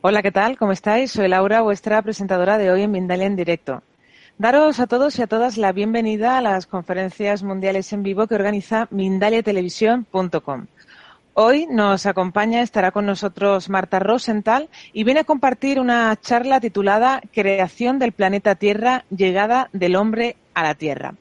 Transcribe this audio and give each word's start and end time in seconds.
Hola, 0.00 0.22
¿qué 0.22 0.30
tal? 0.30 0.56
¿Cómo 0.56 0.70
estáis? 0.70 1.10
Soy 1.10 1.26
Laura, 1.26 1.60
vuestra 1.60 2.00
presentadora 2.02 2.56
de 2.56 2.70
hoy 2.70 2.82
en 2.82 2.92
Mindalia 2.92 3.26
en 3.26 3.34
directo. 3.34 3.82
Daros 4.38 4.78
a 4.78 4.86
todos 4.86 5.18
y 5.18 5.22
a 5.22 5.26
todas 5.26 5.56
la 5.56 5.72
bienvenida 5.72 6.38
a 6.38 6.40
las 6.40 6.68
conferencias 6.68 7.42
mundiales 7.42 7.92
en 7.92 8.04
vivo 8.04 8.28
que 8.28 8.36
organiza 8.36 8.86
mindaliatelevisión.com. 8.92 10.66
Hoy 11.34 11.66
nos 11.68 12.06
acompaña, 12.06 12.62
estará 12.62 12.92
con 12.92 13.06
nosotros 13.06 13.68
Marta 13.68 13.98
Rosenthal 13.98 14.68
y 14.92 15.02
viene 15.02 15.20
a 15.20 15.24
compartir 15.24 15.80
una 15.80 16.14
charla 16.14 16.60
titulada 16.60 17.20
Creación 17.32 17.98
del 17.98 18.12
planeta 18.12 18.54
Tierra, 18.54 19.04
llegada 19.10 19.68
del 19.72 19.96
hombre 19.96 20.36
a 20.54 20.62
la 20.62 20.76
Tierra. 20.76 21.14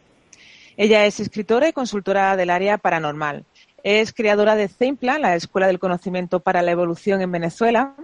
Ella 0.77 1.07
es 1.07 1.19
escritora 1.19 1.67
y 1.67 1.73
consultora 1.73 2.37
del 2.37 2.51
área 2.51 2.77
paranormal. 2.77 3.43
Es 3.81 4.13
creadora 4.13 4.55
de 4.55 4.67
CEIMPLA, 4.67 5.17
la 5.17 5.33
Escuela 5.33 5.65
del 5.65 5.79
Conocimiento 5.79 6.41
para 6.41 6.61
la 6.61 6.71
Evolución 6.71 7.21
en 7.21 7.31
Venezuela, 7.31 7.95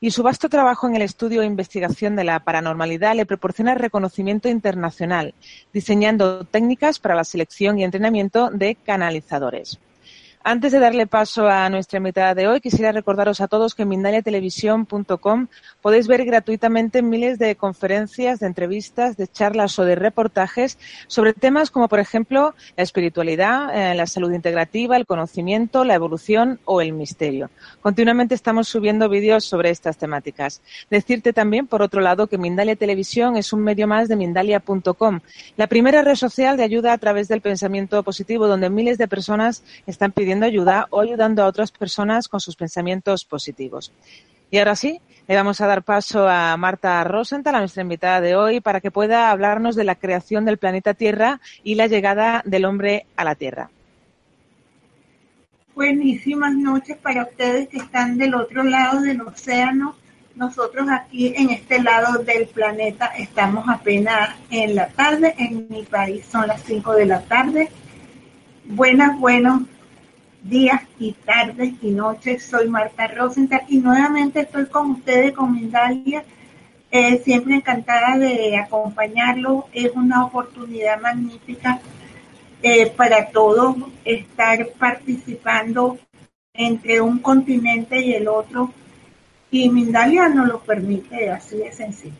y 0.00 0.10
su 0.10 0.22
vasto 0.22 0.48
trabajo 0.48 0.88
en 0.88 0.96
el 0.96 1.02
estudio 1.02 1.42
e 1.42 1.46
investigación 1.46 2.16
de 2.16 2.24
la 2.24 2.40
paranormalidad 2.40 3.14
le 3.14 3.26
proporciona 3.26 3.74
reconocimiento 3.74 4.48
internacional, 4.48 5.34
diseñando 5.74 6.44
técnicas 6.44 6.98
para 6.98 7.14
la 7.14 7.24
selección 7.24 7.78
y 7.78 7.84
entrenamiento 7.84 8.50
de 8.50 8.76
canalizadores. 8.76 9.78
Antes 10.42 10.72
de 10.72 10.78
darle 10.78 11.06
paso 11.06 11.46
a 11.46 11.68
nuestra 11.68 11.98
invitada 11.98 12.34
de 12.34 12.48
hoy, 12.48 12.62
quisiera 12.62 12.92
recordaros 12.92 13.42
a 13.42 13.48
todos 13.48 13.74
que 13.74 13.82
en 13.82 13.90
mindaliatelevisión.com 13.90 15.48
podéis 15.82 16.08
ver 16.08 16.24
gratuitamente 16.24 17.02
miles 17.02 17.38
de 17.38 17.56
conferencias, 17.56 18.40
de 18.40 18.46
entrevistas, 18.46 19.18
de 19.18 19.28
charlas 19.28 19.78
o 19.78 19.84
de 19.84 19.96
reportajes 19.96 20.78
sobre 21.08 21.34
temas 21.34 21.70
como, 21.70 21.88
por 21.88 22.00
ejemplo, 22.00 22.54
la 22.74 22.82
espiritualidad, 22.82 23.68
eh, 23.92 23.94
la 23.94 24.06
salud 24.06 24.32
integrativa, 24.32 24.96
el 24.96 25.04
conocimiento, 25.04 25.84
la 25.84 25.94
evolución 25.94 26.58
o 26.64 26.80
el 26.80 26.94
misterio. 26.94 27.50
Continuamente 27.82 28.34
estamos 28.34 28.66
subiendo 28.66 29.10
vídeos 29.10 29.44
sobre 29.44 29.68
estas 29.68 29.98
temáticas. 29.98 30.62
Decirte 30.88 31.34
también, 31.34 31.66
por 31.66 31.82
otro 31.82 32.00
lado, 32.00 32.28
que 32.28 32.38
Mindalia 32.38 32.76
Televisión 32.76 33.36
es 33.36 33.52
un 33.52 33.60
medio 33.62 33.86
más 33.86 34.08
de 34.08 34.16
Mindalia.com, 34.16 35.20
la 35.58 35.66
primera 35.66 36.00
red 36.00 36.14
social 36.14 36.56
de 36.56 36.64
ayuda 36.64 36.94
a 36.94 36.98
través 36.98 37.28
del 37.28 37.42
pensamiento 37.42 38.02
positivo, 38.02 38.46
donde 38.46 38.70
miles 38.70 38.96
de 38.96 39.06
personas 39.06 39.62
están 39.86 40.12
pidiendo 40.12 40.29
ayuda 40.46 40.86
o 40.90 41.00
ayudando 41.00 41.42
a 41.42 41.46
otras 41.46 41.72
personas 41.72 42.28
con 42.28 42.40
sus 42.40 42.56
pensamientos 42.56 43.24
positivos. 43.24 43.92
Y 44.50 44.58
ahora 44.58 44.74
sí, 44.74 45.00
le 45.28 45.36
vamos 45.36 45.60
a 45.60 45.66
dar 45.68 45.84
paso 45.84 46.28
a 46.28 46.56
Marta 46.56 47.04
Rosenthal, 47.04 47.54
a 47.54 47.60
nuestra 47.60 47.82
invitada 47.82 48.20
de 48.20 48.34
hoy, 48.34 48.60
para 48.60 48.80
que 48.80 48.90
pueda 48.90 49.30
hablarnos 49.30 49.76
de 49.76 49.84
la 49.84 49.94
creación 49.94 50.44
del 50.44 50.58
planeta 50.58 50.94
Tierra 50.94 51.40
y 51.62 51.76
la 51.76 51.86
llegada 51.86 52.42
del 52.44 52.64
hombre 52.64 53.06
a 53.16 53.24
la 53.24 53.36
Tierra. 53.36 53.70
Buenísimas 55.72 56.52
noches 56.54 56.96
para 56.98 57.22
ustedes 57.22 57.68
que 57.68 57.78
están 57.78 58.18
del 58.18 58.34
otro 58.34 58.64
lado 58.64 59.02
del 59.02 59.20
océano. 59.20 59.94
Nosotros 60.34 60.88
aquí 60.90 61.32
en 61.36 61.50
este 61.50 61.80
lado 61.80 62.24
del 62.24 62.48
planeta 62.48 63.06
estamos 63.16 63.68
apenas 63.68 64.30
en 64.50 64.74
la 64.74 64.88
tarde. 64.88 65.34
En 65.38 65.68
mi 65.68 65.84
país 65.84 66.26
son 66.26 66.48
las 66.48 66.62
5 66.64 66.92
de 66.94 67.06
la 67.06 67.20
tarde. 67.20 67.70
Buenas, 68.64 69.18
buenos 69.18 69.62
días 70.42 70.82
y 70.98 71.12
tardes 71.12 71.74
y 71.82 71.90
noches. 71.90 72.44
Soy 72.44 72.68
Marta 72.68 73.06
Rosenthal 73.06 73.62
y 73.68 73.78
nuevamente 73.78 74.40
estoy 74.40 74.66
con 74.66 74.92
ustedes, 74.92 75.32
con 75.32 75.54
Mindalia. 75.54 76.24
Eh, 76.90 77.20
siempre 77.24 77.56
encantada 77.56 78.18
de 78.18 78.56
acompañarlo. 78.56 79.68
Es 79.72 79.92
una 79.94 80.24
oportunidad 80.24 81.00
magnífica 81.00 81.80
eh, 82.62 82.86
para 82.90 83.28
todos 83.30 83.76
estar 84.04 84.68
participando 84.78 85.98
entre 86.52 87.00
un 87.00 87.18
continente 87.18 88.00
y 88.00 88.14
el 88.14 88.28
otro. 88.28 88.72
Y 89.50 89.68
Mindalia 89.68 90.28
nos 90.28 90.48
lo 90.48 90.60
permite, 90.60 91.30
así 91.30 91.58
de 91.58 91.72
sencillo. 91.72 92.14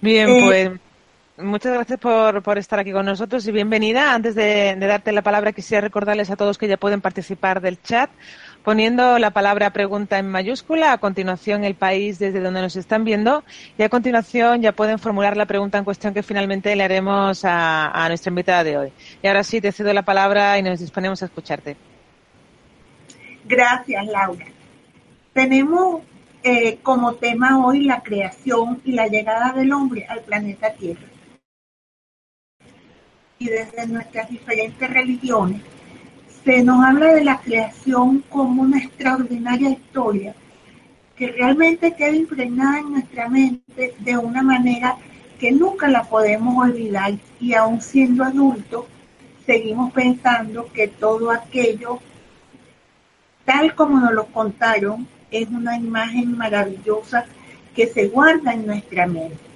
Bien, 0.00 0.28
eh, 0.28 0.42
pues 0.44 0.70
Muchas 1.42 1.72
gracias 1.72 1.98
por, 1.98 2.58
estar 2.58 2.78
aquí 2.78 2.92
con 2.92 3.06
nosotros 3.06 3.46
y 3.46 3.52
bienvenida. 3.52 4.14
Antes 4.14 4.34
de, 4.34 4.76
darte 4.76 5.12
la 5.12 5.22
palabra, 5.22 5.52
quisiera 5.52 5.80
recordarles 5.80 6.30
a 6.30 6.36
todos 6.36 6.58
que 6.58 6.68
ya 6.68 6.76
pueden 6.76 7.00
participar 7.00 7.60
del 7.60 7.80
chat 7.82 8.10
poniendo 8.62 9.18
la 9.18 9.30
palabra 9.30 9.70
pregunta 9.70 10.18
en 10.18 10.28
mayúscula, 10.28 10.92
a 10.92 10.98
continuación 10.98 11.64
el 11.64 11.74
país 11.74 12.18
desde 12.18 12.40
donde 12.40 12.60
nos 12.60 12.76
están 12.76 13.04
viendo 13.04 13.42
y 13.76 13.82
a 13.82 13.88
continuación 13.88 14.62
ya 14.62 14.72
pueden 14.72 15.00
formular 15.00 15.36
la 15.36 15.46
pregunta 15.46 15.78
en 15.78 15.84
cuestión 15.84 16.14
que 16.14 16.22
finalmente 16.22 16.76
le 16.76 16.84
haremos 16.84 17.44
a, 17.44 17.88
a 17.88 18.08
nuestra 18.08 18.30
invitada 18.30 18.62
de 18.62 18.78
hoy. 18.78 18.92
Y 19.22 19.26
ahora 19.26 19.42
sí, 19.42 19.60
te 19.60 19.72
cedo 19.72 19.92
la 19.92 20.02
palabra 20.02 20.58
y 20.58 20.62
nos 20.62 20.78
disponemos 20.78 21.22
a 21.22 21.26
escucharte. 21.26 21.76
Gracias, 23.44 24.06
Laura. 24.06 24.46
Tenemos 25.32 26.02
eh, 26.44 26.78
como 26.82 27.14
tema 27.14 27.64
hoy 27.64 27.84
la 27.84 28.02
creación 28.02 28.80
y 28.84 28.92
la 28.92 29.08
llegada 29.08 29.52
del 29.52 29.72
hombre 29.72 30.06
al 30.08 30.20
planeta 30.20 30.72
Tierra 30.74 31.11
y 33.42 33.46
desde 33.46 33.88
nuestras 33.88 34.30
diferentes 34.30 34.88
religiones, 34.88 35.60
se 36.44 36.62
nos 36.62 36.84
habla 36.84 37.14
de 37.14 37.24
la 37.24 37.40
creación 37.40 38.22
como 38.28 38.62
una 38.62 38.78
extraordinaria 38.78 39.70
historia 39.70 40.34
que 41.16 41.26
realmente 41.26 41.92
queda 41.94 42.14
impregnada 42.14 42.78
en 42.78 42.92
nuestra 42.92 43.28
mente 43.28 43.94
de 43.98 44.16
una 44.16 44.42
manera 44.42 44.96
que 45.40 45.50
nunca 45.50 45.88
la 45.88 46.04
podemos 46.04 46.56
olvidar 46.56 47.14
y 47.40 47.54
aún 47.54 47.80
siendo 47.80 48.22
adultos 48.22 48.84
seguimos 49.44 49.92
pensando 49.92 50.70
que 50.72 50.86
todo 50.86 51.32
aquello 51.32 51.98
tal 53.44 53.74
como 53.74 53.98
nos 53.98 54.12
lo 54.12 54.26
contaron 54.26 55.08
es 55.32 55.48
una 55.48 55.76
imagen 55.76 56.38
maravillosa 56.38 57.24
que 57.74 57.88
se 57.88 58.06
guarda 58.06 58.52
en 58.52 58.66
nuestra 58.66 59.06
mente. 59.06 59.51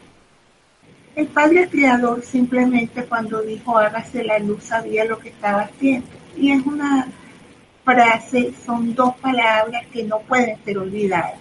El 1.17 1.29
Padre 1.29 1.67
Creador 1.71 2.23
simplemente 2.23 3.07
cuando 3.07 3.41
dijo 3.41 3.79
hágase 3.79 4.23
la 4.23 4.39
luz 4.39 4.65
sabía 4.65 5.07
lo 5.07 5.19
que 5.19 5.31
estaba 5.31 5.63
haciendo. 5.63 6.07
Y 6.37 6.53
es 6.53 6.67
una 6.67 7.09
frase, 7.87 8.53
son 8.67 8.95
dos 8.95 9.17
palabras 9.17 9.87
que 9.91 10.05
no 10.05 10.19
pueden 10.19 10.63
ser 10.63 10.77
olvidadas. 10.77 11.39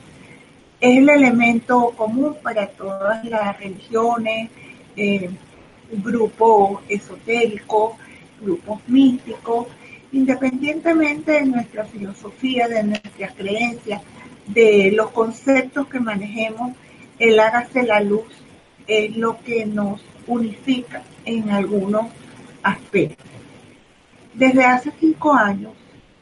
Es 0.80 0.98
el 0.98 1.10
elemento 1.10 1.90
común 1.98 2.38
para 2.42 2.68
todas 2.68 3.26
las 3.26 3.60
religiones, 3.60 4.50
eh, 4.96 5.30
grupos 5.92 6.80
esotéricos, 6.88 7.98
grupos 8.40 8.80
místicos, 8.88 9.68
independientemente 10.14 11.34
de 11.34 11.46
nuestra 11.48 11.84
filosofía, 11.84 12.70
de 12.70 12.82
nuestras 12.82 13.34
creencias, 13.34 14.02
de 14.48 14.94
los 14.96 15.12
conceptos 15.12 15.90
que 15.90 16.00
manejemos, 16.00 16.72
el 17.20 17.38
hágase 17.42 17.84
la 17.84 18.00
luz 18.00 18.45
es 18.88 19.16
lo 19.18 19.38
que 19.44 19.66
nos 19.66 20.02
unifica 20.28 21.04
en 21.26 21.50
algunos 21.50 22.08
aspectos. 22.64 23.26
Desde 24.34 24.66
hace 24.66 24.92
cinco 25.00 25.34
años 25.34 25.74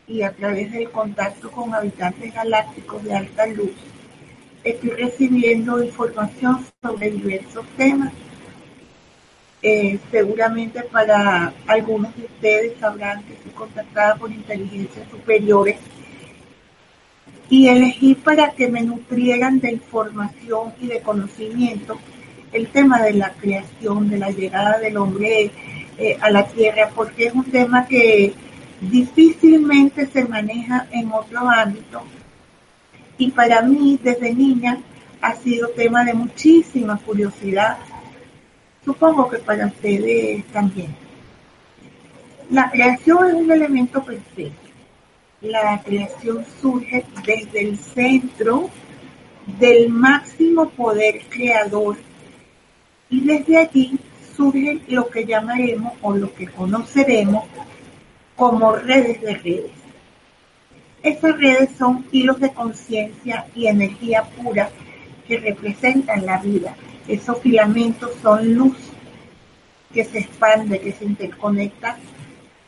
y 0.07 0.21
a 0.21 0.31
través 0.31 0.71
del 0.71 0.89
contacto 0.91 1.49
con 1.49 1.73
habitantes 1.73 2.33
galácticos 2.33 3.03
de 3.03 3.15
alta 3.15 3.47
luz, 3.47 3.71
estoy 4.63 4.91
recibiendo 4.91 5.83
información 5.83 6.65
sobre 6.81 7.11
diversos 7.11 7.65
temas. 7.77 8.13
Eh, 9.61 9.97
seguramente 10.11 10.83
para 10.83 11.53
algunos 11.67 12.15
de 12.17 12.25
ustedes 12.25 12.73
sabrán 12.79 13.23
que 13.23 13.33
estoy 13.33 13.51
contactada 13.53 14.15
por 14.17 14.29
inteligencias 14.29 15.09
superiores 15.09 15.77
y 17.49 17.69
elegí 17.69 18.13
para 18.15 18.51
que 18.51 18.67
me 18.67 18.81
nutrieran 18.81 19.61
de 19.61 19.71
información 19.71 20.73
y 20.81 20.87
de 20.87 20.99
conocimiento 20.99 21.97
el 22.53 22.67
tema 22.67 23.01
de 23.01 23.13
la 23.13 23.31
creación, 23.31 24.09
de 24.09 24.17
la 24.17 24.29
llegada 24.29 24.77
del 24.79 24.97
hombre 24.97 25.51
eh, 25.97 26.17
a 26.21 26.29
la 26.29 26.47
tierra, 26.47 26.89
porque 26.95 27.25
es 27.25 27.33
un 27.33 27.45
tema 27.45 27.85
que 27.85 28.33
difícilmente 28.81 30.07
se 30.07 30.25
maneja 30.25 30.87
en 30.91 31.11
otro 31.11 31.49
ámbito. 31.49 32.03
Y 33.17 33.31
para 33.31 33.61
mí, 33.61 33.99
desde 34.01 34.33
niña, 34.33 34.79
ha 35.21 35.35
sido 35.35 35.69
tema 35.69 36.03
de 36.03 36.13
muchísima 36.13 36.97
curiosidad. 36.97 37.77
Supongo 38.83 39.29
que 39.29 39.37
para 39.37 39.67
ustedes 39.67 40.45
también. 40.47 40.95
La 42.49 42.69
creación 42.69 43.27
es 43.27 43.33
un 43.33 43.51
elemento 43.51 44.03
perfecto. 44.03 44.69
La 45.41 45.81
creación 45.83 46.45
surge 46.61 47.05
desde 47.25 47.61
el 47.61 47.77
centro 47.77 48.69
del 49.59 49.89
máximo 49.89 50.69
poder 50.69 51.21
creador 51.29 51.97
y 53.13 53.19
desde 53.19 53.57
allí 53.59 53.99
surge 54.35 54.81
lo 54.87 55.07
que 55.07 55.23
llamaremos 55.23 55.93
o 56.01 56.15
lo 56.15 56.33
que 56.33 56.47
conoceremos 56.47 57.43
como 58.35 58.71
redes 58.71 59.21
de 59.21 59.35
redes. 59.35 59.71
Estas 61.03 61.37
redes 61.37 61.69
son 61.77 62.07
hilos 62.11 62.39
de 62.39 62.51
conciencia 62.51 63.45
y 63.53 63.67
energía 63.67 64.23
pura 64.23 64.71
que 65.27 65.37
representan 65.37 66.25
la 66.25 66.39
vida. 66.39 66.75
Esos 67.07 67.39
filamentos 67.39 68.13
son 68.19 68.55
luz 68.55 68.77
que 69.93 70.03
se 70.03 70.17
expande, 70.17 70.79
que 70.79 70.93
se 70.93 71.05
interconecta 71.05 71.97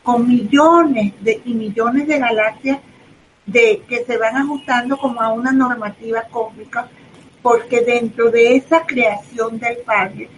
con 0.04 0.28
millones 0.28 1.14
de, 1.22 1.42
y 1.44 1.56
millones 1.56 2.08
de 2.08 2.20
galaxias 2.20 2.78
de 3.48 3.82
que 3.90 4.06
se 4.06 4.18
van 4.18 4.38
ajustando 4.38 4.96
como 4.96 5.22
a 5.22 5.34
una 5.34 5.52
normativa 5.52 6.22
cósmica, 6.30 6.88
porque 7.46 7.82
dentro 7.82 8.32
de 8.32 8.56
esa 8.56 8.88
creación 8.88 9.60
del 9.60 9.78
Padre, 9.86 10.30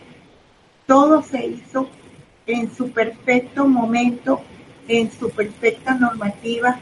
todo 0.85 1.23
se 1.23 1.45
hizo 1.45 1.87
en 2.45 2.69
su 2.75 2.91
perfecto 2.91 3.65
momento, 3.65 4.41
en 4.89 5.09
su 5.09 5.29
perfecta 5.29 5.93
normativa 5.93 6.77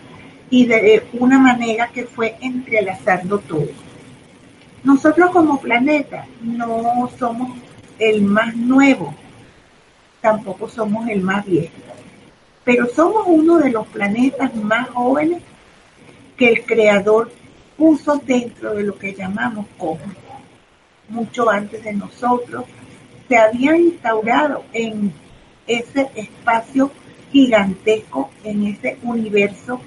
y 0.50 0.66
de 0.66 1.06
una 1.14 1.38
manera 1.38 1.90
que 1.94 2.06
fue 2.06 2.38
entrelazando 2.42 3.38
todo. 3.38 3.68
Nosotros 4.84 5.30
como 5.30 5.62
planeta 5.62 6.26
no 6.42 7.08
somos 7.20 7.60
el 8.00 8.24
más 8.24 8.56
nuevo, 8.56 9.14
tampoco 10.22 10.68
somos 10.68 11.08
el 11.08 11.22
más 11.22 11.46
viejo, 11.46 11.72
pero 12.64 12.88
somos 12.88 13.26
uno 13.28 13.60
de 13.60 13.70
los 13.70 13.86
planetas 13.90 14.56
más 14.56 14.90
jóvenes 14.90 15.44
que 16.36 16.50
el 16.50 16.66
Creador 16.66 17.30
puso 17.78 18.22
dentro 18.26 18.74
de 18.74 18.84
lo 18.84 18.98
que 18.98 19.14
llamamos 19.14 19.66
cosmos. 19.78 20.16
Mucho 21.10 21.50
antes 21.50 21.84
de 21.84 21.94
nosotros 21.94 22.66
se 23.28 23.38
habían 23.38 23.78
instaurado 23.78 24.64
en 24.74 25.12
ese 25.68 26.10
espacio 26.16 26.92
gigantesco, 27.32 28.32
en 28.44 28.68
ese 28.68 28.98
universo, 29.04 29.82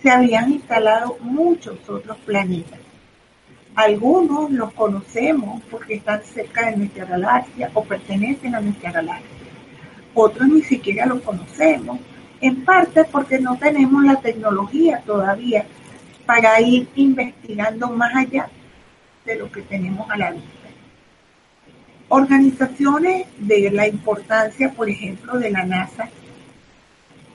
se 0.00 0.10
habían 0.10 0.52
instalado 0.52 1.16
muchos 1.20 1.88
otros 1.88 2.16
planetas. 2.18 2.78
Algunos 3.74 4.50
los 4.50 4.72
conocemos 4.74 5.62
porque 5.70 5.94
están 5.94 6.22
cerca 6.22 6.70
de 6.70 6.76
nuestra 6.76 7.06
galaxia 7.06 7.70
o 7.72 7.82
pertenecen 7.84 8.54
a 8.54 8.60
nuestra 8.60 8.92
galaxia. 8.92 9.28
Otros 10.14 10.48
ni 10.48 10.62
siquiera 10.62 11.06
los 11.06 11.22
conocemos, 11.22 11.98
en 12.40 12.64
parte 12.64 13.04
porque 13.04 13.38
no 13.38 13.56
tenemos 13.56 14.04
la 14.04 14.16
tecnología 14.16 15.02
todavía 15.06 15.64
para 16.26 16.60
ir 16.60 16.88
investigando 16.94 17.88
más 17.90 18.14
allá 18.14 18.48
de 19.24 19.36
lo 19.36 19.50
que 19.50 19.62
tenemos 19.62 20.10
a 20.10 20.16
la 20.16 20.30
vista. 20.32 20.48
Organizaciones 22.08 23.26
de 23.38 23.70
la 23.70 23.88
importancia, 23.88 24.72
por 24.72 24.88
ejemplo, 24.88 25.38
de 25.38 25.50
la 25.50 25.64
NASA, 25.64 26.08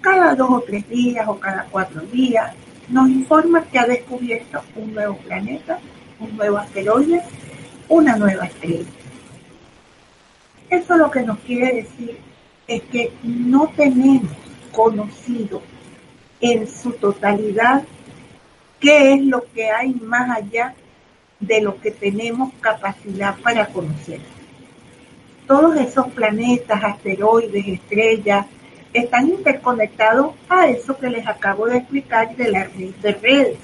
cada 0.02 0.36
dos 0.36 0.50
o 0.50 0.62
tres 0.62 0.88
días 0.88 1.28
o 1.28 1.40
cada 1.40 1.66
cuatro 1.66 2.02
días 2.02 2.54
nos 2.88 3.10
informa 3.10 3.64
que 3.64 3.80
ha 3.80 3.86
descubierto 3.86 4.62
un 4.76 4.94
nuevo 4.94 5.18
planeta 5.18 5.80
un 6.20 6.36
nuevo 6.36 6.58
asteroide, 6.58 7.22
una 7.90 8.16
nueva 8.16 8.46
estrella. 8.46 8.86
Eso 10.70 10.98
lo 10.98 11.10
que 11.12 11.22
nos 11.22 11.40
quiere 11.40 11.84
decir 11.84 12.18
es 12.68 12.82
que 12.84 13.12
no 13.24 13.72
tenemos 13.76 14.32
conocido 14.72 15.62
en 16.42 16.68
su 16.68 16.92
totalidad 16.92 17.84
qué 18.80 19.14
es 19.14 19.26
lo 19.26 19.44
que 19.54 19.70
hay 19.70 19.94
más 19.94 20.30
allá 20.38 20.74
de 21.40 21.62
lo 21.62 21.80
que 21.80 21.92
tenemos 21.92 22.54
capacidad 22.62 23.38
para 23.40 23.68
conocer. 23.68 24.20
Todos 25.46 25.78
esos 25.78 26.08
planetas, 26.10 26.84
asteroides, 26.84 27.68
estrellas, 27.68 28.46
están 28.94 29.30
interconectados 29.30 30.34
a 30.50 30.68
eso 30.68 30.98
que 30.98 31.10
les 31.10 31.28
acabo 31.28 31.68
de 31.68 31.78
explicar 31.78 32.36
de 32.36 32.52
la 32.52 32.64
red 32.66 32.96
de 33.02 33.14
redes. 33.14 33.58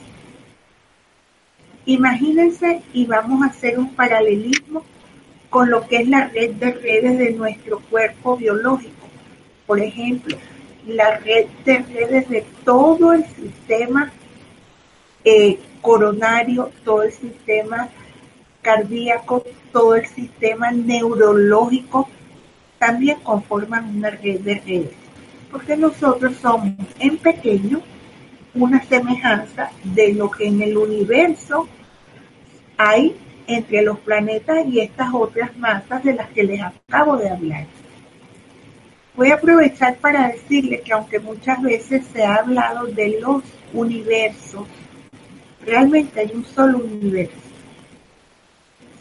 Imagínense 1.86 2.82
y 2.94 3.06
vamos 3.06 3.44
a 3.44 3.48
hacer 3.48 3.78
un 3.78 3.94
paralelismo 3.94 4.84
con 5.50 5.70
lo 5.70 5.86
que 5.88 5.98
es 5.98 6.08
la 6.08 6.28
red 6.28 6.52
de 6.52 6.72
redes 6.72 7.18
de 7.18 7.32
nuestro 7.32 7.80
cuerpo 7.80 8.38
biológico. 8.38 9.08
Por 9.68 9.80
ejemplo, 9.80 10.38
la 10.88 11.18
red 11.18 11.48
de 11.66 11.80
redes 11.80 12.30
de 12.30 12.46
todo 12.64 13.14
el 13.14 13.26
sistema 13.26 14.12
eh, 15.24 15.60
coronario, 15.82 16.72
todo 16.84 17.04
el 17.04 17.12
sistema 17.12 17.90
cardíaco, 18.62 19.44
todo 19.72 19.96
el 19.96 20.06
sistema 20.08 20.72
neurológico, 20.72 22.08
también 22.80 23.20
conforman 23.22 23.98
una 23.98 24.10
red 24.10 24.40
de 24.42 24.56
redes. 24.56 24.92
Porque 25.52 25.78
nosotros 25.78 26.36
somos 26.42 26.74
en 27.00 27.18
pequeño 27.18 27.82
una 28.56 28.84
semejanza 28.84 29.72
de 29.84 30.14
lo 30.14 30.30
que 30.30 30.48
en 30.48 30.62
el 30.62 30.78
universo 30.78 31.68
hay 32.78 33.16
entre 33.48 33.82
los 33.82 34.00
planetas 34.00 34.66
y 34.68 34.80
estas 34.80 35.14
otras 35.14 35.56
masas 35.58 36.04
de 36.04 36.14
las 36.14 36.30
que 36.30 36.44
les 36.44 36.62
acabo 36.62 37.18
de 37.18 37.30
hablar. 37.30 37.66
Voy 39.16 39.30
a 39.30 39.36
aprovechar 39.36 39.98
para 39.98 40.30
decirle 40.30 40.82
que 40.82 40.94
aunque 40.94 41.20
muchas 41.20 41.62
veces 41.62 42.04
se 42.12 42.24
ha 42.24 42.36
hablado 42.36 42.86
de 42.88 43.20
los 43.20 43.44
universos, 43.74 44.66
realmente 45.66 46.20
hay 46.20 46.32
un 46.34 46.46
solo 46.46 46.80
universo. 46.80 47.34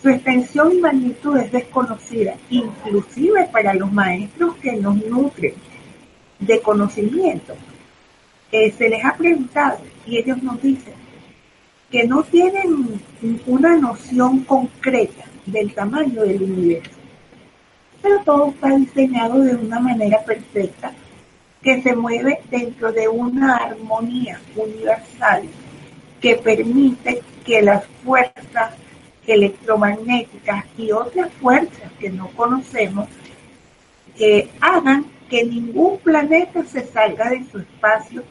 Su 0.00 0.08
extensión 0.08 0.72
y 0.72 0.80
magnitud 0.80 1.36
es 1.36 1.52
desconocida, 1.52 2.34
inclusive 2.50 3.48
para 3.52 3.74
los 3.74 3.92
maestros 3.92 4.56
que 4.56 4.72
nos 4.72 4.96
nutren 5.06 5.54
de 6.40 6.60
conocimiento 6.60 7.54
se 8.52 8.88
les 8.88 9.02
ha 9.04 9.14
preguntado 9.14 9.78
y 10.06 10.18
ellos 10.18 10.42
nos 10.42 10.60
dicen 10.60 10.92
que 11.90 12.06
no 12.06 12.22
tienen 12.22 13.00
una 13.46 13.76
noción 13.76 14.40
concreta 14.40 15.24
del 15.46 15.72
tamaño 15.74 16.22
del 16.22 16.42
universo. 16.42 16.90
Pero 18.02 18.18
todo 18.24 18.48
está 18.50 18.76
diseñado 18.76 19.40
de 19.40 19.54
una 19.54 19.80
manera 19.80 20.22
perfecta 20.24 20.92
que 21.62 21.82
se 21.82 21.94
mueve 21.94 22.40
dentro 22.50 22.92
de 22.92 23.08
una 23.08 23.56
armonía 23.56 24.40
universal 24.56 25.44
que 26.22 26.36
permite 26.36 27.22
que 27.44 27.60
las 27.60 27.84
fuerzas 28.04 28.74
electromagnéticas 29.26 30.64
y 30.78 30.92
otras 30.92 31.30
fuerzas 31.34 31.92
que 31.98 32.08
no 32.10 32.28
conocemos 32.28 33.08
eh, 34.18 34.48
hagan 34.60 35.04
que 35.28 35.44
ningún 35.44 35.98
planeta 35.98 36.64
se 36.64 36.86
salga 36.86 37.28
de 37.30 37.44
su 37.50 37.58
espacio 37.58 38.22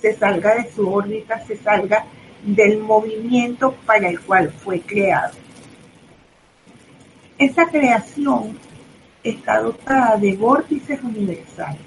se 0.00 0.14
salga 0.14 0.54
de 0.54 0.70
su 0.72 0.88
órbita, 0.88 1.44
se 1.46 1.56
salga 1.56 2.04
del 2.42 2.78
movimiento 2.78 3.74
para 3.84 4.08
el 4.08 4.20
cual 4.20 4.50
fue 4.50 4.80
creado. 4.80 5.34
Esa 7.38 7.66
creación 7.66 8.58
está 9.22 9.60
dotada 9.60 10.16
de 10.16 10.34
vórtices 10.34 11.02
universales, 11.02 11.80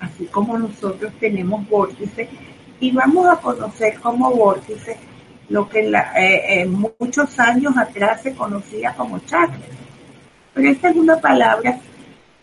así 0.00 0.24
como 0.26 0.58
nosotros 0.58 1.12
tenemos 1.20 1.68
vórtices 1.68 2.28
y 2.80 2.90
vamos 2.90 3.26
a 3.26 3.36
conocer 3.36 4.00
como 4.00 4.30
vórtices 4.30 4.96
lo 5.48 5.68
que 5.68 5.80
en, 5.80 5.94
eh, 5.94 6.66
muchos 6.66 7.38
años 7.38 7.76
atrás 7.76 8.22
se 8.22 8.34
conocía 8.34 8.94
como 8.94 9.18
chakras. 9.20 9.60
Pero 10.54 10.70
esta 10.70 10.90
es 10.90 10.96
una 10.96 11.20
palabra 11.20 11.78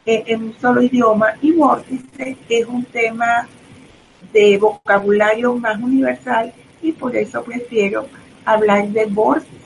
eh, 0.05 0.23
en 0.27 0.43
un 0.43 0.59
solo 0.59 0.81
idioma 0.81 1.33
y 1.41 1.51
vórtice 1.53 2.37
es 2.47 2.65
un 2.65 2.85
tema 2.85 3.47
de 4.31 4.57
vocabulario 4.57 5.55
más 5.55 5.77
universal 5.81 6.53
y 6.81 6.91
por 6.91 7.15
eso 7.15 7.43
prefiero 7.43 8.07
hablar 8.45 8.87
de 8.89 9.05
vórtices. 9.05 9.57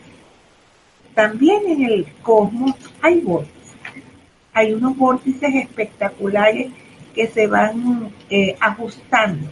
También 1.14 1.62
en 1.68 1.84
el 1.84 2.08
cosmos 2.22 2.76
hay 3.02 3.20
vórtices. 3.22 3.76
Hay 4.54 4.74
unos 4.74 4.98
vórtices 4.98 5.54
espectaculares 5.56 6.72
que 7.14 7.28
se 7.28 7.48
van 7.48 8.12
eh, 8.30 8.56
ajustando, 8.60 9.48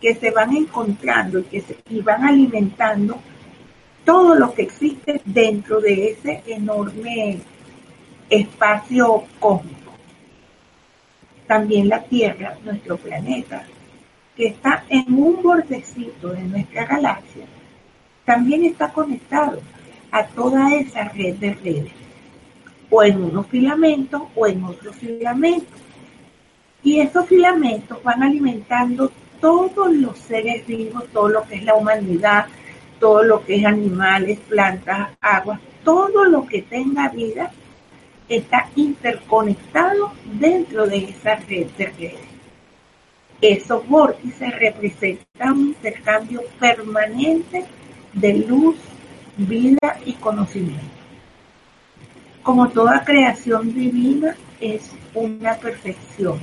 que 0.00 0.14
se 0.14 0.30
van 0.30 0.56
encontrando 0.56 1.40
y 1.40 1.44
que 1.44 1.60
se, 1.60 1.76
y 1.90 2.00
van 2.00 2.24
alimentando 2.24 3.18
todo 4.04 4.34
lo 4.34 4.54
que 4.54 4.62
existe 4.62 5.20
dentro 5.24 5.80
de 5.80 6.12
ese 6.12 6.42
enorme 6.46 7.38
espacio 8.30 9.24
cósmico. 9.38 9.92
También 11.46 11.88
la 11.88 12.02
Tierra, 12.02 12.56
nuestro 12.64 12.96
planeta, 12.96 13.64
que 14.36 14.48
está 14.48 14.84
en 14.88 15.12
un 15.12 15.42
bordecito 15.42 16.28
de 16.28 16.42
nuestra 16.42 16.86
galaxia, 16.86 17.44
también 18.24 18.64
está 18.64 18.92
conectado 18.92 19.60
a 20.10 20.24
toda 20.24 20.74
esa 20.74 21.04
red 21.08 21.36
de 21.36 21.54
redes, 21.54 21.92
o 22.90 23.02
en 23.02 23.22
unos 23.22 23.46
filamentos 23.48 24.22
o 24.34 24.46
en 24.46 24.64
otros 24.64 24.96
filamentos. 24.96 25.80
Y 26.82 27.00
esos 27.00 27.26
filamentos 27.26 28.02
van 28.02 28.22
alimentando 28.22 29.10
todos 29.40 29.92
los 29.92 30.18
seres 30.18 30.66
vivos, 30.66 31.04
todo 31.12 31.28
lo 31.28 31.42
que 31.44 31.56
es 31.56 31.64
la 31.64 31.74
humanidad, 31.74 32.46
todo 33.00 33.22
lo 33.22 33.44
que 33.44 33.56
es 33.56 33.64
animales, 33.64 34.38
plantas, 34.48 35.10
aguas, 35.20 35.60
todo 35.84 36.24
lo 36.24 36.46
que 36.46 36.62
tenga 36.62 37.08
vida 37.08 37.50
está 38.28 38.68
interconectado 38.76 40.12
dentro 40.24 40.86
de 40.86 41.04
esa 41.04 41.36
red 41.36 41.66
de 41.78 41.86
redes. 41.86 42.20
Esos 43.40 43.86
vórtices 43.88 44.58
representan 44.58 45.52
un 45.52 45.68
intercambio 45.68 46.42
permanente 46.58 47.64
de 48.12 48.34
luz, 48.34 48.76
vida 49.36 49.98
y 50.04 50.14
conocimiento. 50.14 50.84
Como 52.42 52.68
toda 52.68 53.04
creación 53.04 53.72
divina 53.72 54.34
es 54.60 54.90
una 55.14 55.54
perfección 55.54 56.40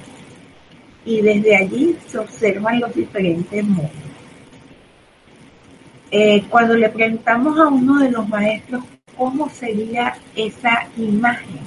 y 1.06 1.22
desde 1.22 1.56
allí 1.56 1.96
se 2.08 2.18
observan 2.18 2.80
los 2.80 2.94
diferentes 2.94 3.64
mundos. 3.64 3.92
Eh, 6.12 6.44
cuando 6.50 6.76
le 6.76 6.90
preguntamos 6.90 7.60
a 7.60 7.68
uno 7.68 8.00
de 8.00 8.12
los 8.12 8.28
maestros 8.28 8.84
cómo 9.16 9.50
sería 9.50 10.16
esa 10.36 10.88
imagen, 10.98 11.62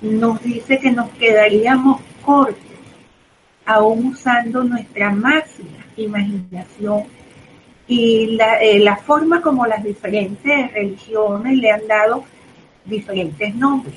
nos 0.00 0.42
dice 0.42 0.78
que 0.78 0.90
nos 0.90 1.10
quedaríamos 1.10 2.00
cortos, 2.24 2.62
aún 3.64 4.06
usando 4.06 4.64
nuestra 4.64 5.10
máxima 5.10 5.84
imaginación 5.96 7.04
y 7.88 8.36
la, 8.36 8.60
eh, 8.60 8.78
la 8.80 8.96
forma 8.96 9.40
como 9.40 9.66
las 9.66 9.82
diferentes 9.82 10.72
religiones 10.72 11.56
le 11.58 11.70
han 11.70 11.86
dado 11.86 12.24
diferentes 12.84 13.54
nombres. 13.54 13.94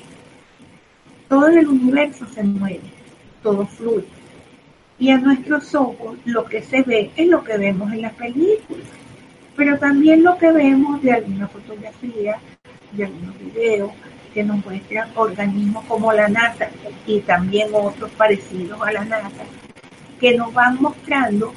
Todo 1.28 1.46
el 1.48 1.68
universo 1.68 2.26
se 2.26 2.42
mueve, 2.42 2.80
todo 3.42 3.66
fluye. 3.66 4.06
Y 4.98 5.10
a 5.10 5.18
nuestros 5.18 5.74
ojos 5.74 6.18
lo 6.24 6.44
que 6.44 6.62
se 6.62 6.82
ve 6.82 7.10
es 7.16 7.26
lo 7.28 7.42
que 7.42 7.56
vemos 7.56 7.92
en 7.92 8.02
las 8.02 8.12
películas, 8.14 8.86
pero 9.56 9.78
también 9.78 10.22
lo 10.22 10.36
que 10.36 10.52
vemos 10.52 11.02
de 11.02 11.12
alguna 11.12 11.48
fotografía, 11.48 12.38
de 12.92 13.04
algunos 13.04 13.38
videos 13.38 13.92
que 14.34 14.42
nos 14.44 14.64
muestran 14.64 15.10
organismos 15.16 15.84
como 15.86 16.12
la 16.12 16.28
NASA 16.28 16.68
y 17.06 17.20
también 17.20 17.68
otros 17.72 18.10
parecidos 18.12 18.80
a 18.80 18.92
la 18.92 19.04
NASA, 19.04 19.44
que 20.20 20.36
nos 20.36 20.52
van 20.52 20.80
mostrando 20.80 21.52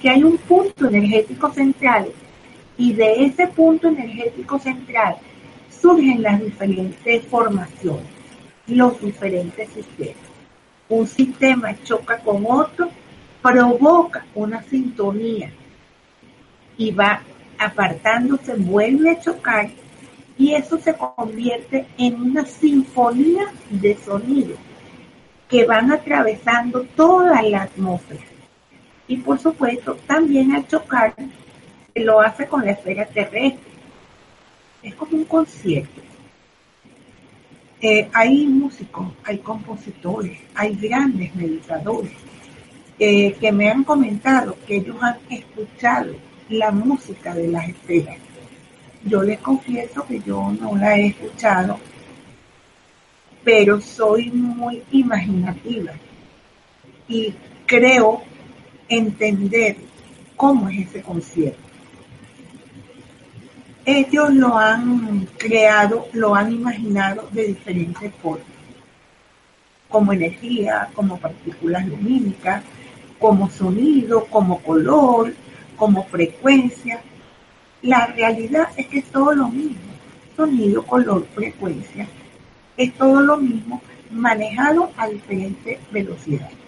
que 0.00 0.10
hay 0.10 0.22
un 0.22 0.36
punto 0.38 0.88
energético 0.88 1.52
central 1.52 2.08
y 2.76 2.92
de 2.92 3.24
ese 3.24 3.46
punto 3.48 3.88
energético 3.88 4.58
central 4.58 5.16
surgen 5.70 6.22
las 6.22 6.40
diferentes 6.40 7.24
formaciones, 7.26 8.06
los 8.66 9.00
diferentes 9.00 9.68
sistemas. 9.70 10.27
Un 10.88 11.06
sistema 11.06 11.74
choca 11.84 12.18
con 12.18 12.44
otro, 12.48 12.88
provoca 13.42 14.24
una 14.34 14.62
sintonía 14.62 15.50
y 16.76 16.92
va 16.92 17.22
apartándose, 17.58 18.54
vuelve 18.54 19.10
a 19.10 19.20
chocar 19.20 19.70
y 20.38 20.54
eso 20.54 20.78
se 20.78 20.94
convierte 20.94 21.86
en 21.98 22.22
una 22.22 22.46
sinfonía 22.46 23.46
de 23.70 23.96
sonidos 23.96 24.58
que 25.48 25.64
van 25.64 25.90
atravesando 25.90 26.82
toda 26.94 27.42
la 27.42 27.62
atmósfera. 27.62 28.22
Y 29.08 29.16
por 29.16 29.38
supuesto, 29.38 29.96
también 30.06 30.54
al 30.54 30.68
chocar, 30.68 31.14
lo 31.94 32.20
hace 32.20 32.46
con 32.46 32.64
la 32.64 32.72
esfera 32.72 33.06
terrestre. 33.06 33.58
Es 34.82 34.94
como 34.94 35.16
un 35.16 35.24
concierto. 35.24 36.02
Eh, 37.80 38.08
hay 38.12 38.46
músicos, 38.46 39.06
hay 39.22 39.38
compositores, 39.38 40.38
hay 40.54 40.74
grandes 40.74 41.32
meditadores 41.36 42.12
eh, 42.98 43.34
que 43.34 43.52
me 43.52 43.70
han 43.70 43.84
comentado 43.84 44.56
que 44.66 44.76
ellos 44.76 44.96
han 45.00 45.18
escuchado 45.30 46.12
la 46.48 46.72
música 46.72 47.34
de 47.34 47.46
las 47.46 47.68
esferas. 47.68 48.16
Yo 49.04 49.22
les 49.22 49.38
confieso 49.38 50.04
que 50.04 50.20
yo 50.20 50.50
no 50.60 50.76
la 50.76 50.98
he 50.98 51.06
escuchado, 51.06 51.78
pero 53.44 53.80
soy 53.80 54.30
muy 54.30 54.82
imaginativa 54.90 55.92
y 57.06 57.32
creo 57.64 58.22
entender 58.88 59.76
cómo 60.36 60.68
es 60.68 60.88
ese 60.88 61.02
concierto. 61.02 61.67
Ellos 63.90 64.34
lo 64.34 64.54
han 64.58 65.26
creado, 65.38 66.08
lo 66.12 66.34
han 66.34 66.52
imaginado 66.52 67.26
de 67.32 67.46
diferentes 67.46 68.12
formas, 68.16 68.44
como 69.88 70.12
energía, 70.12 70.90
como 70.92 71.16
partículas 71.18 71.86
lumínicas, 71.88 72.62
como 73.18 73.48
sonido, 73.48 74.26
como 74.26 74.60
color, 74.60 75.32
como 75.74 76.04
frecuencia. 76.04 77.00
La 77.80 78.04
realidad 78.08 78.68
es 78.76 78.88
que 78.88 78.98
es 78.98 79.06
todo 79.06 79.32
lo 79.32 79.48
mismo, 79.48 79.90
sonido, 80.36 80.82
color, 80.84 81.26
frecuencia, 81.34 82.06
es 82.76 82.92
todo 82.92 83.22
lo 83.22 83.38
mismo 83.38 83.80
manejado 84.10 84.92
a 84.98 85.08
diferentes 85.08 85.78
velocidades. 85.90 86.58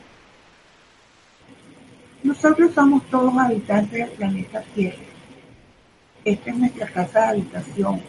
Nosotros 2.22 2.72
somos 2.74 3.04
todos 3.10 3.36
habitantes 3.36 4.06
del 4.06 4.16
planeta 4.16 4.62
Tierra. 4.74 5.09
Esta 6.24 6.50
es 6.50 6.56
nuestra 6.56 6.86
casa 6.88 7.20
de 7.20 7.26
habitación. 7.26 8.02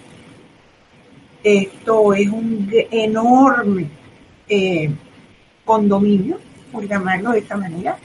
Esto 1.44 2.14
es 2.14 2.28
un 2.28 2.70
enorme 2.92 3.88
eh, 4.48 4.92
condominio, 5.66 6.40
por 6.72 6.88
llamarlo 6.88 7.32
de 7.32 7.40
esta 7.40 7.58
manera, 7.58 7.98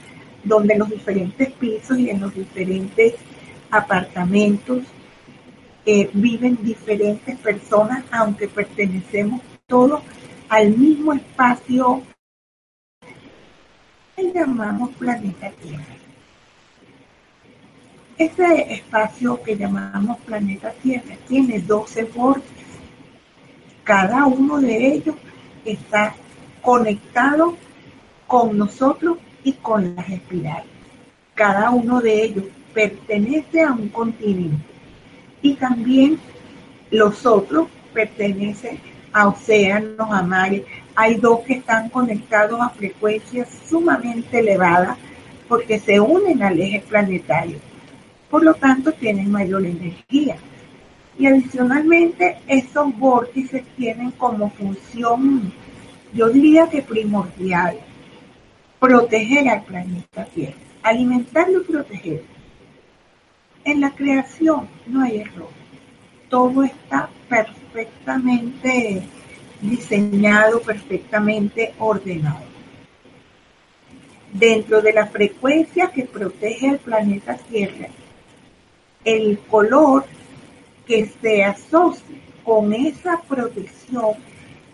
donde 0.43 0.73
en 0.73 0.79
los 0.79 0.89
diferentes 0.89 1.51
pisos 1.53 1.97
y 1.99 2.09
en 2.09 2.21
los 2.21 2.33
diferentes 2.33 3.15
apartamentos 3.69 4.83
eh, 5.85 6.09
viven 6.13 6.57
diferentes 6.61 7.37
personas, 7.37 8.03
aunque 8.11 8.47
pertenecemos 8.47 9.41
todos 9.67 10.01
al 10.49 10.69
mismo 10.77 11.13
espacio 11.13 12.01
que 14.15 14.31
llamamos 14.33 14.89
planeta 14.95 15.51
Tierra. 15.51 16.06
Este 18.17 18.73
espacio 18.73 19.39
que 19.43 19.55
llamamos 19.55 20.17
planeta 20.21 20.71
Tierra 20.81 21.15
tiene 21.27 21.59
12 21.59 22.03
bordes. 22.05 22.43
Cada 23.83 24.25
uno 24.25 24.59
de 24.59 24.87
ellos 24.93 25.15
está 25.63 26.15
conectado 26.63 27.55
con 28.25 28.57
nosotros 28.57 29.19
y 29.43 29.53
con 29.53 29.95
las 29.95 30.09
espirales. 30.09 30.65
Cada 31.35 31.69
uno 31.69 32.01
de 32.01 32.23
ellos 32.23 32.45
pertenece 32.73 33.61
a 33.61 33.71
un 33.71 33.89
continente 33.89 34.65
y 35.43 35.53
también 35.53 36.17
los 36.89 37.23
otros 37.23 37.67
pertenecen 37.93 38.79
a 39.13 39.27
océanos, 39.27 40.11
a 40.11 40.23
mares. 40.23 40.63
Hay 40.95 41.15
dos 41.15 41.41
que 41.41 41.53
están 41.53 41.89
conectados 41.89 42.59
a 42.59 42.69
frecuencias 42.69 43.47
sumamente 43.69 44.39
elevadas 44.39 44.97
porque 45.47 45.79
se 45.79 45.99
unen 45.99 46.41
al 46.41 46.59
eje 46.59 46.79
planetario. 46.79 47.59
Por 48.29 48.43
lo 48.43 48.53
tanto, 48.53 48.91
tienen 48.91 49.31
mayor 49.31 49.65
energía. 49.65 50.37
Y 51.17 51.25
adicionalmente, 51.25 52.37
esos 52.47 52.97
vórtices 52.97 53.63
tienen 53.75 54.11
como 54.11 54.49
función, 54.51 55.51
yo 56.13 56.29
diría 56.29 56.69
que 56.69 56.81
primordial, 56.81 57.77
proteger 58.79 59.49
al 59.49 59.63
planeta 59.63 60.25
Tierra, 60.25 60.57
alimentarlo 60.83 61.61
y 61.61 61.65
protegerlo. 61.65 62.37
En 63.63 63.81
la 63.81 63.91
creación 63.91 64.67
no 64.85 65.03
hay 65.03 65.21
error. 65.21 65.49
Todo 66.29 66.63
está 66.63 67.09
perfectamente 67.27 69.03
diseñado, 69.61 70.61
perfectamente 70.61 71.73
ordenado. 71.79 72.45
Dentro 74.31 74.81
de 74.81 74.93
la 74.93 75.07
frecuencia 75.07 75.89
que 75.91 76.03
protege 76.03 76.69
al 76.69 76.79
planeta 76.79 77.35
Tierra, 77.37 77.87
el 79.07 79.39
color 79.49 80.03
que 80.85 81.05
se 81.21 81.41
asocia 81.41 82.17
con 82.43 82.73
esa 82.73 83.21
protección 83.21 84.15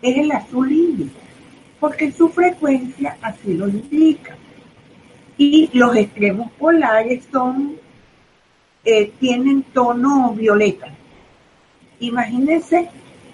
es 0.02 0.18
el 0.18 0.32
azul 0.32 0.72
índigo 0.72 1.12
porque 1.80 2.12
su 2.12 2.30
frecuencia 2.30 3.18
así 3.22 3.54
lo 3.54 3.68
indica. 3.68 4.38
Y 5.38 5.70
los 5.74 5.96
extremos 5.98 6.50
polares 6.54 7.26
son, 7.30 7.76
eh, 8.86 9.12
tienen 9.20 9.64
tono 9.64 10.34
violeta. 10.34 10.88
Imagínense 12.00 12.90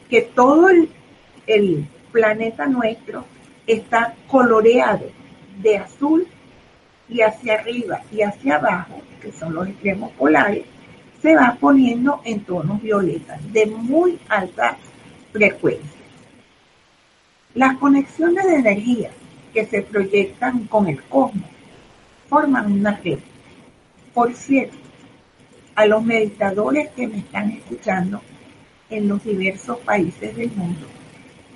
que 0.10 0.24
todo 0.24 0.68
el, 0.70 0.90
el 1.46 1.86
planeta 2.12 2.66
nuestro 2.66 3.24
está 3.68 4.16
coloreado 4.28 5.06
de 5.62 5.78
azul 5.78 6.28
y 7.08 7.22
hacia 7.22 7.54
arriba 7.54 8.02
y 8.12 8.24
hacia 8.24 8.56
abajo, 8.56 9.00
que 9.22 9.32
son 9.32 9.54
los 9.54 9.68
extremos 9.68 10.12
polares, 10.14 10.66
se 11.22 11.36
va 11.36 11.58
poniendo 11.60 12.22
en 12.24 12.42
tonos 12.42 12.82
violetas 12.82 13.40
de 13.52 13.66
muy 13.66 14.20
alta 14.30 14.78
frecuencia. 15.32 16.00
Las 17.54 17.78
conexiones 17.78 18.46
de 18.46 18.56
energía 18.56 19.12
que 19.54 19.66
se 19.66 19.82
proyectan 19.82 20.66
con 20.68 20.88
el 20.88 21.02
cosmos 21.04 21.50
forman 22.30 22.72
una 22.72 22.96
red. 23.04 23.20
Por 24.14 24.34
cierto, 24.34 24.78
a 25.76 25.86
los 25.86 26.04
meditadores 26.04 26.90
que 26.92 27.08
me 27.08 27.18
están 27.20 27.52
escuchando 27.52 28.22
en 28.90 29.08
los 29.08 29.24
diversos 29.24 29.80
países 29.80 30.36
del 30.36 30.52
mundo, 30.52 30.88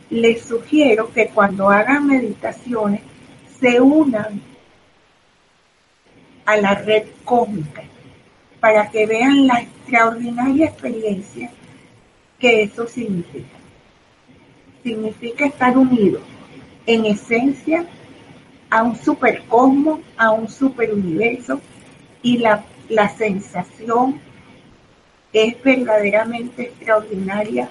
les 0.09 0.43
sugiero 0.43 1.11
que 1.11 1.27
cuando 1.27 1.69
hagan 1.69 2.07
meditaciones 2.07 3.01
se 3.59 3.79
unan 3.79 4.41
a 6.45 6.57
la 6.57 6.75
red 6.75 7.03
cósmica 7.23 7.83
para 8.63 8.89
que 8.89 9.05
vean 9.05 9.45
la 9.45 9.59
extraordinaria 9.59 10.67
experiencia 10.67 11.51
que 12.39 12.63
eso 12.63 12.87
significa 12.87 13.57
significa 14.81 15.47
estar 15.47 15.77
unido 15.77 16.21
en 16.85 17.03
esencia 17.03 17.85
a 18.69 18.83
un 18.83 18.95
supercosmos, 18.95 19.99
a 20.15 20.31
un 20.31 20.47
superuniverso 20.47 21.59
y 22.21 22.37
la, 22.37 22.63
la 22.87 23.09
sensación 23.09 24.21
es 25.33 25.61
verdaderamente 25.61 26.61
extraordinaria 26.63 27.67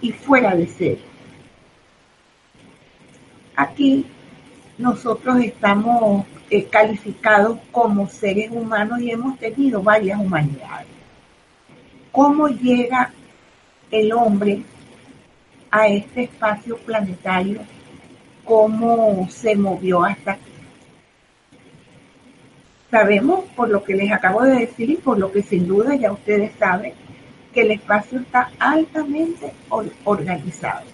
y 0.00 0.12
fuera 0.12 0.56
de 0.56 0.66
serie. 0.66 1.04
Aquí 3.54 4.06
nosotros 4.78 5.40
estamos 5.40 6.24
calificados 6.60 7.58
como 7.70 8.08
seres 8.08 8.50
humanos 8.50 9.00
y 9.00 9.10
hemos 9.10 9.38
tenido 9.38 9.82
varias 9.82 10.20
humanidades. 10.20 10.86
¿Cómo 12.10 12.48
llega 12.48 13.10
el 13.90 14.12
hombre 14.12 14.62
a 15.70 15.88
este 15.88 16.24
espacio 16.24 16.76
planetario? 16.76 17.60
¿Cómo 18.44 19.26
se 19.30 19.56
movió 19.56 20.04
hasta 20.04 20.32
aquí? 20.32 20.42
Sabemos, 22.90 23.44
por 23.56 23.70
lo 23.70 23.82
que 23.82 23.94
les 23.94 24.12
acabo 24.12 24.42
de 24.42 24.60
decir 24.60 24.90
y 24.90 24.96
por 24.96 25.18
lo 25.18 25.32
que 25.32 25.42
sin 25.42 25.66
duda 25.66 25.94
ya 25.94 26.12
ustedes 26.12 26.52
saben, 26.58 26.92
que 27.54 27.62
el 27.62 27.70
espacio 27.70 28.20
está 28.20 28.50
altamente 28.58 29.52
organizado. 30.04 30.84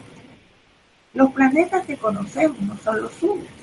Los 1.14 1.32
planetas 1.32 1.84
que 1.84 1.96
conocemos 1.96 2.60
no 2.60 2.76
son 2.76 3.02
los 3.02 3.12
suyos, 3.14 3.57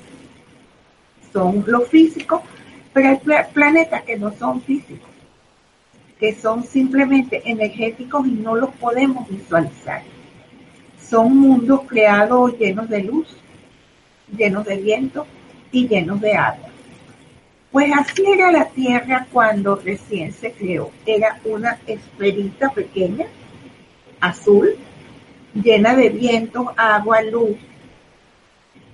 son 1.32 1.64
los 1.66 1.88
físicos, 1.88 2.40
pero 2.92 3.08
hay 3.10 3.44
planetas 3.52 4.02
que 4.04 4.16
no 4.16 4.32
son 4.32 4.60
físicos, 4.62 5.08
que 6.18 6.34
son 6.34 6.64
simplemente 6.64 7.42
energéticos 7.44 8.26
y 8.26 8.32
no 8.32 8.56
los 8.56 8.70
podemos 8.76 9.28
visualizar. 9.28 10.02
Son 10.98 11.36
mundos 11.36 11.82
creados 11.86 12.58
llenos 12.58 12.88
de 12.88 13.02
luz, 13.02 13.28
llenos 14.36 14.64
de 14.64 14.76
viento 14.76 15.26
y 15.70 15.86
llenos 15.86 16.20
de 16.20 16.34
agua. 16.34 16.68
Pues 17.70 17.92
así 17.94 18.24
era 18.26 18.50
la 18.50 18.64
Tierra 18.70 19.26
cuando 19.30 19.76
recién 19.76 20.32
se 20.32 20.52
creó. 20.52 20.90
Era 21.04 21.38
una 21.44 21.78
esferita 21.86 22.70
pequeña, 22.70 23.26
azul, 24.20 24.76
llena 25.52 25.94
de 25.94 26.08
viento, 26.08 26.72
agua, 26.76 27.20
luz, 27.22 27.56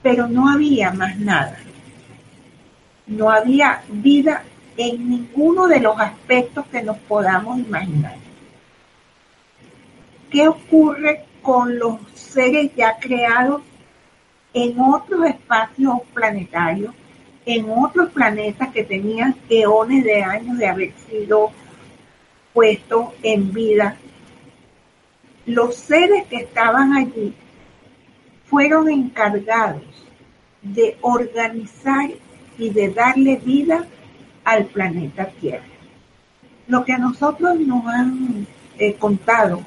pero 0.03 0.27
no 0.27 0.51
había 0.51 0.91
más 0.93 1.17
nada. 1.19 1.59
No 3.07 3.31
había 3.31 3.83
vida 3.89 4.45
en 4.77 5.09
ninguno 5.09 5.67
de 5.67 5.81
los 5.81 5.99
aspectos 6.01 6.67
que 6.67 6.83
nos 6.83 6.97
podamos 6.99 7.59
imaginar. 7.59 8.17
¿Qué 10.31 10.49
ocurre 10.49 11.25
con 11.43 11.79
los 11.79 11.99
seres 12.15 12.71
ya 12.75 12.97
creados 12.99 13.63
en 14.55 14.81
otros 14.81 15.27
espacios 15.27 16.01
planetarios 16.15 16.95
en 17.45 17.69
otros 17.71 18.11
planetas 18.11 18.71
que 18.71 18.85
tenían 18.85 19.35
eones 19.49 20.05
de 20.05 20.23
años 20.23 20.59
de 20.59 20.67
haber 20.67 20.93
sido 21.09 21.51
puestos 22.53 23.09
en 23.23 23.53
vida. 23.53 23.97
Los 25.47 25.75
seres 25.75 26.25
que 26.27 26.37
estaban 26.37 26.93
allí 26.93 27.35
fueron 28.47 28.89
encargados 28.89 29.83
de 30.61 30.97
organizar 31.01 32.11
y 32.59 32.71
de 32.71 32.91
darle 32.91 33.37
vida 33.37 33.85
al 34.45 34.67
planeta 34.67 35.27
Tierra. 35.27 35.65
Lo 36.69 36.85
que 36.85 36.93
a 36.93 36.99
nosotros 36.99 37.59
nos 37.61 37.87
han 37.87 38.47
eh, 38.79 38.95
contado, 38.95 39.63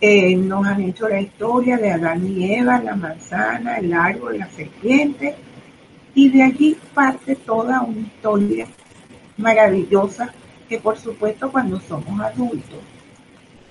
eh, 0.00 0.34
nos 0.36 0.66
han 0.66 0.80
hecho 0.82 1.08
la 1.08 1.20
historia 1.20 1.76
de 1.76 1.92
Adán 1.92 2.26
y 2.26 2.54
Eva, 2.54 2.80
la 2.80 2.96
manzana, 2.96 3.78
el 3.78 3.92
árbol, 3.92 4.38
la 4.38 4.48
serpiente, 4.48 5.34
y 6.14 6.30
de 6.30 6.42
allí 6.42 6.76
parte 6.94 7.36
toda 7.36 7.82
una 7.82 8.00
historia 8.00 8.66
maravillosa 9.36 10.32
que 10.68 10.78
por 10.78 10.98
supuesto 10.98 11.50
cuando 11.50 11.80
somos 11.80 12.20
adultos 12.20 12.78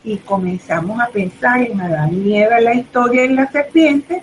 y 0.03 0.17
comenzamos 0.17 0.99
a 0.99 1.07
pensar 1.07 1.61
en 1.61 1.79
Adán 1.79 2.25
y 2.25 2.37
Eva, 2.37 2.59
la 2.59 2.73
historia 2.73 3.23
de 3.23 3.29
la 3.29 3.51
serpiente, 3.51 4.21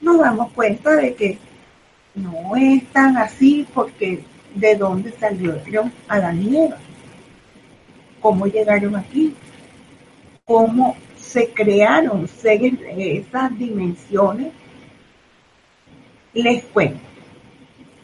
nos 0.00 0.18
damos 0.18 0.52
cuenta 0.52 0.94
de 0.96 1.14
que 1.14 1.38
no 2.16 2.56
es 2.56 2.84
tan 2.86 3.16
así 3.16 3.66
porque 3.72 4.24
de 4.54 4.74
dónde 4.74 5.12
salieron 5.12 5.92
Adán 6.08 6.42
y 6.42 6.56
Eva, 6.56 6.78
cómo 8.20 8.46
llegaron 8.46 8.96
aquí, 8.96 9.34
cómo 10.44 10.96
se 11.16 11.50
crearon 11.50 12.28
esas 12.42 13.58
dimensiones. 13.58 14.52
Les 16.32 16.64
cuento. 16.64 17.00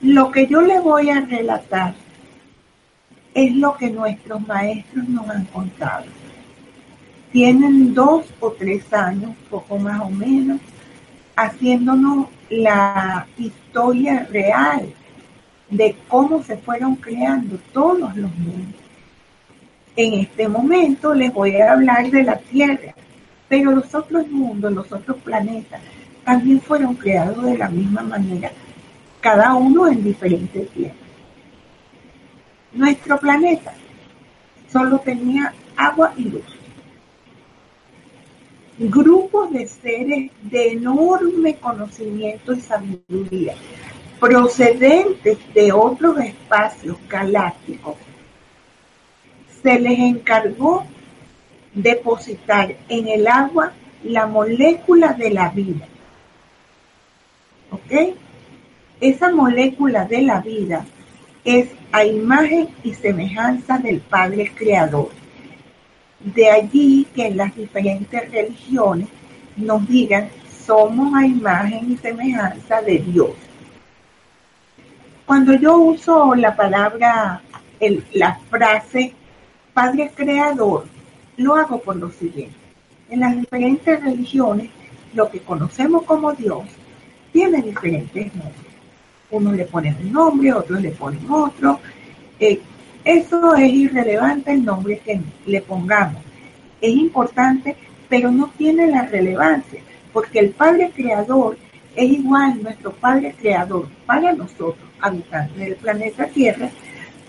Lo 0.02 0.30
que 0.30 0.46
yo 0.46 0.60
le 0.60 0.80
voy 0.80 1.10
a 1.10 1.20
relatar 1.20 1.94
es 3.34 3.54
lo 3.54 3.76
que 3.76 3.88
nuestros 3.90 4.46
maestros 4.46 5.08
nos 5.08 5.28
han 5.28 5.44
contado. 5.46 6.06
Tienen 7.30 7.94
dos 7.94 8.26
o 8.40 8.50
tres 8.50 8.92
años, 8.92 9.30
poco 9.48 9.78
más 9.78 10.00
o 10.00 10.10
menos, 10.10 10.60
haciéndonos 11.36 12.26
la 12.52 13.26
historia 13.38 14.26
real 14.30 14.92
de 15.70 15.96
cómo 16.06 16.42
se 16.42 16.58
fueron 16.58 16.96
creando 16.96 17.58
todos 17.72 18.14
los 18.14 18.30
mundos. 18.36 18.80
En 19.96 20.20
este 20.20 20.48
momento 20.48 21.14
les 21.14 21.32
voy 21.32 21.56
a 21.56 21.72
hablar 21.72 22.10
de 22.10 22.22
la 22.24 22.36
Tierra, 22.36 22.94
pero 23.48 23.72
los 23.72 23.94
otros 23.94 24.28
mundos, 24.28 24.70
los 24.72 24.92
otros 24.92 25.16
planetas, 25.18 25.80
también 26.24 26.60
fueron 26.60 26.94
creados 26.94 27.42
de 27.42 27.56
la 27.56 27.68
misma 27.68 28.02
manera 28.02 28.50
cada 29.20 29.54
uno 29.54 29.88
en 29.88 30.04
diferentes 30.04 30.68
tiempos. 30.70 30.98
Nuestro 32.72 33.18
planeta 33.18 33.72
solo 34.70 34.98
tenía 34.98 35.54
agua 35.76 36.12
y 36.16 36.24
luz. 36.24 36.61
Grupos 38.78 39.52
de 39.52 39.66
seres 39.66 40.30
de 40.42 40.72
enorme 40.72 41.56
conocimiento 41.56 42.52
y 42.52 42.60
sabiduría, 42.60 43.54
procedentes 44.18 45.38
de 45.52 45.72
otros 45.72 46.18
espacios 46.18 46.96
galácticos, 47.08 47.96
se 49.62 49.78
les 49.78 49.98
encargó 49.98 50.84
depositar 51.74 52.74
en 52.88 53.08
el 53.08 53.26
agua 53.26 53.72
la 54.02 54.26
molécula 54.26 55.12
de 55.12 55.30
la 55.30 55.50
vida. 55.50 55.86
¿Ok? 57.70 58.16
Esa 59.00 59.30
molécula 59.30 60.04
de 60.04 60.22
la 60.22 60.40
vida 60.40 60.84
es 61.44 61.68
a 61.92 62.04
imagen 62.04 62.68
y 62.82 62.94
semejanza 62.94 63.78
del 63.78 64.00
Padre 64.00 64.52
Creador. 64.54 65.10
De 66.24 66.50
allí 66.50 67.06
que 67.14 67.26
en 67.26 67.36
las 67.36 67.54
diferentes 67.54 68.30
religiones 68.30 69.08
nos 69.56 69.86
digan, 69.88 70.28
somos 70.66 71.14
a 71.14 71.26
imagen 71.26 71.92
y 71.92 71.96
semejanza 71.96 72.80
de 72.82 72.98
Dios. 72.98 73.30
Cuando 75.26 75.54
yo 75.54 75.76
uso 75.78 76.34
la 76.34 76.54
palabra, 76.54 77.42
la 78.12 78.38
frase 78.50 79.14
Padre 79.74 80.10
Creador, 80.14 80.86
lo 81.36 81.56
hago 81.56 81.80
por 81.80 81.96
lo 81.96 82.10
siguiente. 82.10 82.54
En 83.10 83.20
las 83.20 83.36
diferentes 83.36 84.02
religiones, 84.02 84.70
lo 85.14 85.30
que 85.30 85.40
conocemos 85.40 86.04
como 86.04 86.32
Dios 86.32 86.64
tiene 87.32 87.62
diferentes 87.62 88.34
nombres 88.34 88.72
unos 89.32 89.56
le 89.56 89.64
ponen 89.64 89.96
un 89.96 90.12
nombre, 90.12 90.52
otros 90.52 90.80
le 90.80 90.90
ponen 90.90 91.28
otro. 91.30 91.80
Eh, 92.38 92.60
eso 93.04 93.54
es 93.54 93.72
irrelevante 93.72 94.52
el 94.52 94.64
nombre 94.64 94.98
que 94.98 95.20
le 95.46 95.60
pongamos. 95.60 96.22
Es 96.80 96.94
importante, 96.94 97.76
pero 98.08 98.30
no 98.30 98.50
tiene 98.56 98.86
la 98.86 99.02
relevancia, 99.02 99.80
porque 100.12 100.38
el 100.38 100.50
Padre 100.50 100.90
Creador 100.94 101.56
es 101.94 102.10
igual 102.10 102.62
nuestro 102.62 102.92
Padre 102.92 103.34
Creador 103.38 103.88
para 104.06 104.32
nosotros, 104.32 104.88
habitantes 105.00 105.56
del 105.56 105.76
planeta 105.76 106.26
Tierra, 106.26 106.70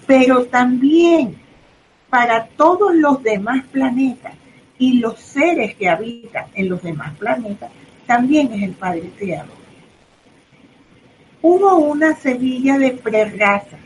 pero 0.06 0.46
también 0.46 1.36
para 2.10 2.46
todos 2.46 2.94
los 2.96 3.24
demás 3.24 3.64
planetas 3.72 4.34
y 4.78 5.00
los 5.00 5.20
seres 5.20 5.76
que 5.76 5.90
habitan 5.90 6.46
en 6.54 6.70
los 6.70 6.82
demás 6.82 7.18
planetas, 7.18 7.72
también 8.06 8.52
es 8.54 8.64
el 8.64 8.72
Padre 8.72 9.10
Creador 9.18 9.64
hubo 11.44 11.76
una 11.76 12.16
semilla 12.16 12.80
de 12.80 12.92
prerraza. 12.92 13.78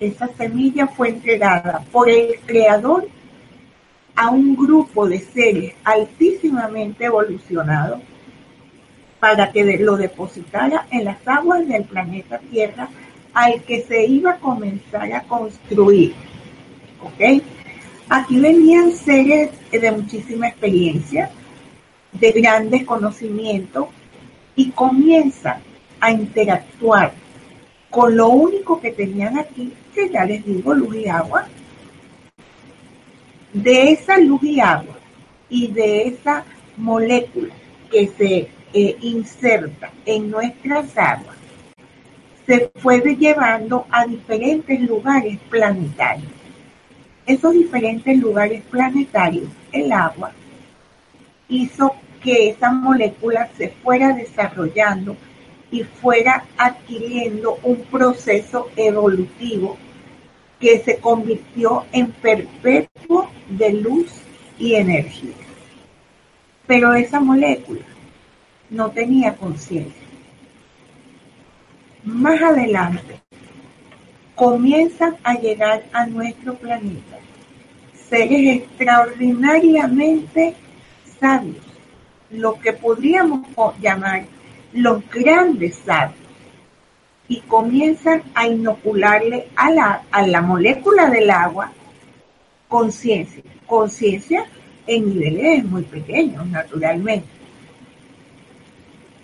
Esa 0.00 0.28
semilla 0.28 0.86
fue 0.86 1.10
entregada 1.10 1.84
por 1.92 2.08
el 2.08 2.36
creador 2.46 3.06
a 4.16 4.30
un 4.30 4.56
grupo 4.56 5.06
de 5.06 5.20
seres 5.20 5.74
altísimamente 5.84 7.04
evolucionados 7.04 8.00
para 9.20 9.52
que 9.52 9.62
lo 9.78 9.98
depositara 9.98 10.86
en 10.90 11.04
las 11.04 11.18
aguas 11.26 11.68
del 11.68 11.84
planeta 11.84 12.38
Tierra 12.38 12.88
al 13.34 13.62
que 13.62 13.82
se 13.82 14.06
iba 14.06 14.32
a 14.32 14.38
comenzar 14.38 15.12
a 15.12 15.22
construir. 15.22 16.14
¿Ok? 17.02 17.42
Aquí 18.08 18.40
venían 18.40 18.92
seres 18.92 19.50
de 19.70 19.92
muchísima 19.92 20.48
experiencia, 20.48 21.30
de 22.12 22.32
grandes 22.32 22.84
conocimientos 22.84 23.88
y 24.56 24.70
comienzan 24.70 25.60
a 26.00 26.10
interactuar 26.10 27.12
con 27.90 28.16
lo 28.16 28.28
único 28.28 28.80
que 28.80 28.92
tenían 28.92 29.38
aquí, 29.38 29.72
que 29.94 30.08
ya 30.08 30.24
les 30.24 30.44
digo, 30.44 30.72
luz 30.72 30.96
y 30.96 31.08
agua, 31.08 31.46
De 33.52 33.90
esa 33.90 34.16
luz 34.18 34.44
y 34.44 34.60
agua 34.60 34.96
y 35.48 35.66
de 35.72 36.06
esa 36.06 36.44
molécula 36.76 37.52
que 37.90 38.06
se 38.06 38.48
eh, 38.72 38.96
inserta 39.00 39.90
en 40.06 40.30
nuestras 40.30 40.96
aguas, 40.96 41.36
se 42.46 42.70
fue 42.76 43.00
llevando 43.16 43.86
a 43.90 44.06
diferentes 44.06 44.80
lugares 44.80 45.36
planetarios. 45.50 46.30
Esos 47.26 47.52
diferentes 47.52 48.16
lugares 48.18 48.62
planetarios, 48.70 49.48
el 49.72 49.90
agua, 49.90 50.30
hizo 51.48 51.94
que 52.22 52.50
esa 52.50 52.70
molécula 52.70 53.48
se 53.56 53.70
fuera 53.82 54.12
desarrollando 54.12 55.16
y 55.70 55.84
fuera 55.84 56.44
adquiriendo 56.56 57.58
un 57.62 57.76
proceso 57.84 58.70
evolutivo 58.76 59.76
que 60.58 60.80
se 60.80 60.98
convirtió 60.98 61.86
en 61.92 62.10
perpetuo 62.12 63.30
de 63.48 63.72
luz 63.72 64.10
y 64.58 64.74
energía. 64.74 65.34
Pero 66.66 66.92
esa 66.94 67.20
molécula 67.20 67.84
no 68.68 68.90
tenía 68.90 69.34
conciencia. 69.36 70.02
Más 72.04 72.40
adelante, 72.40 73.20
comienzan 74.34 75.16
a 75.22 75.34
llegar 75.34 75.84
a 75.92 76.06
nuestro 76.06 76.54
planeta 76.54 77.18
seres 78.10 78.56
extraordinariamente 78.56 80.54
sabios, 81.20 81.64
lo 82.30 82.58
que 82.58 82.72
podríamos 82.72 83.46
llamar 83.80 84.24
los 84.72 85.02
grandes 85.10 85.76
sabios, 85.76 86.16
y 87.28 87.40
comienzan 87.42 88.22
a 88.34 88.48
inocularle 88.48 89.48
a 89.54 89.70
la, 89.70 90.02
a 90.10 90.26
la 90.26 90.40
molécula 90.40 91.08
del 91.08 91.30
agua 91.30 91.72
conciencia, 92.66 93.42
conciencia 93.66 94.46
en 94.86 95.08
niveles 95.08 95.64
muy 95.64 95.82
pequeños, 95.82 96.46
naturalmente. 96.48 97.28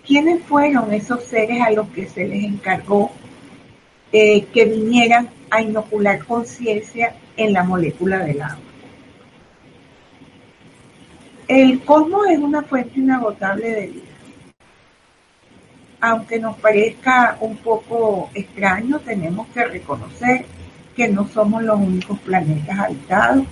¿Quiénes 0.05 0.41
fueron 0.43 0.93
esos 0.93 1.23
seres 1.25 1.61
a 1.61 1.71
los 1.71 1.89
que 1.89 2.07
se 2.07 2.25
les 2.25 2.45
encargó 2.45 3.11
eh, 4.13 4.45
que 4.53 4.63
vinieran 4.65 5.29
a 5.49 5.61
inocular 5.61 6.23
conciencia 6.23 7.13
en 7.35 7.51
la 7.51 7.63
molécula 7.63 8.19
del 8.19 8.41
agua? 8.41 8.63
El 11.49 11.81
cosmos 11.81 12.27
es 12.29 12.39
una 12.39 12.61
fuente 12.63 12.99
inagotable 12.99 13.69
de 13.69 13.87
vida. 13.87 14.06
Aunque 15.99 16.39
nos 16.39 16.55
parezca 16.57 17.37
un 17.39 17.57
poco 17.57 18.29
extraño, 18.33 18.99
tenemos 18.99 19.47
que 19.47 19.65
reconocer 19.65 20.45
que 20.95 21.07
no 21.07 21.27
somos 21.27 21.63
los 21.63 21.79
únicos 21.79 22.19
planetas 22.19 22.79
habitados. 22.79 23.45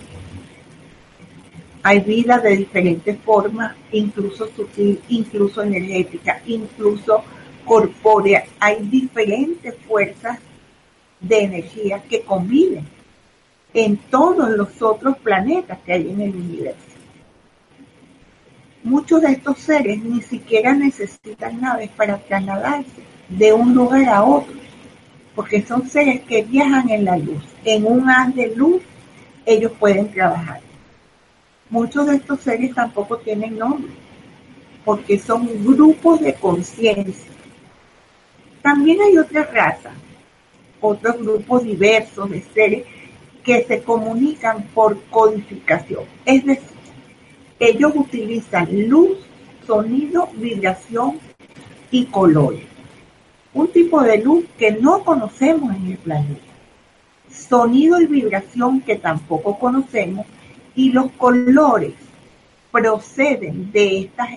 Hay 1.83 1.99
vida 1.99 2.39
de 2.39 2.57
diferentes 2.57 3.17
formas, 3.19 3.75
incluso 3.91 4.47
sutil, 4.55 4.99
incluso 5.09 5.61
energética, 5.61 6.41
incluso 6.45 7.23
corpórea. 7.63 8.45
Hay 8.59 8.81
diferentes 8.87 9.75
fuerzas 9.87 10.39
de 11.19 11.39
energía 11.41 12.01
que 12.03 12.21
conviven 12.21 12.85
en 13.73 13.97
todos 13.97 14.49
los 14.51 14.81
otros 14.81 15.17
planetas 15.17 15.79
que 15.85 15.93
hay 15.93 16.09
en 16.09 16.21
el 16.21 16.35
universo. 16.35 16.94
Muchos 18.85 19.23
de 19.23 19.31
estos 19.31 19.57
seres 19.57 20.03
ni 20.03 20.21
siquiera 20.21 20.71
necesitan 20.75 21.59
naves 21.59 21.89
para 21.97 22.19
trasladarse 22.19 23.01
de 23.29 23.51
un 23.51 23.73
lugar 23.73 24.07
a 24.07 24.23
otro, 24.23 24.53
porque 25.33 25.63
son 25.63 25.89
seres 25.89 26.21
que 26.21 26.43
viajan 26.43 26.87
en 26.91 27.03
la 27.03 27.17
luz. 27.17 27.43
En 27.63 27.83
un 27.83 28.07
haz 28.07 28.35
de 28.35 28.55
luz 28.55 28.83
ellos 29.43 29.71
pueden 29.79 30.11
trabajar. 30.11 30.61
Muchos 31.67 32.05
de 32.05 32.17
estos 32.17 32.41
seres 32.41 32.75
tampoco 32.75 33.17
tienen 33.17 33.57
nombre, 33.57 33.91
porque 34.85 35.17
son 35.17 35.49
grupos 35.65 36.19
de 36.19 36.35
conciencia. 36.35 37.31
También 38.61 39.01
hay 39.01 39.17
otras 39.17 39.51
razas, 39.51 39.93
otros 40.79 41.17
grupos 41.17 41.63
diversos 41.63 42.29
de 42.29 42.43
seres 42.53 42.85
que 43.43 43.63
se 43.63 43.81
comunican 43.81 44.61
por 44.75 45.01
codificación, 45.05 46.03
es 46.23 46.45
decir, 46.45 46.74
ellos 47.59 47.93
utilizan 47.95 48.89
luz, 48.89 49.17
sonido, 49.65 50.29
vibración 50.35 51.19
y 51.91 52.05
colores. 52.05 52.63
Un 53.53 53.67
tipo 53.69 54.01
de 54.01 54.17
luz 54.17 54.45
que 54.57 54.71
no 54.71 55.03
conocemos 55.03 55.75
en 55.75 55.91
el 55.91 55.97
planeta. 55.97 56.41
Sonido 57.31 58.01
y 58.01 58.07
vibración 58.07 58.81
que 58.81 58.95
tampoco 58.95 59.57
conocemos. 59.57 60.25
Y 60.75 60.91
los 60.91 61.11
colores 61.11 61.93
proceden 62.71 63.71
de 63.71 63.99
estas 64.01 64.29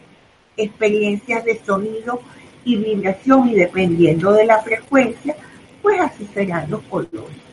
experiencias 0.57 1.44
de 1.44 1.59
sonido 1.64 2.20
y 2.64 2.76
vibración 2.76 3.48
y 3.48 3.54
dependiendo 3.54 4.33
de 4.33 4.44
la 4.46 4.59
frecuencia, 4.62 5.35
pues 5.83 6.00
así 6.00 6.28
serán 6.33 6.70
los 6.70 6.83
colores. 6.83 7.48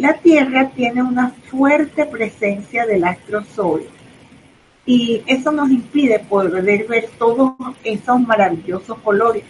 La 0.00 0.14
Tierra 0.14 0.70
tiene 0.70 1.02
una 1.02 1.28
fuerte 1.50 2.06
presencia 2.06 2.86
del 2.86 3.04
astro 3.04 3.44
Sol 3.44 3.82
y 4.86 5.22
eso 5.26 5.52
nos 5.52 5.70
impide 5.70 6.20
poder 6.20 6.86
ver 6.86 7.10
todos 7.18 7.52
esos 7.84 8.18
maravillosos 8.22 8.96
colores 9.00 9.42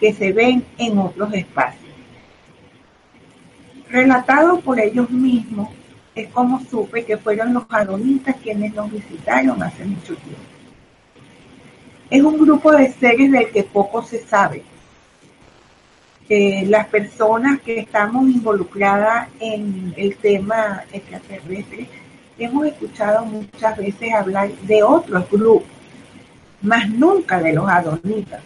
que 0.00 0.14
se 0.14 0.32
ven 0.32 0.64
en 0.78 0.96
otros 0.96 1.34
espacios. 1.34 1.92
Relatado 3.90 4.60
por 4.60 4.80
ellos 4.80 5.10
mismos, 5.10 5.68
es 6.14 6.28
como 6.28 6.58
supe 6.64 7.04
que 7.04 7.18
fueron 7.18 7.52
los 7.52 7.64
adonitas 7.68 8.34
quienes 8.42 8.72
nos 8.72 8.90
visitaron 8.90 9.62
hace 9.62 9.84
mucho 9.84 10.16
tiempo. 10.16 10.42
Es 12.08 12.22
un 12.22 12.38
grupo 12.38 12.72
de 12.72 12.90
seres 12.94 13.30
del 13.30 13.50
que 13.50 13.62
poco 13.62 14.02
se 14.02 14.20
sabe, 14.24 14.62
las 16.28 16.86
personas 16.88 17.60
que 17.62 17.80
estamos 17.80 18.28
involucradas 18.28 19.28
en 19.40 19.94
el 19.96 20.14
tema 20.16 20.84
extraterrestre 20.92 21.88
hemos 22.38 22.66
escuchado 22.66 23.24
muchas 23.24 23.76
veces 23.78 24.12
hablar 24.12 24.50
de 24.50 24.82
otros 24.82 25.28
grupos, 25.30 25.68
más 26.60 26.88
nunca 26.90 27.40
de 27.40 27.54
los 27.54 27.68
adonitas. 27.68 28.42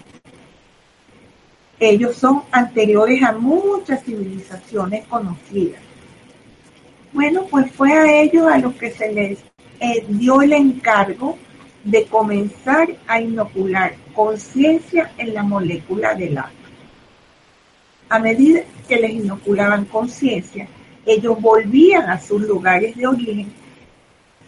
Ellos 1.81 2.17
son 2.17 2.45
anteriores 2.53 3.21
a 3.25 3.33
muchas 3.33 4.05
civilizaciones 4.05 5.05
conocidas. 5.09 5.81
Bueno, 7.13 7.47
pues 7.51 7.71
fue 7.73 7.93
a 7.93 8.23
ellos 8.23 8.47
a 8.47 8.59
los 8.59 8.75
que 8.75 8.93
se 8.93 9.13
les 9.13 9.39
eh, 9.81 10.05
dio 10.09 10.41
el 10.41 10.53
encargo 10.53 11.37
de 11.83 12.07
comenzar 12.07 12.89
a 13.09 13.21
inocular 13.21 13.95
conciencia 14.15 15.11
en 15.19 15.35
la 15.35 15.43
molécula 15.43 16.15
del 16.15 16.39
agua 16.39 16.62
a 18.13 18.19
medida 18.19 18.61
que 18.87 18.97
les 18.97 19.13
inoculaban 19.13 19.87
conciencia, 19.87 20.69
ellos 21.07 21.41
volvían 21.41 22.11
a 22.11 22.21
sus 22.21 22.43
lugares 22.43 22.95
de 22.95 23.07
origen, 23.07 23.51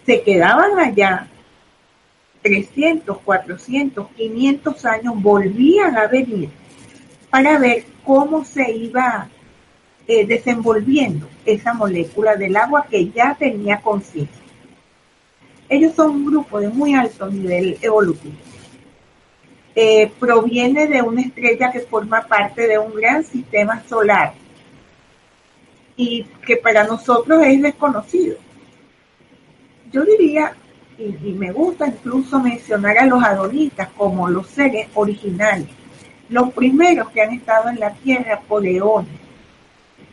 se 0.04 0.20
quedaban 0.20 0.78
allá 0.78 1.26
300, 2.42 3.18
400, 3.20 4.06
500 4.10 4.84
años, 4.84 5.14
volvían 5.16 5.96
a 5.96 6.06
venir 6.06 6.50
para 7.30 7.58
ver 7.58 7.86
cómo 8.04 8.44
se 8.44 8.70
iba 8.70 9.30
eh, 10.06 10.26
desenvolviendo 10.26 11.26
esa 11.46 11.72
molécula 11.72 12.36
del 12.36 12.56
agua 12.56 12.86
que 12.90 13.08
ya 13.08 13.34
tenía 13.34 13.80
conciencia. 13.80 14.42
Ellos 15.70 15.94
son 15.94 16.10
un 16.10 16.26
grupo 16.26 16.60
de 16.60 16.68
muy 16.68 16.94
alto 16.94 17.30
nivel 17.30 17.78
evolutivo. 17.80 18.34
Eh, 19.76 20.12
proviene 20.20 20.86
de 20.86 21.02
una 21.02 21.22
estrella 21.22 21.72
que 21.72 21.80
forma 21.80 22.22
parte 22.22 22.68
de 22.68 22.78
un 22.78 22.94
gran 22.94 23.24
sistema 23.24 23.82
solar 23.88 24.32
y 25.96 26.22
que 26.46 26.56
para 26.56 26.84
nosotros 26.84 27.42
es 27.44 27.60
desconocido. 27.60 28.36
Yo 29.90 30.04
diría, 30.04 30.54
y, 30.96 31.32
me 31.32 31.50
gusta 31.50 31.88
incluso 31.88 32.38
mencionar 32.38 32.98
a 32.98 33.06
los 33.06 33.22
adonitas 33.22 33.88
como 33.96 34.28
los 34.28 34.46
seres 34.46 34.86
originales, 34.94 35.66
los 36.28 36.52
primeros 36.52 37.10
que 37.10 37.22
han 37.22 37.32
estado 37.32 37.68
en 37.68 37.80
la 37.80 37.92
Tierra 37.94 38.40
por 38.46 38.64
eones, 38.64 39.20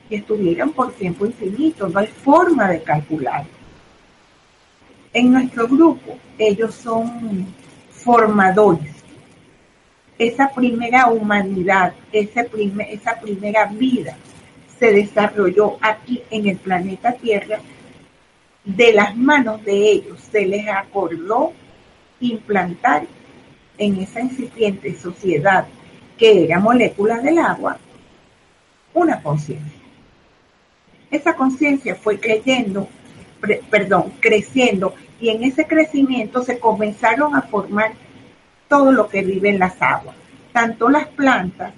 y 0.10 0.16
estuvieron 0.16 0.72
por 0.72 0.92
tiempo 0.94 1.28
infinito, 1.28 1.88
no 1.88 2.00
hay 2.00 2.08
forma 2.08 2.68
de 2.68 2.82
calcular. 2.82 3.46
En 5.14 5.32
nuestro 5.32 5.68
grupo, 5.68 6.18
ellos 6.40 6.74
son 6.74 7.46
formadores 7.92 9.01
esa 10.22 10.50
primera 10.50 11.08
humanidad, 11.08 11.94
esa 12.12 12.44
primera 12.44 13.66
vida 13.66 14.16
se 14.78 14.92
desarrolló 14.92 15.78
aquí 15.82 16.22
en 16.30 16.48
el 16.48 16.58
planeta 16.58 17.14
Tierra, 17.14 17.60
de 18.64 18.94
las 18.94 19.18
manos 19.18 19.66
de 19.66 19.92
ellos 19.92 20.20
se 20.32 20.46
les 20.46 20.68
acordó 20.68 21.54
implantar 22.20 23.08
en 23.80 23.96
esa 23.98 24.22
incipiente 24.22 24.96
sociedad 24.96 25.66
que 26.20 26.44
era 26.44 26.60
molécula 26.60 27.18
del 27.18 27.40
agua, 27.40 27.80
una 28.94 29.24
conciencia. 29.24 29.80
Esa 31.10 31.34
conciencia 31.34 31.96
fue 31.96 32.20
creyendo 32.20 32.88
perdón, 33.72 34.14
creciendo 34.20 34.94
y 35.20 35.30
en 35.30 35.44
ese 35.44 35.66
crecimiento 35.66 36.44
se 36.44 36.60
comenzaron 36.60 37.36
a 37.36 37.42
formar 37.42 37.94
todo 38.72 38.94
lo 38.94 39.10
que 39.10 39.22
vive 39.22 39.50
en 39.50 39.60
las 39.60 39.82
aguas, 39.82 40.16
tanto 40.54 40.88
las 40.88 41.06
plantas, 41.10 41.74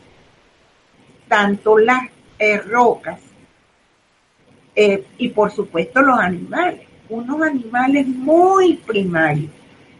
tanto 1.27 1.79
las 1.79 2.03
eh, 2.37 2.59
rocas 2.59 3.19
eh, 4.75 5.03
y 5.17 5.29
por 5.29 5.49
supuesto 5.49 6.03
los 6.03 6.19
animales, 6.19 6.81
unos 7.09 7.41
animales 7.41 8.05
muy 8.05 8.75
primarios, 8.75 9.49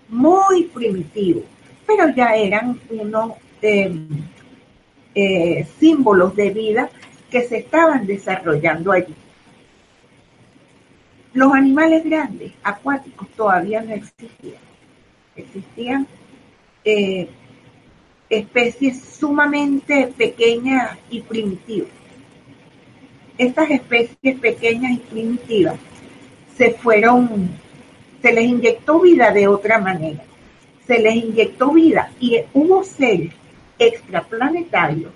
muy 0.07 0.65
primitivos, 0.65 1.45
pero 1.87 2.09
ya 2.09 2.35
eran 2.35 2.79
unos 2.91 3.31
eh, 3.63 3.97
símbolos 5.79 6.35
de 6.35 6.51
vida 6.51 6.91
que 7.31 7.41
se 7.41 7.57
estaban 7.57 8.05
desarrollando 8.05 8.91
allí. 8.91 9.15
Los 11.33 11.51
animales 11.53 12.03
grandes, 12.05 12.51
acuáticos, 12.61 13.27
todavía 13.29 13.81
no 13.81 13.95
existían. 13.95 14.61
Existían 15.35 16.07
eh, 16.85 17.29
especies 18.29 19.01
sumamente 19.01 20.13
pequeñas 20.17 20.97
y 21.09 21.21
primitivas. 21.21 21.89
Estas 23.37 23.71
especies 23.71 24.39
pequeñas 24.39 24.91
y 24.93 24.97
primitivas 24.97 25.75
se 26.55 26.71
fueron, 26.71 27.49
se 28.21 28.31
les 28.31 28.45
inyectó 28.45 28.99
vida 28.99 29.31
de 29.31 29.47
otra 29.47 29.79
manera. 29.79 30.23
Se 30.85 30.99
les 30.99 31.15
inyectó 31.15 31.71
vida 31.71 32.11
y 32.19 32.41
hubo 32.53 32.83
seres 32.83 33.31
extraplanetarios 33.79 35.11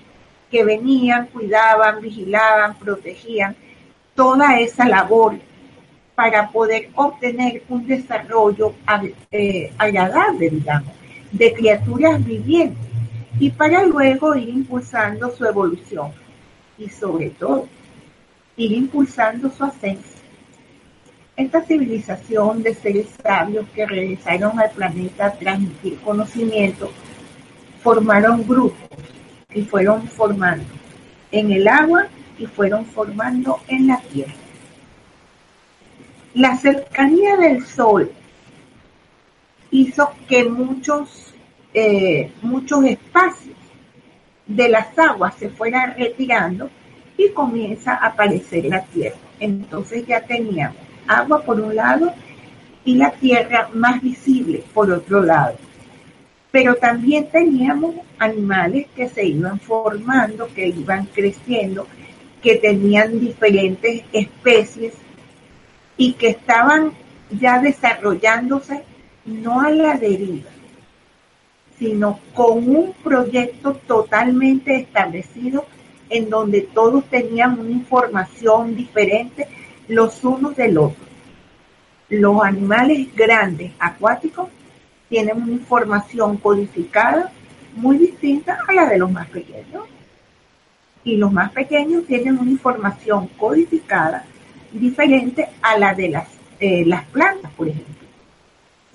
que 0.49 0.63
venían, 0.63 1.27
cuidaban, 1.27 2.01
vigilaban, 2.01 2.77
protegían 2.77 3.56
toda 4.15 4.60
esa 4.60 4.88
labor 4.88 5.38
para 6.15 6.49
poder 6.49 6.89
obtener 6.95 7.63
un 7.69 7.86
desarrollo 7.86 8.73
eh, 9.32 9.71
agradable, 9.77 10.49
digamos, 10.49 10.97
de 11.32 11.54
criaturas 11.54 12.24
vivientes 12.24 12.88
y 13.40 13.50
para 13.50 13.86
luego 13.86 14.36
ir 14.36 14.50
impulsando 14.50 15.30
su 15.36 15.46
evolución 15.46 16.12
y 16.78 16.90
sobre 16.90 17.30
todo 17.32 17.68
ir 18.56 18.72
impulsando 18.72 19.52
su 19.52 19.63
ascenso. 19.63 20.18
Esta 21.36 21.62
civilización 21.62 22.63
de 22.63 22.74
seres 22.74 23.08
sabios 23.22 23.68
que 23.76 23.86
regresaron 23.86 24.60
al 24.60 24.72
planeta 24.72 25.28
a 25.28 25.34
transmitir 25.34 26.00
conocimiento 26.00 26.92
formaron 27.84 28.46
grupos 28.48 28.90
y 29.54 29.62
fueron 29.62 30.08
formando 30.08 30.66
en 31.32 31.52
el 31.52 31.68
agua 31.68 32.08
y 32.40 32.48
fueron 32.48 32.86
formando 32.86 33.60
en 33.68 33.88
la 33.88 34.00
tierra. 34.02 34.34
La 36.34 36.58
cercanía 36.58 37.38
del 37.38 37.66
Sol 37.66 38.12
hizo 39.71 40.12
que 40.27 40.45
muchos, 40.45 41.34
eh, 41.73 42.32
muchos 42.41 42.86
espacios 42.86 43.56
de 44.45 44.69
las 44.69 44.97
aguas 44.97 45.36
se 45.36 45.49
fueran 45.49 45.95
retirando 45.97 46.69
y 47.17 47.30
comienza 47.30 47.93
a 47.93 48.08
aparecer 48.08 48.65
la 48.65 48.84
Tierra. 48.84 49.17
Entonces 49.39 50.06
ya 50.06 50.21
teníamos 50.21 50.77
agua 51.08 51.41
por 51.41 51.60
un 51.60 51.75
lado 51.75 52.13
y 52.86 52.95
la 52.95 53.12
Tierra 53.12 53.69
más 53.73 54.01
visible 54.01 54.63
por 54.73 54.89
otro 54.91 55.21
lado. 55.21 55.58
Pero 56.51 56.75
también 56.75 57.30
teníamos 57.30 57.95
animales 58.17 58.88
que 58.95 59.10
se 59.10 59.25
iban 59.25 59.60
formando, 59.60 60.47
que 60.53 60.67
iban 60.69 61.06
creciendo, 61.08 61.86
que 62.41 62.56
tenían 62.56 63.19
diferentes 63.19 64.03
especies 64.13 64.93
y 65.97 66.13
que 66.13 66.30
estaban 66.30 66.93
ya 67.30 67.60
desarrollándose 67.60 68.84
no 69.28 69.62
a 69.62 69.70
la 69.70 69.98
deriva, 69.98 70.50
sino 71.78 72.20
con 72.34 72.70
un 72.70 72.94
proyecto 73.04 73.74
totalmente 73.86 74.76
establecido 74.78 75.66
en 76.10 76.30
donde 76.30 76.62
todos 76.62 77.04
tenían 77.06 77.60
una 77.60 77.70
información 77.70 78.76
diferente 78.76 79.48
los 79.88 80.24
unos 80.24 80.56
del 80.56 80.78
otro. 80.78 81.06
Los 82.10 82.42
animales 82.42 83.13
grandes 83.13 83.74
acuáticos 83.80 84.48
tienen 85.10 85.42
una 85.42 85.52
información 85.52 86.38
codificada 86.38 87.32
muy 87.76 87.98
distinta 87.98 88.60
a 88.66 88.74
la 88.74 88.86
de 88.86 88.98
los 88.98 89.12
más 89.12 89.28
pequeños. 89.30 89.84
Y 91.04 91.18
los 91.18 91.32
más 91.32 91.52
pequeños 91.52 92.06
tienen 92.06 92.38
una 92.38 92.52
información 92.52 93.28
codificada 93.38 94.26
diferente 94.72 95.48
a 95.62 95.78
la 95.78 95.94
de 95.94 96.10
las, 96.10 96.28
eh, 96.60 96.86
las 96.86 97.06
plantas, 97.06 97.52
por 97.52 97.68
ejemplo. 97.68 97.97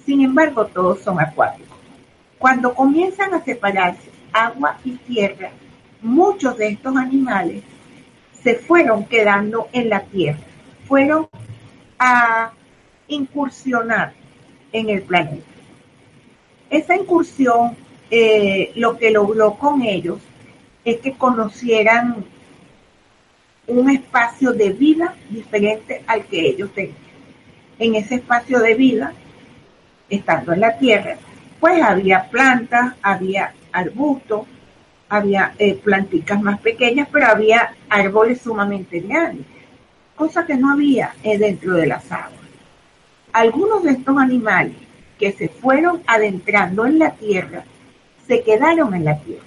Sin 0.04 0.22
embargo, 0.22 0.66
todos 0.66 1.00
son 1.00 1.20
acuáticos. 1.20 1.78
Cuando 2.38 2.74
comienzan 2.74 3.34
a 3.34 3.44
separarse 3.44 4.10
agua 4.32 4.78
y 4.84 4.92
tierra, 4.92 5.50
muchos 6.00 6.56
de 6.58 6.68
estos 6.68 6.96
animales 6.96 7.62
se 8.42 8.56
fueron 8.56 9.04
quedando 9.04 9.68
en 9.72 9.88
la 9.88 10.00
tierra, 10.00 10.40
fueron 10.88 11.28
a 11.98 12.52
incursionar 13.06 14.12
en 14.72 14.90
el 14.90 15.02
planeta. 15.02 15.46
Esa 16.68 16.96
incursión 16.96 17.76
eh, 18.10 18.72
lo 18.74 18.98
que 18.98 19.10
logró 19.10 19.54
con 19.54 19.82
ellos 19.82 20.18
es 20.84 20.98
que 20.98 21.12
conocieran 21.12 22.24
un 23.66 23.90
espacio 23.90 24.52
de 24.52 24.70
vida 24.70 25.14
diferente 25.30 26.02
al 26.06 26.24
que 26.24 26.48
ellos 26.48 26.72
tenían. 26.74 26.96
En 27.78 27.94
ese 27.94 28.16
espacio 28.16 28.58
de 28.58 28.74
vida, 28.74 29.12
estando 30.16 30.52
en 30.52 30.60
la 30.60 30.76
tierra, 30.76 31.16
pues 31.58 31.82
había 31.82 32.28
plantas, 32.28 32.94
había 33.02 33.52
arbustos, 33.72 34.46
había 35.08 35.54
eh, 35.58 35.74
planticas 35.74 36.40
más 36.40 36.60
pequeñas, 36.60 37.08
pero 37.10 37.26
había 37.26 37.74
árboles 37.88 38.40
sumamente 38.40 39.00
grandes, 39.00 39.46
cosa 40.14 40.44
que 40.44 40.56
no 40.56 40.72
había 40.72 41.14
eh, 41.22 41.38
dentro 41.38 41.74
de 41.74 41.86
las 41.86 42.10
aguas. 42.10 42.32
Algunos 43.32 43.82
de 43.82 43.92
estos 43.92 44.16
animales 44.18 44.76
que 45.18 45.32
se 45.32 45.48
fueron 45.48 46.02
adentrando 46.06 46.84
en 46.84 46.98
la 46.98 47.12
tierra, 47.12 47.64
se 48.26 48.42
quedaron 48.42 48.94
en 48.94 49.04
la 49.04 49.18
tierra. 49.18 49.44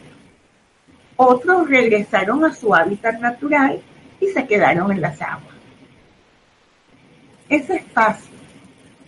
Otros 1.18 1.70
regresaron 1.70 2.44
a 2.44 2.54
su 2.54 2.76
hábitat 2.76 3.20
natural 3.20 3.82
y 4.20 4.28
se 4.28 4.46
quedaron 4.48 4.92
en 4.92 5.02
las 5.02 5.22
aguas. 5.22 5.56
Ese 7.48 7.76
espacio 7.76 8.35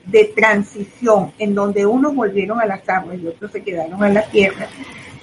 de 0.07 0.25
transición 0.35 1.33
en 1.37 1.53
donde 1.53 1.85
unos 1.85 2.15
volvieron 2.15 2.59
a 2.59 2.65
las 2.65 2.87
aguas 2.87 3.17
y 3.19 3.27
otros 3.27 3.51
se 3.51 3.61
quedaron 3.61 4.03
en 4.03 4.13
la 4.13 4.23
tierra, 4.23 4.67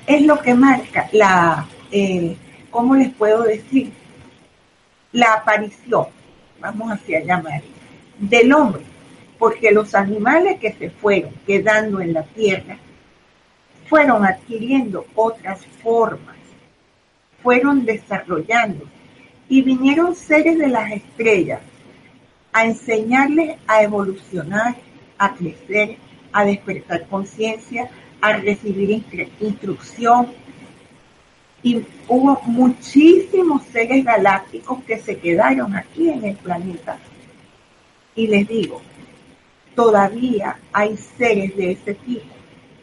es 0.07 0.23
lo 0.23 0.39
que 0.39 0.55
marca 0.55 1.09
la, 1.13 1.67
eh, 1.91 2.37
¿cómo 2.71 2.95
les 2.95 3.13
puedo 3.15 3.43
decir? 3.43 3.93
La 5.13 5.35
aparición, 5.35 6.07
vamos 6.61 6.93
así 6.93 7.15
a 7.15 7.25
llamar, 7.25 7.63
del 8.19 8.53
hombre, 8.53 8.83
porque 9.39 9.73
los 9.73 9.95
animales 9.95 10.61
que 10.61 10.73
se 10.73 10.91
fueron 10.91 11.33
quedando 11.47 12.01
en 12.01 12.13
la 12.13 12.23
tierra 12.23 12.77
fueron 13.89 14.25
adquiriendo 14.25 15.07
otras 15.15 15.65
formas, 15.83 16.37
fueron 17.43 17.87
desarrollando 17.87 18.85
y 19.49 19.63
vinieron 19.63 20.15
seres 20.15 20.59
de 20.59 20.69
las 20.69 20.93
estrellas 20.93 21.61
a 22.55 22.65
enseñarles 22.65 23.59
a 23.67 23.83
evolucionar, 23.83 24.77
a 25.19 25.35
crecer, 25.35 25.97
a 26.33 26.45
despertar 26.45 27.07
conciencia, 27.09 27.91
a 28.21 28.35
recibir 28.35 29.05
instrucción. 29.41 30.29
Y 31.65 31.85
hubo 32.07 32.41
muchísimos 32.45 33.65
seres 33.65 34.05
galácticos 34.05 34.85
que 34.85 34.99
se 34.99 35.19
quedaron 35.19 35.75
aquí 35.75 36.09
en 36.09 36.25
el 36.25 36.37
planeta. 36.37 36.97
Y 38.15 38.29
les 38.29 38.47
digo, 38.47 38.81
todavía 39.75 40.57
hay 40.73 40.97
seres 40.97 41.57
de 41.57 41.73
ese 41.73 41.95
tipo 41.95 42.35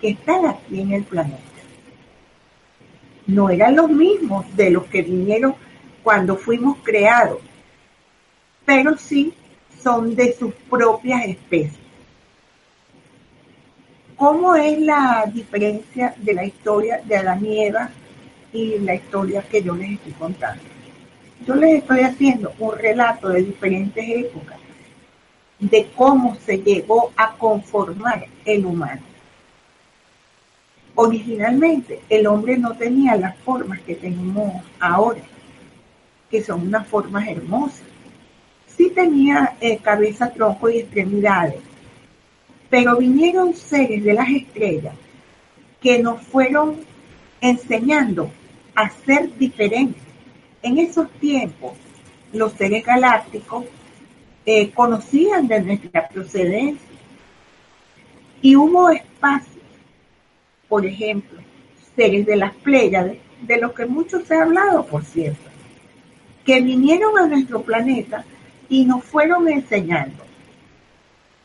que 0.02 0.10
están 0.10 0.48
aquí 0.48 0.82
en 0.82 0.92
el 0.92 1.04
planeta. 1.04 1.40
No 3.26 3.50
eran 3.50 3.78
los 3.78 3.90
mismos 3.90 4.46
de 4.58 4.72
los 4.72 4.84
que 4.88 5.02
vinieron 5.02 5.56
cuando 6.04 6.36
fuimos 6.36 6.78
creados, 6.84 7.40
pero 8.66 8.98
sí 8.98 9.34
son 9.84 10.15
de 10.15 10.34
sus 10.34 10.54
propias 10.70 11.26
especies. 11.26 11.80
¿Cómo 14.15 14.56
es 14.56 14.80
la 14.80 15.30
diferencia 15.34 16.13
de 16.17 16.34
la 16.34 16.46
historia 16.46 17.02
de 17.04 17.17
Adán 17.17 17.44
y 17.44 17.63
Eva 17.63 17.89
y 18.54 18.78
la 18.80 18.96
historia 18.96 19.41
que 19.41 19.63
yo 19.63 19.76
les 19.76 19.91
estoy 19.91 20.12
contando? 20.13 20.63
Yo 21.46 21.56
les 21.56 21.80
estoy 21.80 22.02
haciendo 22.02 22.54
un 22.60 22.78
relato 22.78 23.30
de 23.30 23.41
diferentes 23.41 24.06
épocas, 24.08 24.60
de 25.60 25.89
cómo 25.96 26.36
se 26.46 26.60
llegó 26.60 27.12
a 27.15 27.34
conformar 27.34 28.28
el 28.46 28.65
humano. 28.65 29.02
Originalmente 30.94 32.02
el 32.10 32.28
hombre 32.28 32.58
no 32.58 32.76
tenía 32.76 33.15
las 33.15 33.36
formas 33.38 33.80
que 33.82 33.96
tenemos 33.96 34.63
ahora, 34.80 35.22
que 36.30 36.44
son 36.44 36.67
unas 36.67 36.86
formas 36.88 37.28
hermosas 37.28 37.91
Sí 38.76 38.92
tenía 38.94 39.56
eh, 39.60 39.78
cabeza, 39.78 40.32
tronco 40.32 40.70
y 40.70 40.80
extremidades, 40.80 41.60
pero 42.70 42.98
vinieron 42.98 43.54
seres 43.54 44.04
de 44.04 44.14
las 44.14 44.30
estrellas 44.30 44.96
que 45.82 46.00
nos 46.00 46.22
fueron 46.22 46.78
enseñando 47.42 48.32
a 48.76 48.90
ser 48.90 49.36
diferentes. 49.38 50.02
En 50.64 50.78
esos 50.78 51.10
tiempos, 51.14 51.74
los 52.32 52.54
seres 52.54 52.86
galácticos 52.86 53.66
eh, 54.46 54.72
conocían 54.72 55.48
de 55.48 55.62
nuestra 55.62 56.08
procedencia 56.08 56.88
y 58.42 58.56
hubo 58.56 58.90
espacios, 58.90 59.66
por 60.68 60.86
ejemplo, 60.86 61.40
seres 61.96 62.26
de 62.26 62.36
las 62.36 62.56
Pléyades, 62.56 63.18
de 63.42 63.58
los 63.58 63.74
que 63.74 63.86
mucho 63.86 64.22
se 64.22 64.36
ha 64.36 64.44
hablado, 64.44 64.86
por 64.86 65.04
cierto, 65.04 65.50
que 66.46 66.62
vinieron 66.62 67.18
a 67.18 67.28
nuestro 67.28 67.62
planeta 67.62 68.24
y 68.72 68.86
nos 68.86 69.04
fueron 69.04 69.50
enseñando 69.50 70.24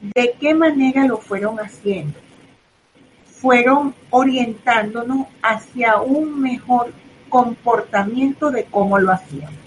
de 0.01 0.37
qué 0.39 0.55
manera 0.55 1.05
lo 1.07 1.19
fueron 1.19 1.59
haciendo. 1.59 2.17
Fueron 3.27 3.95
orientándonos 4.11 5.27
hacia 5.43 6.01
un 6.01 6.41
mejor 6.41 6.93
comportamiento 7.29 8.53
de 8.53 8.65
cómo 8.67 9.01
lo 9.01 9.11
hacíamos. 9.11 9.59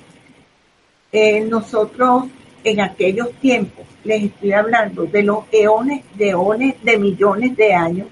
Eh, 1.12 1.42
nosotros 1.42 2.28
en 2.64 2.80
aquellos 2.80 3.34
tiempos, 3.42 3.86
les 4.06 4.24
estoy 4.24 4.54
hablando 4.54 5.04
de 5.04 5.24
los 5.24 5.44
eones, 5.52 6.06
de 6.16 6.30
eones, 6.30 6.76
de 6.82 6.98
millones 6.98 7.58
de 7.58 7.74
años, 7.74 8.08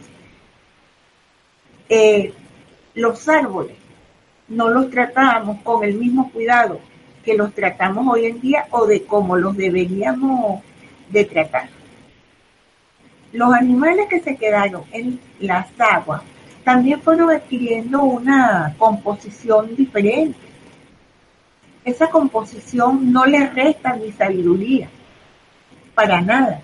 eh, 1.87 2.33
los 2.95 3.29
árboles 3.29 3.77
no 4.49 4.67
los 4.67 4.89
tratábamos 4.89 5.61
con 5.63 5.85
el 5.85 5.93
mismo 5.93 6.29
cuidado 6.33 6.81
que 7.27 7.35
los 7.35 7.53
tratamos 7.53 8.07
hoy 8.07 8.25
en 8.27 8.39
día 8.39 8.67
o 8.71 8.87
de 8.87 9.03
cómo 9.03 9.35
los 9.35 9.57
deberíamos 9.57 10.61
de 11.09 11.25
tratar. 11.25 11.67
Los 13.33 13.53
animales 13.53 14.07
que 14.09 14.21
se 14.21 14.37
quedaron 14.37 14.83
en 14.93 15.19
las 15.41 15.67
aguas 15.77 16.21
también 16.63 17.01
fueron 17.01 17.29
adquiriendo 17.29 18.01
una 18.01 18.73
composición 18.77 19.75
diferente. 19.75 20.39
Esa 21.83 22.09
composición 22.09 23.11
no 23.11 23.25
les 23.25 23.53
resta 23.53 23.97
ni 23.97 24.13
sabiduría, 24.13 24.87
para 25.93 26.21
nada. 26.21 26.61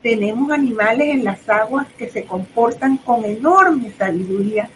tenemos 0.00 0.50
animales 0.50 1.08
en 1.08 1.24
las 1.24 1.46
aguas 1.50 1.86
que 1.98 2.08
se 2.08 2.24
comportan 2.24 2.96
con 2.96 3.26
enorme 3.26 3.90
sabiduría 3.90 4.70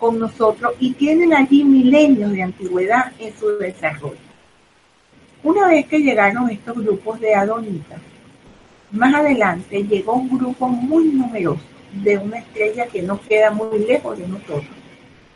con 0.00 0.18
nosotros 0.18 0.72
y 0.80 0.92
tienen 0.94 1.34
allí 1.34 1.62
milenios 1.62 2.32
de 2.32 2.42
antigüedad 2.42 3.12
en 3.18 3.36
su 3.36 3.58
desarrollo. 3.58 4.16
Una 5.44 5.68
vez 5.68 5.86
que 5.86 5.98
llegaron 5.98 6.50
estos 6.50 6.76
grupos 6.76 7.20
de 7.20 7.34
adonitas, 7.34 8.00
más 8.90 9.14
adelante 9.14 9.84
llegó 9.84 10.14
un 10.14 10.36
grupo 10.36 10.68
muy 10.68 11.04
numeroso 11.04 11.62
de 11.92 12.18
una 12.18 12.38
estrella 12.38 12.86
que 12.86 13.02
no 13.02 13.20
queda 13.20 13.50
muy 13.50 13.80
lejos 13.80 14.18
de 14.18 14.26
nosotros 14.26 14.64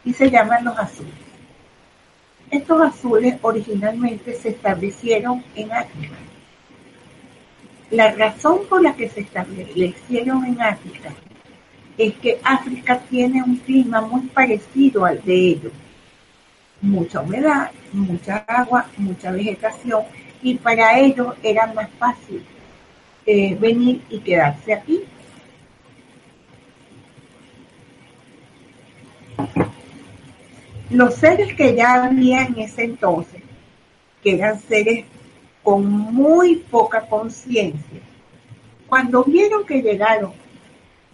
y 0.04 0.12
se 0.12 0.30
llaman 0.30 0.64
los 0.64 0.78
azules. 0.78 1.12
Estos 2.50 2.80
azules 2.80 3.36
originalmente 3.42 4.34
se 4.34 4.50
establecieron 4.50 5.44
en 5.54 5.72
África. 5.72 6.14
La 7.90 8.12
razón 8.12 8.60
por 8.68 8.82
la 8.82 8.94
que 8.94 9.08
se 9.08 9.20
establecieron 9.20 10.44
en 10.44 10.60
África 10.60 11.12
es 11.96 12.14
que 12.14 12.40
África 12.42 12.98
tiene 13.08 13.42
un 13.42 13.56
clima 13.56 14.00
muy 14.00 14.22
parecido 14.22 15.04
al 15.04 15.22
de 15.22 15.34
ellos. 15.34 15.72
Mucha 16.80 17.20
humedad, 17.20 17.70
mucha 17.92 18.38
agua, 18.48 18.86
mucha 18.96 19.30
vegetación 19.30 20.02
y 20.42 20.54
para 20.54 20.98
ellos 20.98 21.34
era 21.42 21.66
más 21.72 21.88
fácil 21.98 22.44
eh, 23.24 23.56
venir 23.58 24.02
y 24.10 24.18
quedarse 24.18 24.74
aquí. 24.74 25.00
Los 30.90 31.14
seres 31.14 31.54
que 31.54 31.74
ya 31.74 32.04
había 32.04 32.42
en 32.42 32.58
ese 32.58 32.84
entonces, 32.84 33.42
que 34.22 34.34
eran 34.34 34.60
seres 34.60 35.06
con 35.62 35.88
muy 35.88 36.56
poca 36.56 37.00
conciencia, 37.06 38.00
cuando 38.86 39.24
vieron 39.24 39.64
que 39.64 39.80
llegaron 39.80 40.32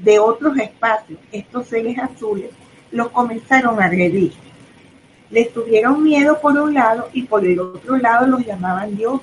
de 0.02 0.18
otros 0.18 0.56
espacios, 0.58 1.18
estos 1.30 1.66
seres 1.66 1.98
azules, 1.98 2.50
los 2.90 3.08
comenzaron 3.10 3.80
a 3.80 3.86
agredir. 3.86 4.32
Les 5.30 5.52
tuvieron 5.52 6.02
miedo 6.02 6.40
por 6.40 6.58
un 6.58 6.74
lado 6.74 7.08
y 7.12 7.22
por 7.22 7.44
el 7.46 7.60
otro 7.60 7.96
lado 7.98 8.26
los 8.26 8.44
llamaban 8.44 8.96
Dios. 8.96 9.20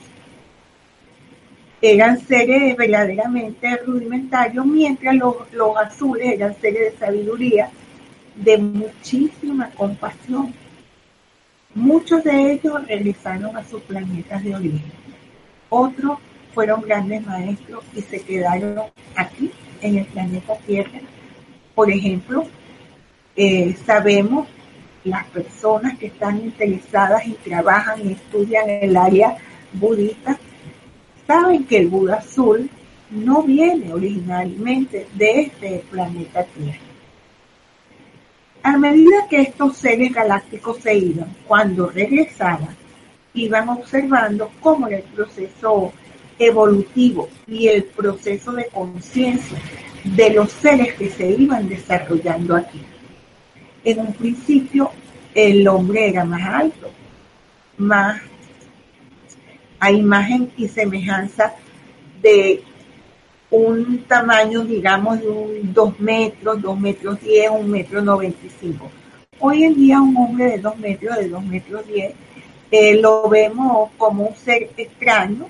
Eran 1.81 2.19
seres 2.19 2.75
verdaderamente 2.77 3.77
rudimentarios, 3.77 4.65
mientras 4.65 5.15
los, 5.15 5.35
los 5.51 5.75
azules 5.77 6.33
eran 6.33 6.55
seres 6.59 6.93
de 6.93 6.97
sabiduría, 6.97 7.69
de 8.35 8.57
muchísima 8.57 9.69
compasión. 9.71 10.53
Muchos 11.75 12.23
de 12.23 12.53
ellos 12.53 12.87
regresaron 12.87 13.55
a 13.57 13.65
sus 13.65 13.81
planetas 13.81 14.43
de 14.43 14.55
origen. 14.55 14.91
Otros 15.69 16.19
fueron 16.53 16.81
grandes 16.81 17.25
maestros 17.25 17.83
y 17.93 18.01
se 18.01 18.21
quedaron 18.21 18.83
aquí 19.15 19.51
en 19.81 19.97
el 19.97 20.05
planeta 20.05 20.55
Tierra. 20.65 20.99
Por 21.75 21.91
ejemplo, 21.91 22.45
eh, 23.35 23.75
sabemos 23.85 24.47
las 25.03 25.25
personas 25.27 25.97
que 25.97 26.07
están 26.07 26.37
interesadas 26.37 27.25
y 27.25 27.33
trabajan 27.33 28.07
y 28.07 28.13
estudian 28.13 28.69
el 28.69 28.97
área 28.97 29.37
budista, 29.73 30.37
saben 31.25 31.65
que 31.65 31.77
el 31.77 31.87
Buda 31.87 32.15
azul 32.15 32.69
no 33.09 33.43
viene 33.43 33.93
originalmente 33.93 35.07
de 35.13 35.41
este 35.41 35.83
planeta 35.89 36.43
Tierra. 36.43 36.79
A 38.63 38.77
medida 38.77 39.27
que 39.29 39.41
estos 39.41 39.77
seres 39.77 40.11
galácticos 40.13 40.79
se 40.79 40.95
iban, 40.95 41.33
cuando 41.47 41.87
regresaban, 41.89 42.75
iban 43.33 43.69
observando 43.69 44.51
cómo 44.59 44.87
el 44.87 45.03
proceso 45.03 45.93
evolutivo 46.39 47.30
y 47.47 47.67
el 47.67 47.84
proceso 47.84 48.52
de 48.52 48.67
conciencia 48.67 49.58
de 50.04 50.30
los 50.32 50.52
seres 50.52 50.93
que 50.93 51.10
se 51.10 51.30
iban 51.30 51.67
desarrollando 51.67 52.56
aquí. 52.56 52.82
En 53.84 54.00
un 54.00 54.13
principio 54.13 54.91
el 55.34 55.67
hombre 55.67 56.10
era 56.10 56.26
más 56.26 56.41
alto, 56.43 56.89
más 57.78 58.21
a 59.80 59.91
imagen 59.91 60.52
y 60.58 60.67
semejanza 60.67 61.54
de 62.21 62.63
un 63.50 64.04
tamaño, 64.08 64.63
digamos, 64.63 65.22
de 65.22 65.30
un 65.30 65.74
2 65.74 65.99
metros, 65.99 66.61
2 66.61 66.80
metros 66.80 67.22
10, 67.22 67.51
1 67.51 67.68
metro 67.68 68.01
95. 68.01 68.89
Hoy 69.39 69.64
en 69.64 69.76
día 69.76 70.01
un 70.01 70.18
hombre 70.18 70.45
de 70.51 70.57
2 70.57 70.78
metros, 70.80 71.18
de 71.18 71.30
2 71.30 71.45
metros 71.45 71.88
10, 71.88 72.14
eh, 72.72 72.99
lo 72.99 73.30
vemos 73.30 73.91
como 73.97 74.26
un 74.26 74.36
ser 74.36 74.72
extraño, 74.76 75.47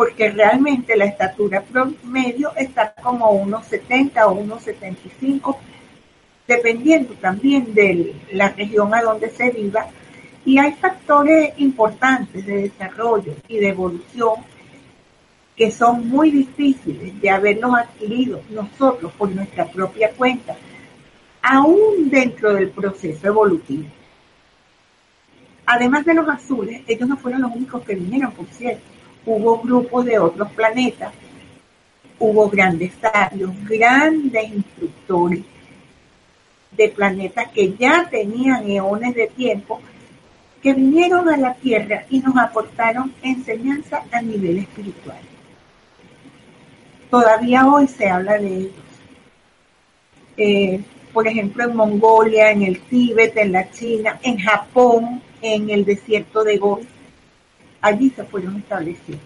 porque 0.00 0.30
realmente 0.30 0.96
la 0.96 1.04
estatura 1.04 1.60
promedio 1.60 2.56
está 2.56 2.94
como 2.94 3.32
unos 3.32 3.66
70 3.66 4.28
o 4.28 4.32
unos 4.32 4.62
75, 4.62 5.58
dependiendo 6.48 7.12
también 7.20 7.74
de 7.74 8.14
la 8.32 8.48
región 8.48 8.94
a 8.94 9.02
donde 9.02 9.28
se 9.28 9.50
viva. 9.50 9.88
Y 10.46 10.56
hay 10.56 10.72
factores 10.72 11.52
importantes 11.58 12.46
de 12.46 12.62
desarrollo 12.62 13.34
y 13.46 13.58
de 13.58 13.68
evolución 13.68 14.36
que 15.54 15.70
son 15.70 16.08
muy 16.08 16.30
difíciles 16.30 17.20
de 17.20 17.28
haberlos 17.28 17.74
adquirido 17.74 18.40
nosotros 18.48 19.12
por 19.18 19.30
nuestra 19.30 19.66
propia 19.66 20.12
cuenta, 20.12 20.56
aún 21.42 22.08
dentro 22.08 22.54
del 22.54 22.70
proceso 22.70 23.26
evolutivo. 23.26 23.84
Además 25.66 26.06
de 26.06 26.14
los 26.14 26.26
azules, 26.26 26.80
ellos 26.86 27.06
no 27.06 27.18
fueron 27.18 27.42
los 27.42 27.54
únicos 27.54 27.84
que 27.84 27.96
vinieron, 27.96 28.32
por 28.32 28.46
cierto 28.46 28.99
hubo 29.26 29.58
grupos 29.58 30.04
de 30.04 30.18
otros 30.18 30.50
planetas, 30.52 31.12
hubo 32.18 32.48
grandes 32.48 32.92
sabios, 33.00 33.50
grandes 33.68 34.48
instructores 34.52 35.42
de 36.72 36.88
planetas 36.88 37.48
que 37.48 37.74
ya 37.74 38.06
tenían 38.10 38.68
eones 38.68 39.14
de 39.14 39.26
tiempo, 39.28 39.80
que 40.62 40.74
vinieron 40.74 41.28
a 41.28 41.36
la 41.36 41.54
Tierra 41.54 42.04
y 42.10 42.20
nos 42.20 42.36
aportaron 42.36 43.12
enseñanza 43.22 44.04
a 44.12 44.20
nivel 44.20 44.58
espiritual. 44.58 45.20
Todavía 47.10 47.66
hoy 47.66 47.88
se 47.88 48.08
habla 48.08 48.38
de 48.38 48.56
ellos. 48.56 48.72
Eh, 50.36 50.80
por 51.12 51.26
ejemplo, 51.26 51.64
en 51.64 51.74
Mongolia, 51.74 52.52
en 52.52 52.62
el 52.62 52.80
Tíbet, 52.82 53.36
en 53.36 53.52
la 53.52 53.70
China, 53.70 54.20
en 54.22 54.38
Japón, 54.38 55.20
en 55.42 55.70
el 55.70 55.84
desierto 55.84 56.44
de 56.44 56.58
Gobi 56.58 56.86
allí 57.80 58.10
se 58.10 58.24
fueron 58.24 58.56
estableciendo. 58.56 59.24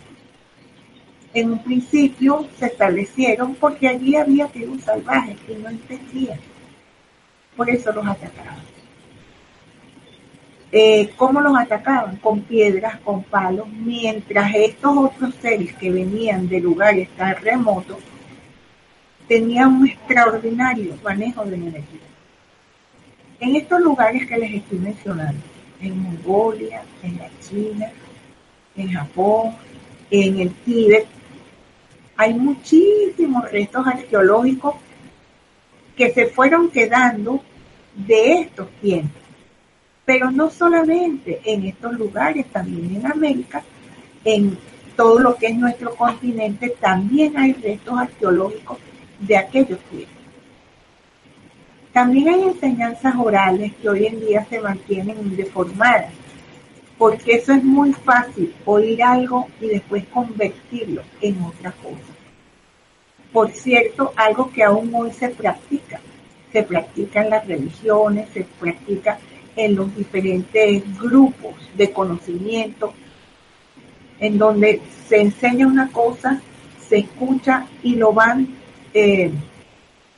En 1.32 1.52
un 1.52 1.58
principio 1.62 2.48
se 2.58 2.66
establecieron 2.66 3.54
porque 3.56 3.88
allí 3.88 4.14
había 4.16 4.46
tribus 4.48 4.82
salvajes 4.82 5.36
que 5.40 5.56
no 5.56 5.68
entendían. 5.68 6.38
Por 7.56 7.68
eso 7.70 7.92
los 7.92 8.06
atacaban. 8.06 8.62
eh, 10.72 11.10
¿cómo 11.16 11.40
los 11.40 11.56
atacaban? 11.56 12.16
Con 12.16 12.40
piedras, 12.42 12.98
con 13.00 13.22
palos, 13.24 13.68
mientras 13.68 14.52
estos 14.54 14.96
otros 14.96 15.34
seres 15.36 15.72
que 15.76 15.90
venían 15.90 16.48
de 16.48 16.60
lugares 16.60 17.08
tan 17.16 17.36
remotos 17.36 17.98
tenían 19.28 19.74
un 19.74 19.88
extraordinario 19.88 20.96
manejo 21.02 21.44
de 21.44 21.56
energía. 21.56 22.00
En 23.40 23.56
estos 23.56 23.80
lugares 23.80 24.26
que 24.26 24.36
les 24.38 24.54
estoy 24.54 24.78
mencionando, 24.78 25.40
en 25.80 25.98
Mongolia, 25.98 26.82
en 27.02 27.18
la 27.18 27.28
China, 27.40 27.90
en 28.76 28.92
Japón, 28.92 29.54
en 30.10 30.40
el 30.40 30.54
Tíbet, 30.54 31.06
hay 32.16 32.34
muchísimos 32.34 33.50
restos 33.50 33.86
arqueológicos 33.86 34.74
que 35.96 36.12
se 36.12 36.26
fueron 36.26 36.70
quedando 36.70 37.42
de 37.94 38.40
estos 38.40 38.68
tiempos. 38.80 39.22
Pero 40.04 40.30
no 40.30 40.50
solamente 40.50 41.40
en 41.44 41.64
estos 41.64 41.94
lugares, 41.94 42.46
también 42.46 42.96
en 42.96 43.10
América, 43.10 43.62
en 44.24 44.56
todo 44.96 45.18
lo 45.18 45.36
que 45.36 45.46
es 45.46 45.56
nuestro 45.56 45.94
continente, 45.94 46.70
también 46.80 47.36
hay 47.36 47.52
restos 47.54 47.98
arqueológicos 47.98 48.78
de 49.20 49.36
aquellos 49.36 49.78
tiempos. 49.90 50.14
También 51.92 52.28
hay 52.28 52.42
enseñanzas 52.42 53.14
orales 53.16 53.72
que 53.80 53.88
hoy 53.88 54.06
en 54.06 54.20
día 54.20 54.44
se 54.50 54.60
mantienen 54.60 55.36
deformadas, 55.36 56.12
porque 56.98 57.32
eso 57.32 57.52
es 57.52 57.64
muy 57.64 57.92
fácil, 57.92 58.54
oír 58.64 59.02
algo 59.02 59.48
y 59.60 59.68
después 59.68 60.04
convertirlo 60.06 61.02
en 61.20 61.42
otra 61.42 61.72
cosa. 61.72 62.14
Por 63.32 63.50
cierto, 63.50 64.12
algo 64.16 64.50
que 64.50 64.62
aún 64.62 64.94
hoy 64.94 65.10
se 65.10 65.28
practica, 65.30 66.00
se 66.52 66.62
practica 66.62 67.22
en 67.22 67.30
las 67.30 67.46
religiones, 67.46 68.28
se 68.32 68.44
practica 68.60 69.18
en 69.56 69.74
los 69.74 69.94
diferentes 69.96 70.82
grupos 70.98 71.54
de 71.76 71.90
conocimiento, 71.92 72.94
en 74.20 74.38
donde 74.38 74.80
se 75.08 75.20
enseña 75.20 75.66
una 75.66 75.90
cosa, 75.90 76.40
se 76.88 76.98
escucha 76.98 77.66
y 77.82 77.96
lo 77.96 78.12
van 78.12 78.48
eh, 78.92 79.32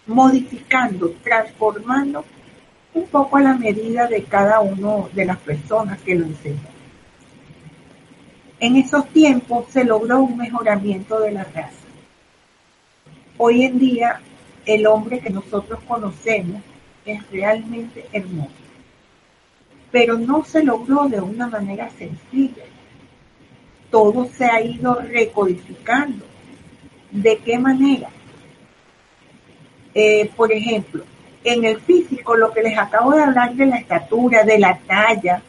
modificando, 0.06 1.14
transformando 1.22 2.24
un 2.96 3.06
poco 3.08 3.36
a 3.36 3.42
la 3.42 3.54
medida 3.54 4.06
de 4.06 4.22
cada 4.24 4.60
uno 4.60 5.10
de 5.12 5.26
las 5.26 5.36
personas 5.36 6.00
que 6.00 6.14
lo 6.14 6.24
enseñan. 6.24 6.76
En 8.58 8.76
esos 8.76 9.06
tiempos 9.10 9.66
se 9.68 9.84
logró 9.84 10.22
un 10.22 10.38
mejoramiento 10.38 11.20
de 11.20 11.32
la 11.32 11.44
raza. 11.44 11.86
Hoy 13.36 13.64
en 13.64 13.78
día 13.78 14.20
el 14.64 14.86
hombre 14.86 15.20
que 15.20 15.28
nosotros 15.28 15.78
conocemos 15.86 16.62
es 17.04 17.30
realmente 17.30 18.06
hermoso, 18.12 18.64
pero 19.92 20.16
no 20.16 20.42
se 20.44 20.64
logró 20.64 21.06
de 21.06 21.20
una 21.20 21.48
manera 21.48 21.90
sencilla. 21.90 22.64
Todo 23.90 24.24
se 24.24 24.46
ha 24.46 24.62
ido 24.62 24.94
recodificando. 24.94 26.24
¿De 27.10 27.36
qué 27.38 27.58
manera? 27.58 28.08
Eh, 29.94 30.30
por 30.34 30.50
ejemplo, 30.50 31.04
en 31.46 31.64
el 31.64 31.80
físico, 31.80 32.36
lo 32.36 32.52
que 32.52 32.60
les 32.60 32.76
acabo 32.76 33.12
de 33.12 33.22
hablar 33.22 33.54
de 33.54 33.66
la 33.66 33.76
estatura, 33.76 34.42
de 34.42 34.58
la 34.58 34.76
talla, 34.78 35.40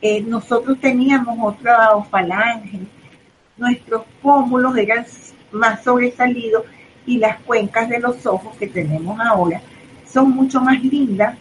eh, 0.00 0.22
nosotros 0.22 0.78
teníamos 0.80 1.36
otra 1.42 1.90
falange, 2.10 2.80
nuestros 3.58 4.04
pómulos 4.22 4.74
eran 4.78 5.04
más 5.52 5.84
sobresalidos 5.84 6.64
y 7.04 7.18
las 7.18 7.38
cuencas 7.42 7.90
de 7.90 8.00
los 8.00 8.24
ojos 8.24 8.56
que 8.56 8.66
tenemos 8.66 9.20
ahora 9.20 9.60
son 10.06 10.30
mucho 10.30 10.58
más 10.62 10.82
lindas, 10.82 11.36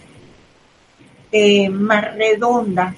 eh, 1.31 1.69
más 1.69 2.15
redondas, 2.15 2.95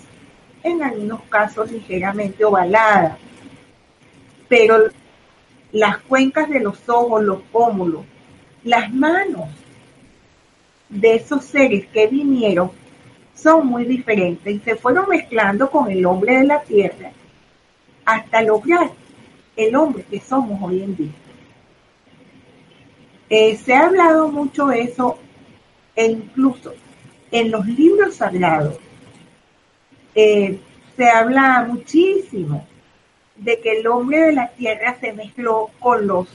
en 0.63 0.81
algunos 0.81 1.21
casos 1.29 1.71
ligeramente 1.71 2.43
ovaladas, 2.43 3.19
pero 4.47 4.85
las 5.71 5.97
cuencas 5.99 6.49
de 6.49 6.59
los 6.59 6.89
ojos, 6.89 7.23
los 7.23 7.41
pómulos, 7.51 8.03
las 8.63 8.91
manos 8.91 9.47
de 10.89 11.15
esos 11.15 11.45
seres 11.45 11.85
que 11.87 12.07
vinieron 12.07 12.71
son 13.33 13.67
muy 13.67 13.85
diferentes 13.85 14.53
y 14.53 14.59
se 14.59 14.75
fueron 14.75 15.09
mezclando 15.09 15.69
con 15.69 15.91
el 15.91 16.05
hombre 16.05 16.39
de 16.39 16.45
la 16.45 16.61
tierra 16.61 17.11
hasta 18.05 18.41
lograr 18.41 18.91
el 19.55 19.75
hombre 19.75 20.03
que 20.09 20.19
somos 20.19 20.61
hoy 20.61 20.81
en 20.81 20.95
día. 20.95 21.11
Eh, 23.29 23.57
se 23.57 23.73
ha 23.73 23.87
hablado 23.87 24.29
mucho 24.29 24.71
eso 24.71 25.19
e 25.95 26.05
incluso 26.05 26.73
en 27.31 27.51
los 27.51 27.65
libros 27.65 28.15
sagrados 28.15 28.79
eh, 30.15 30.59
se 30.95 31.09
habla 31.09 31.65
muchísimo 31.67 32.65
de 33.35 33.59
que 33.59 33.79
el 33.79 33.87
hombre 33.87 34.21
de 34.21 34.33
la 34.33 34.47
tierra 34.49 34.97
se 34.99 35.13
mezcló 35.13 35.69
con 35.79 36.07
los 36.07 36.27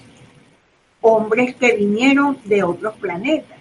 hombres 1.00 1.56
que 1.56 1.76
vinieron 1.76 2.38
de 2.44 2.62
otros 2.62 2.94
planetas. 2.94 3.58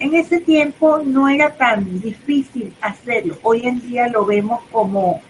En 0.00 0.14
ese 0.14 0.40
tiempo 0.40 1.02
no 1.04 1.28
era 1.28 1.54
tan 1.54 2.00
difícil 2.00 2.74
hacerlo. 2.80 3.36
Hoy 3.42 3.66
en 3.66 3.82
día 3.82 4.08
lo 4.08 4.24
vemos 4.24 4.62
como 4.72 5.20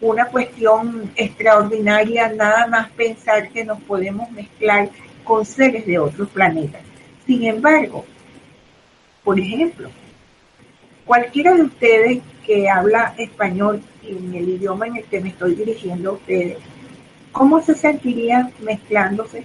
una 0.00 0.26
cuestión 0.26 1.10
extraordinaria, 1.16 2.28
nada 2.28 2.68
más 2.68 2.88
pensar 2.92 3.48
que 3.48 3.64
nos 3.64 3.80
podemos 3.80 4.30
mezclar 4.30 4.90
con 5.24 5.44
seres 5.44 5.84
de 5.86 5.98
otros 5.98 6.28
planetas. 6.28 6.82
Sin 7.26 7.42
embargo, 7.42 8.04
por 9.24 9.40
ejemplo, 9.40 9.90
cualquiera 11.04 11.52
de 11.52 11.62
ustedes 11.62 12.22
que 12.46 12.70
habla 12.70 13.12
español 13.18 13.82
en 14.04 14.34
el 14.36 14.50
idioma 14.50 14.86
en 14.86 14.98
el 14.98 15.04
que 15.04 15.20
me 15.20 15.30
estoy 15.30 15.56
dirigiendo 15.56 16.10
a 16.10 16.12
ustedes, 16.12 16.58
¿cómo 17.32 17.60
se 17.60 17.74
sentirían 17.74 18.52
mezclándose 18.60 19.42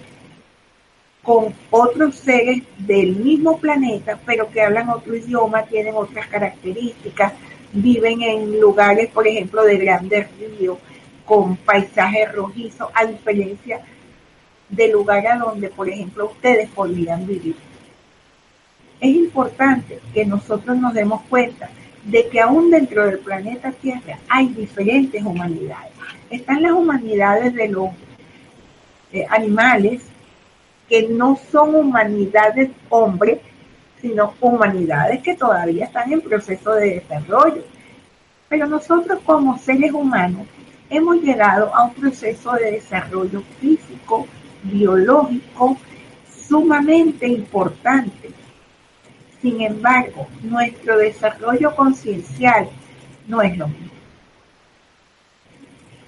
con 1.24 1.54
otros 1.70 2.16
seres 2.16 2.62
del 2.78 3.16
mismo 3.16 3.58
planeta, 3.58 4.20
pero 4.24 4.50
que 4.50 4.60
hablan 4.60 4.90
otro 4.90 5.16
idioma, 5.16 5.62
tienen 5.62 5.94
otras 5.96 6.26
características, 6.28 7.32
viven 7.72 8.22
en 8.22 8.60
lugares, 8.60 9.08
por 9.10 9.26
ejemplo, 9.26 9.64
de 9.64 9.78
grandes 9.78 10.28
ríos, 10.38 10.78
con 11.24 11.56
paisajes 11.56 12.30
rojizos, 12.32 12.88
a 12.94 13.06
diferencia 13.06 13.80
de 14.68 14.88
lugares 14.88 15.38
donde, 15.40 15.68
por 15.70 15.88
ejemplo, 15.88 16.26
ustedes 16.26 16.68
podrían 16.68 17.26
vivir. 17.26 17.56
Es 19.00 19.16
importante 19.16 20.00
que 20.12 20.26
nosotros 20.26 20.76
nos 20.76 20.92
demos 20.92 21.22
cuenta 21.22 21.70
de 22.04 22.28
que 22.28 22.40
aún 22.40 22.70
dentro 22.70 23.06
del 23.06 23.18
planeta 23.18 23.72
Tierra 23.72 24.18
hay 24.28 24.48
diferentes 24.48 25.22
humanidades. 25.22 25.92
Están 26.28 26.62
las 26.62 26.72
humanidades 26.72 27.54
de 27.54 27.68
los 27.68 27.88
eh, 29.12 29.24
animales, 29.30 30.02
que 30.88 31.08
no 31.08 31.38
son 31.50 31.74
humanidades 31.74 32.70
hombres, 32.90 33.40
sino 34.00 34.34
humanidades 34.40 35.22
que 35.22 35.34
todavía 35.34 35.86
están 35.86 36.12
en 36.12 36.20
proceso 36.20 36.74
de 36.74 37.00
desarrollo. 37.00 37.64
Pero 38.48 38.66
nosotros 38.66 39.20
como 39.24 39.58
seres 39.58 39.92
humanos 39.92 40.46
hemos 40.90 41.16
llegado 41.22 41.74
a 41.74 41.84
un 41.84 41.94
proceso 41.94 42.52
de 42.52 42.72
desarrollo 42.72 43.42
físico, 43.60 44.26
biológico, 44.62 45.76
sumamente 46.46 47.26
importante. 47.26 48.30
Sin 49.40 49.60
embargo, 49.60 50.26
nuestro 50.42 50.98
desarrollo 50.98 51.74
conciencial 51.74 52.68
no 53.26 53.42
es 53.42 53.56
lo 53.56 53.68
mismo. 53.68 53.90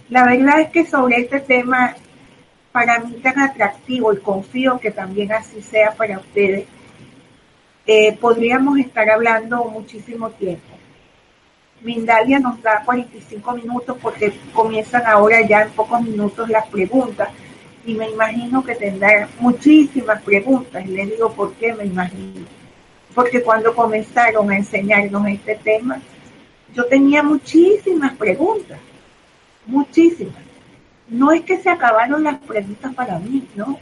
La 0.08 0.24
verdad 0.24 0.60
es 0.60 0.68
que 0.70 0.86
sobre 0.86 1.16
este 1.16 1.40
tema, 1.40 1.96
para 2.76 2.98
mí 2.98 3.14
tan 3.22 3.40
atractivo 3.40 4.12
y 4.12 4.18
confío 4.18 4.78
que 4.78 4.90
también 4.90 5.32
así 5.32 5.62
sea 5.62 5.92
para 5.92 6.18
ustedes, 6.18 6.66
eh, 7.86 8.14
podríamos 8.20 8.78
estar 8.78 9.08
hablando 9.08 9.64
muchísimo 9.64 10.28
tiempo. 10.28 10.76
Mindalia 11.80 12.38
nos 12.38 12.60
da 12.60 12.82
45 12.84 13.54
minutos 13.54 13.96
porque 14.02 14.38
comienzan 14.52 15.06
ahora 15.06 15.40
ya 15.40 15.62
en 15.62 15.70
pocos 15.70 16.02
minutos 16.02 16.50
las 16.50 16.66
preguntas 16.66 17.30
y 17.86 17.94
me 17.94 18.10
imagino 18.10 18.62
que 18.62 18.74
tendrá 18.74 19.26
muchísimas 19.40 20.20
preguntas. 20.20 20.84
Y 20.84 20.88
le 20.88 21.06
digo 21.06 21.32
por 21.32 21.54
qué 21.54 21.72
me 21.72 21.86
imagino. 21.86 22.44
Porque 23.14 23.42
cuando 23.42 23.74
comenzaron 23.74 24.50
a 24.50 24.56
enseñarnos 24.58 25.26
este 25.28 25.54
tema, 25.54 25.98
yo 26.74 26.84
tenía 26.84 27.22
muchísimas 27.22 28.14
preguntas, 28.16 28.78
muchísimas. 29.64 30.45
No 31.08 31.32
es 31.32 31.42
que 31.42 31.58
se 31.58 31.70
acabaron 31.70 32.24
las 32.24 32.38
preguntas 32.38 32.94
para 32.94 33.18
mí, 33.18 33.46
no. 33.54 33.78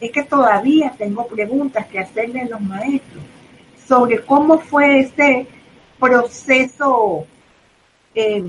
Es 0.00 0.10
que 0.10 0.22
todavía 0.24 0.92
tengo 0.96 1.26
preguntas 1.26 1.86
que 1.86 1.98
hacerle 1.98 2.42
a 2.42 2.48
los 2.48 2.60
maestros 2.60 3.22
sobre 3.86 4.20
cómo 4.24 4.58
fue 4.58 5.00
ese 5.00 5.46
proceso 5.98 7.26
eh, 8.14 8.44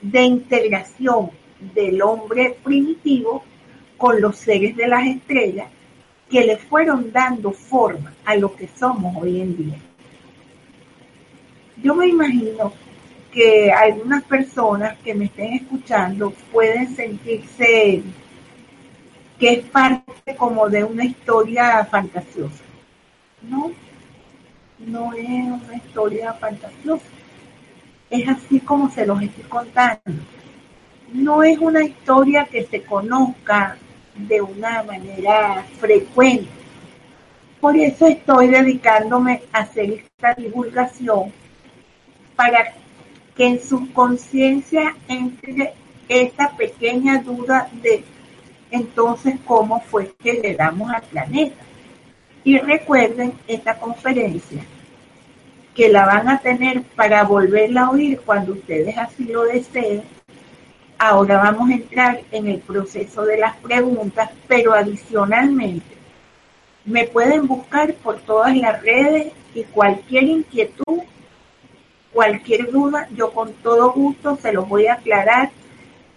de 0.00 0.22
integración 0.22 1.30
del 1.74 2.02
hombre 2.02 2.56
primitivo 2.62 3.42
con 3.96 4.20
los 4.20 4.36
seres 4.36 4.76
de 4.76 4.88
las 4.88 5.06
estrellas 5.06 5.68
que 6.28 6.44
le 6.44 6.56
fueron 6.56 7.12
dando 7.12 7.52
forma 7.52 8.12
a 8.24 8.36
lo 8.36 8.54
que 8.54 8.68
somos 8.68 9.16
hoy 9.22 9.40
en 9.40 9.56
día. 9.56 9.78
Yo 11.82 11.94
me 11.94 12.08
imagino 12.08 12.72
que 13.32 13.72
algunas 13.72 14.22
personas 14.24 14.98
que 14.98 15.14
me 15.14 15.24
estén 15.24 15.54
escuchando 15.54 16.32
pueden 16.52 16.94
sentirse 16.94 18.02
que 19.38 19.52
es 19.54 19.64
parte 19.64 20.36
como 20.36 20.68
de 20.68 20.84
una 20.84 21.04
historia 21.04 21.84
fantasiosa. 21.86 22.62
No, 23.42 23.72
no 24.78 25.12
es 25.14 25.26
una 25.26 25.76
historia 25.76 26.32
fantasiosa. 26.34 27.06
Es 28.10 28.28
así 28.28 28.60
como 28.60 28.90
se 28.90 29.06
los 29.06 29.20
estoy 29.22 29.44
contando. 29.44 30.22
No 31.12 31.42
es 31.42 31.58
una 31.58 31.82
historia 31.82 32.44
que 32.44 32.64
se 32.64 32.82
conozca 32.82 33.76
de 34.14 34.42
una 34.42 34.82
manera 34.82 35.64
frecuente. 35.80 36.48
Por 37.60 37.76
eso 37.76 38.06
estoy 38.06 38.48
dedicándome 38.48 39.42
a 39.52 39.60
hacer 39.60 39.90
esta 39.90 40.34
divulgación 40.34 41.32
para 42.36 42.81
que 43.36 43.46
en 43.46 43.62
su 43.62 43.92
conciencia 43.92 44.94
entre 45.08 45.74
esta 46.08 46.56
pequeña 46.56 47.22
duda 47.22 47.68
de 47.82 48.04
entonces 48.70 49.36
cómo 49.46 49.80
fue 49.80 50.14
que 50.22 50.34
le 50.34 50.54
damos 50.54 50.90
al 50.90 51.02
planeta. 51.02 51.62
Y 52.44 52.58
recuerden 52.58 53.34
esta 53.46 53.78
conferencia 53.78 54.64
que 55.74 55.88
la 55.88 56.06
van 56.06 56.28
a 56.28 56.40
tener 56.40 56.82
para 56.82 57.24
volverla 57.24 57.82
a 57.82 57.90
oír 57.90 58.20
cuando 58.24 58.52
ustedes 58.52 58.96
así 58.98 59.24
lo 59.24 59.44
deseen. 59.44 60.02
Ahora 60.98 61.38
vamos 61.38 61.70
a 61.70 61.74
entrar 61.74 62.20
en 62.30 62.48
el 62.48 62.58
proceso 62.58 63.24
de 63.24 63.38
las 63.38 63.56
preguntas, 63.56 64.30
pero 64.48 64.74
adicionalmente 64.74 65.92
me 66.84 67.04
pueden 67.04 67.46
buscar 67.46 67.94
por 67.94 68.20
todas 68.20 68.56
las 68.56 68.82
redes 68.82 69.32
y 69.54 69.62
cualquier 69.64 70.24
inquietud 70.24 70.91
Cualquier 72.12 72.70
duda, 72.70 73.08
yo 73.14 73.32
con 73.32 73.52
todo 73.54 73.92
gusto 73.92 74.36
se 74.36 74.52
los 74.52 74.68
voy 74.68 74.86
a 74.86 74.94
aclarar 74.94 75.50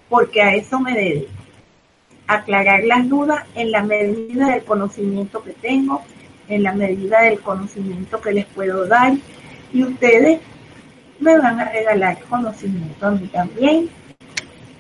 porque 0.10 0.42
a 0.42 0.54
eso 0.56 0.80
me 0.80 0.94
dedico. 0.94 1.32
Aclarar 2.28 2.84
las 2.84 3.08
dudas 3.08 3.46
en 3.56 3.72
la 3.72 3.84
medida 3.84 4.50
del 4.50 4.64
conocimiento 4.64 5.44
que 5.44 5.54
tengo, 5.54 6.02
en 6.48 6.64
la 6.64 6.74
medida 6.74 7.22
del 7.22 7.40
conocimiento 7.40 8.20
que 8.20 8.34
les 8.34 8.46
puedo 8.46 8.88
dar 8.88 9.14
y 9.72 9.84
ustedes 9.84 10.40
me 11.20 11.38
van 11.38 11.60
a 11.60 11.72
regalar 11.72 12.20
conocimiento 12.30 13.08
a 13.08 13.12
mí 13.12 13.28
también 13.28 13.90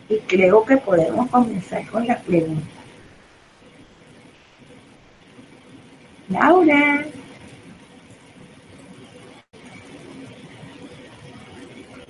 y 0.09 0.17
creo 0.19 0.65
que 0.65 0.77
podemos 0.77 1.29
comenzar 1.29 1.85
con 1.87 2.05
las 2.05 2.21
preguntas. 2.21 2.75
Laura. 6.29 7.05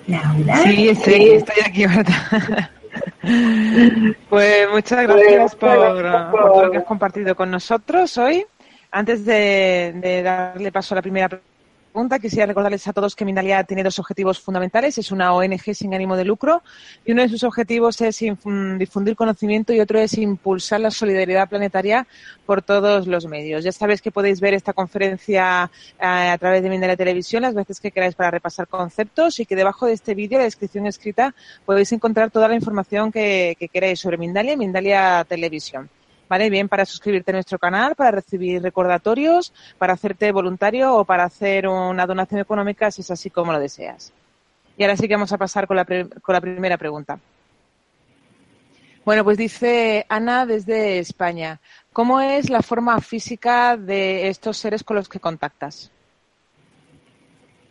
Laura. 0.06 0.56
Sí, 0.62 0.88
estoy, 0.88 1.30
estoy 1.30 1.56
aquí, 1.64 1.84
pues 4.28 4.68
muchas 4.70 5.06
gracias 5.06 5.56
por, 5.56 6.30
por, 6.30 6.64
lo 6.64 6.70
que 6.70 6.78
has 6.78 6.84
compartido 6.84 7.34
con 7.34 7.50
nosotros 7.50 8.16
hoy. 8.18 8.46
Antes 8.90 9.24
de, 9.24 9.94
de 9.96 10.22
darle 10.22 10.72
paso 10.72 10.94
a 10.94 10.96
la 10.96 11.02
primera 11.02 11.28
pregunta, 11.28 11.55
Quisiera 12.20 12.44
recordarles 12.44 12.86
a 12.86 12.92
todos 12.92 13.16
que 13.16 13.24
Mindalia 13.24 13.64
tiene 13.64 13.82
dos 13.82 13.98
objetivos 13.98 14.38
fundamentales. 14.38 14.98
Es 14.98 15.10
una 15.12 15.32
ONG 15.32 15.74
sin 15.74 15.94
ánimo 15.94 16.14
de 16.14 16.26
lucro 16.26 16.62
y 17.06 17.12
uno 17.12 17.22
de 17.22 17.30
sus 17.30 17.42
objetivos 17.42 17.98
es 18.02 18.18
difundir 18.18 19.16
conocimiento 19.16 19.72
y 19.72 19.80
otro 19.80 19.98
es 19.98 20.12
impulsar 20.18 20.80
la 20.80 20.90
solidaridad 20.90 21.48
planetaria 21.48 22.06
por 22.44 22.60
todos 22.60 23.06
los 23.06 23.24
medios. 23.26 23.64
Ya 23.64 23.72
sabéis 23.72 24.02
que 24.02 24.10
podéis 24.10 24.42
ver 24.42 24.52
esta 24.52 24.74
conferencia 24.74 25.70
eh, 25.98 26.04
a 26.04 26.36
través 26.36 26.62
de 26.62 26.68
Mindalia 26.68 26.98
Televisión 26.98 27.40
las 27.40 27.54
veces 27.54 27.80
que 27.80 27.90
queráis 27.90 28.14
para 28.14 28.30
repasar 28.30 28.68
conceptos 28.68 29.40
y 29.40 29.46
que 29.46 29.56
debajo 29.56 29.86
de 29.86 29.94
este 29.94 30.14
vídeo, 30.14 30.36
la 30.36 30.44
descripción 30.44 30.86
escrita, 30.86 31.34
podéis 31.64 31.92
encontrar 31.92 32.30
toda 32.30 32.46
la 32.46 32.56
información 32.56 33.10
que, 33.10 33.56
que 33.58 33.68
queráis 33.70 34.00
sobre 34.00 34.18
Mindalia 34.18 34.52
y 34.52 34.58
Mindalia 34.58 35.24
Televisión. 35.26 35.88
¿Vale? 36.28 36.50
Bien 36.50 36.68
para 36.68 36.84
suscribirte 36.84 37.30
a 37.30 37.34
nuestro 37.34 37.58
canal, 37.58 37.94
para 37.94 38.10
recibir 38.10 38.62
recordatorios, 38.62 39.52
para 39.78 39.94
hacerte 39.94 40.32
voluntario 40.32 40.94
o 40.94 41.04
para 41.04 41.24
hacer 41.24 41.68
una 41.68 42.06
donación 42.06 42.40
económica 42.40 42.90
si 42.90 43.02
es 43.02 43.10
así 43.10 43.30
como 43.30 43.52
lo 43.52 43.60
deseas. 43.60 44.12
Y 44.76 44.82
ahora 44.82 44.96
sí 44.96 45.08
que 45.08 45.14
vamos 45.14 45.32
a 45.32 45.38
pasar 45.38 45.66
con 45.66 45.76
la, 45.76 45.84
con 45.84 46.32
la 46.32 46.40
primera 46.40 46.76
pregunta. 46.76 47.18
Bueno, 49.04 49.22
pues 49.22 49.38
dice 49.38 50.04
Ana 50.08 50.46
desde 50.46 50.98
España, 50.98 51.60
¿cómo 51.92 52.20
es 52.20 52.50
la 52.50 52.60
forma 52.60 53.00
física 53.00 53.76
de 53.76 54.28
estos 54.28 54.56
seres 54.56 54.82
con 54.82 54.96
los 54.96 55.08
que 55.08 55.20
contactas? 55.20 55.92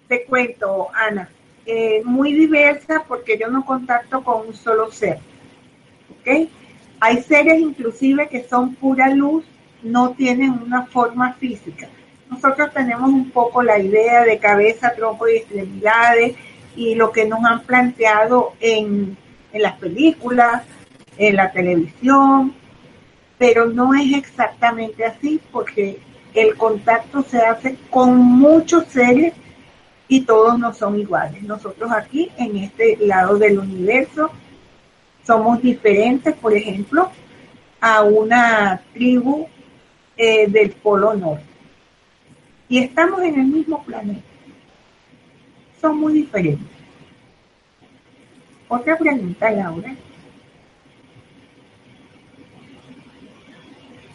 Te 0.08 0.24
cuento, 0.26 0.88
Ana, 0.94 1.30
eh, 1.66 2.02
muy 2.06 2.32
diversa 2.32 3.04
porque 3.08 3.38
yo 3.38 3.50
no 3.50 3.66
contacto 3.66 4.24
con 4.24 4.48
un 4.48 4.54
solo 4.54 4.90
ser. 4.92 5.20
¿Ok? 6.12 6.50
Hay 7.06 7.22
seres 7.22 7.60
inclusive 7.60 8.28
que 8.30 8.48
son 8.50 8.74
pura 8.74 9.10
luz, 9.10 9.46
no 9.84 10.14
tienen 10.14 10.50
una 10.54 10.88
forma 10.88 11.34
física. 11.34 11.88
Nosotros 12.32 12.74
tenemos 12.74 13.12
un 13.12 13.30
poco 13.30 13.62
la 13.62 13.78
idea 13.78 14.24
de 14.24 14.40
cabeza, 14.40 14.92
tronco 14.96 15.30
y 15.30 15.36
extremidades 15.36 16.36
y 16.76 16.96
lo 16.96 17.12
que 17.12 17.26
nos 17.26 17.46
han 17.46 17.62
planteado 17.62 18.54
en, 18.60 19.16
las 19.54 19.74
películas, 19.74 20.64
en 21.20 21.36
la 21.36 21.52
televisión, 21.52 22.56
pero 23.38 23.68
no 23.68 23.94
es 23.94 24.12
exactamente 24.12 25.06
así 25.06 25.40
porque 25.52 26.00
el 26.34 26.56
contacto 26.56 27.22
se 27.22 27.38
hace 27.38 27.78
con 27.92 28.18
muchos 28.18 28.88
seres 28.88 29.34
y 30.08 30.22
todos 30.22 30.58
no 30.58 30.74
son 30.74 31.00
iguales. 31.00 31.44
Nosotros 31.44 31.92
aquí, 31.92 32.32
en 32.40 32.58
este 32.58 32.98
lado 32.98 33.38
del 33.38 33.60
universo, 33.60 34.32
somos 35.26 35.62
diferentes, 35.62 36.36
por 36.36 36.54
ejemplo, 36.54 37.10
a 37.82 38.04
una 38.04 38.82
tribu 38.94 39.48
eh, 40.18 40.48
del 40.48 40.72
Polo 40.72 41.14
Norte. 41.14 41.44
Y 42.70 42.80
estamos 42.80 43.22
en 43.22 43.40
el 43.40 43.48
mismo 43.48 43.84
planeta. 43.84 44.22
Son 45.82 45.98
muy 45.98 46.14
diferentes. 46.14 46.68
Otra 48.68 48.98
pregunta, 48.98 49.52
Laura. 49.52 49.96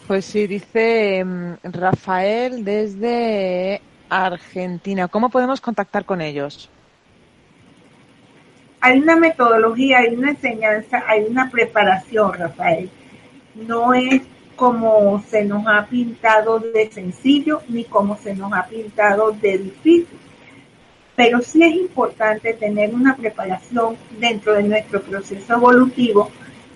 Pues 0.09 0.25
sí, 0.25 0.49
dice 0.49 1.25
mm, 1.25 1.55
Rafael 1.63 2.65
desde 2.65 3.81
Argentina. 4.09 5.07
¿Cómo 5.07 5.31
podemos 5.31 5.61
contactar 5.61 6.05
con 6.05 6.21
ellos? 6.21 6.69
Hay 8.81 8.99
una 8.99 9.17
metodología, 9.17 9.99
hay 9.99 10.15
una 10.15 10.31
enseñanza, 10.31 11.05
hay 11.07 11.25
una 11.25 11.51
preparación, 11.51 12.33
Rafael. 12.33 12.91
No 13.55 13.93
es 13.93 14.23
como 14.57 15.23
se 15.29 15.45
nos 15.45 15.67
ha 15.67 15.87
pintado 15.87 16.59
de 16.59 16.91
sencillo 16.91 17.63
ni 17.69 17.85
como 17.85 18.17
se 18.17 18.35
nos 18.35 18.53
ha 18.53 18.67
pintado 18.67 19.33
de 19.33 19.59
difícil. 19.59 20.19
Pero 21.15 21.43
sí 21.43 21.63
es 21.63 21.75
importante 21.75 22.55
tener 22.55 22.95
una 22.95 23.17
preparación 23.17 23.97
dentro 24.19 24.55
de 24.55 24.63
nuestro 24.63 25.03
proceso 25.03 25.55
evolutivo 25.55 26.31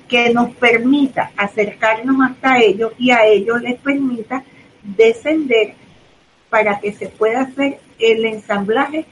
que 0.07 0.33
nos 0.35 0.51
permita 0.57 1.33
acercarnos 1.37 2.17
hasta 2.31 2.59
ellos 2.59 2.93
y 2.99 3.11
a 3.11 3.25
ellos 3.25 3.63
les 3.63 3.81
permita 3.81 4.45
descender 4.83 5.75
para 6.51 6.79
que 6.79 6.93
se 6.93 7.09
pueda 7.09 7.43
hacer 7.43 7.81
el 7.99 8.27
ensamblaje 8.27 9.07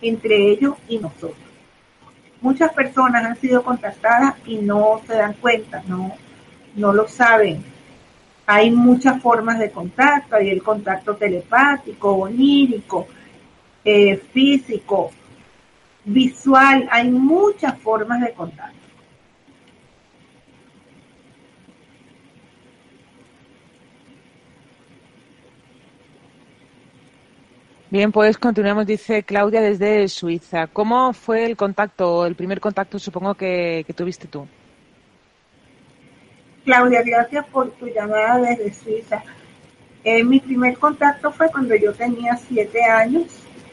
entre 0.00 0.50
ellos 0.50 0.74
y 0.88 0.98
nosotros 0.98 1.47
muchas 2.40 2.72
personas 2.72 3.24
han 3.24 3.36
sido 3.36 3.62
contactadas 3.62 4.34
y 4.46 4.58
no 4.58 5.00
se 5.06 5.14
dan 5.14 5.34
cuenta, 5.34 5.82
no, 5.86 6.12
no 6.74 6.92
lo 6.92 7.08
saben. 7.08 7.64
Hay 8.46 8.70
muchas 8.70 9.20
formas 9.20 9.58
de 9.58 9.70
contacto, 9.70 10.36
hay 10.36 10.50
el 10.50 10.62
contacto 10.62 11.16
telepático, 11.16 12.12
onírico, 12.12 13.06
eh, 13.84 14.16
físico, 14.32 15.10
visual, 16.04 16.88
hay 16.90 17.10
muchas 17.10 17.78
formas 17.78 18.20
de 18.20 18.32
contacto. 18.32 18.77
Bien, 27.90 28.12
pues 28.12 28.36
continuamos, 28.36 28.86
dice 28.86 29.22
Claudia 29.22 29.62
desde 29.62 30.08
Suiza. 30.08 30.66
¿Cómo 30.66 31.14
fue 31.14 31.46
el 31.46 31.56
contacto, 31.56 32.26
el 32.26 32.34
primer 32.34 32.60
contacto, 32.60 32.98
supongo, 32.98 33.34
que, 33.34 33.86
tuviste 33.96 34.28
tú? 34.28 34.46
Claudia, 36.66 37.02
gracias 37.02 37.46
por 37.46 37.70
tu 37.70 37.86
llamada 37.86 38.40
desde 38.40 38.74
Suiza. 38.74 39.22
Eh, 40.04 40.22
mi 40.22 40.38
primer 40.38 40.76
contacto 40.76 41.32
fue 41.32 41.50
cuando 41.50 41.74
yo 41.76 41.94
tenía 41.94 42.36
siete 42.36 42.84
años. 42.84 43.24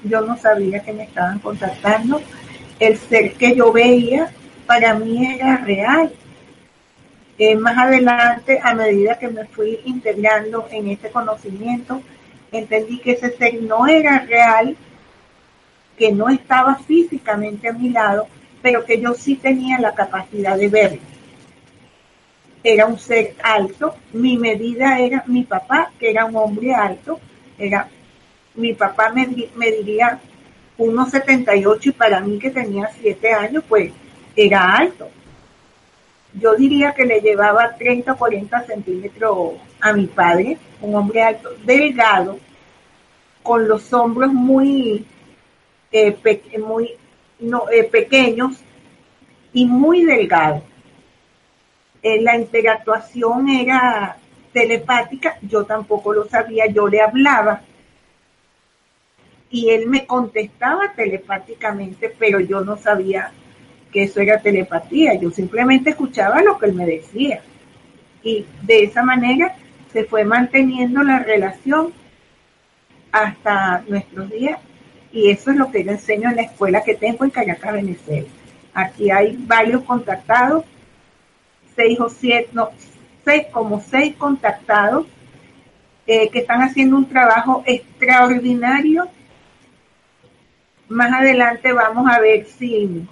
Yo 0.02 0.22
no 0.22 0.38
sabía 0.38 0.80
que 0.80 0.94
me 0.94 1.04
estaban 1.04 1.40
contactando. 1.40 2.22
El 2.80 2.96
ser 2.96 3.34
que 3.34 3.54
yo 3.54 3.74
veía 3.74 4.32
para 4.66 4.94
mí 4.94 5.28
era 5.28 5.58
real. 5.58 6.14
Eh, 7.38 7.58
más 7.58 7.78
adelante, 7.78 8.62
a 8.64 8.74
medida 8.74 9.20
que 9.20 9.28
me 9.28 9.44
fui 9.44 9.78
integrando 9.84 10.70
en 10.72 10.88
este 10.88 11.10
conocimiento, 11.10 12.02
entendí 12.60 13.00
que 13.00 13.12
ese 13.12 13.36
ser 13.36 13.62
no 13.62 13.88
era 13.88 14.20
real, 14.20 14.76
que 15.98 16.12
no 16.12 16.30
estaba 16.30 16.76
físicamente 16.76 17.70
a 17.70 17.74
mi 17.74 17.90
lado, 17.90 18.28
pero 18.62 18.84
que 18.84 19.00
yo 19.00 19.14
sí 19.14 19.36
tenía 19.36 19.80
la 19.80 19.94
capacidad 19.94 20.58
de 20.58 20.68
verlo. 20.68 21.02
Era 22.64 22.86
un 22.88 22.98
ser 22.98 23.36
alto, 23.44 23.96
mi 24.14 24.38
medida 24.38 25.00
era 25.00 25.24
mi 25.28 25.44
papá, 25.44 25.92
que 26.00 26.10
era 26.10 26.26
un 26.26 26.36
hombre 26.36 26.74
alto, 26.74 27.20
era 27.58 27.88
mi 28.56 28.74
papá 28.74 29.10
me, 29.10 29.28
me 29.56 29.72
diría 29.72 30.20
1,78 30.78 31.86
y 31.86 31.92
para 31.92 32.20
mí 32.22 32.40
que 32.40 32.50
tenía 32.50 32.90
7 33.00 33.34
años, 33.34 33.64
pues 33.68 33.92
era 34.36 34.76
alto. 34.78 35.10
Yo 36.34 36.56
diría 36.56 36.94
que 36.94 37.06
le 37.06 37.22
llevaba 37.22 37.76
30 37.76 38.12
o 38.12 38.18
40 38.18 38.64
centímetros 38.64 39.54
a 39.80 39.94
mi 39.94 40.08
padre, 40.08 40.58
un 40.86 40.96
hombre 40.96 41.22
alto, 41.22 41.50
delgado, 41.66 42.40
con 43.44 43.68
los 43.68 43.92
hombros 43.94 44.32
muy, 44.34 45.06
eh, 45.92 46.18
muy 46.60 46.92
eh, 47.72 47.84
pequeños 47.84 48.58
y 49.54 49.66
muy 49.66 50.04
delgados. 50.06 50.64
Eh, 52.02 52.22
la 52.22 52.38
interactuación 52.38 53.50
era 53.50 54.18
telepática, 54.54 55.38
yo 55.42 55.66
tampoco 55.66 56.14
lo 56.14 56.28
sabía, 56.28 56.68
yo 56.68 56.88
le 56.88 57.02
hablaba 57.02 57.62
y 59.50 59.70
él 59.70 59.88
me 59.88 60.06
contestaba 60.06 60.94
telepáticamente, 60.96 62.14
pero 62.18 62.40
yo 62.40 62.62
no 62.62 62.78
sabía 62.78 63.32
que 63.92 64.04
eso 64.04 64.20
era 64.20 64.40
telepatía, 64.40 65.14
yo 65.16 65.32
simplemente 65.32 65.92
escuchaba 65.92 66.42
lo 66.42 66.58
que 66.58 66.68
él 66.68 66.74
me 66.74 66.86
decía. 66.86 67.42
Y 68.24 68.46
de 68.64 68.84
esa 68.84 69.04
manera 69.04 69.56
se 69.96 70.04
fue 70.04 70.26
manteniendo 70.26 71.04
la 71.04 71.20
relación 71.20 71.94
hasta 73.14 73.82
nuestros 73.88 74.30
días 74.30 74.60
y 75.14 75.30
eso 75.30 75.52
es 75.52 75.56
lo 75.56 75.72
que 75.72 75.86
yo 75.86 75.92
enseño 75.92 76.30
en 76.30 76.36
la 76.36 76.42
escuela 76.42 76.84
que 76.84 76.96
tengo 76.96 77.24
en 77.24 77.30
Caracas, 77.30 77.72
Venezuela. 77.72 78.28
Aquí 78.74 79.10
hay 79.10 79.38
varios 79.40 79.84
contactados, 79.84 80.66
seis 81.78 81.98
o 82.02 82.10
siete, 82.10 82.50
no, 82.52 82.72
seis, 83.24 83.46
como 83.54 83.80
seis 83.80 84.14
contactados 84.18 85.08
eh, 86.08 86.30
que 86.30 86.40
están 86.40 86.62
haciendo 86.62 86.98
un 86.98 87.08
trabajo 87.08 87.64
extraordinario 87.66 89.08
más 90.90 91.14
adelante 91.14 91.72
vamos 91.72 92.06
a 92.12 92.20
ver 92.20 92.46
si 92.48 93.08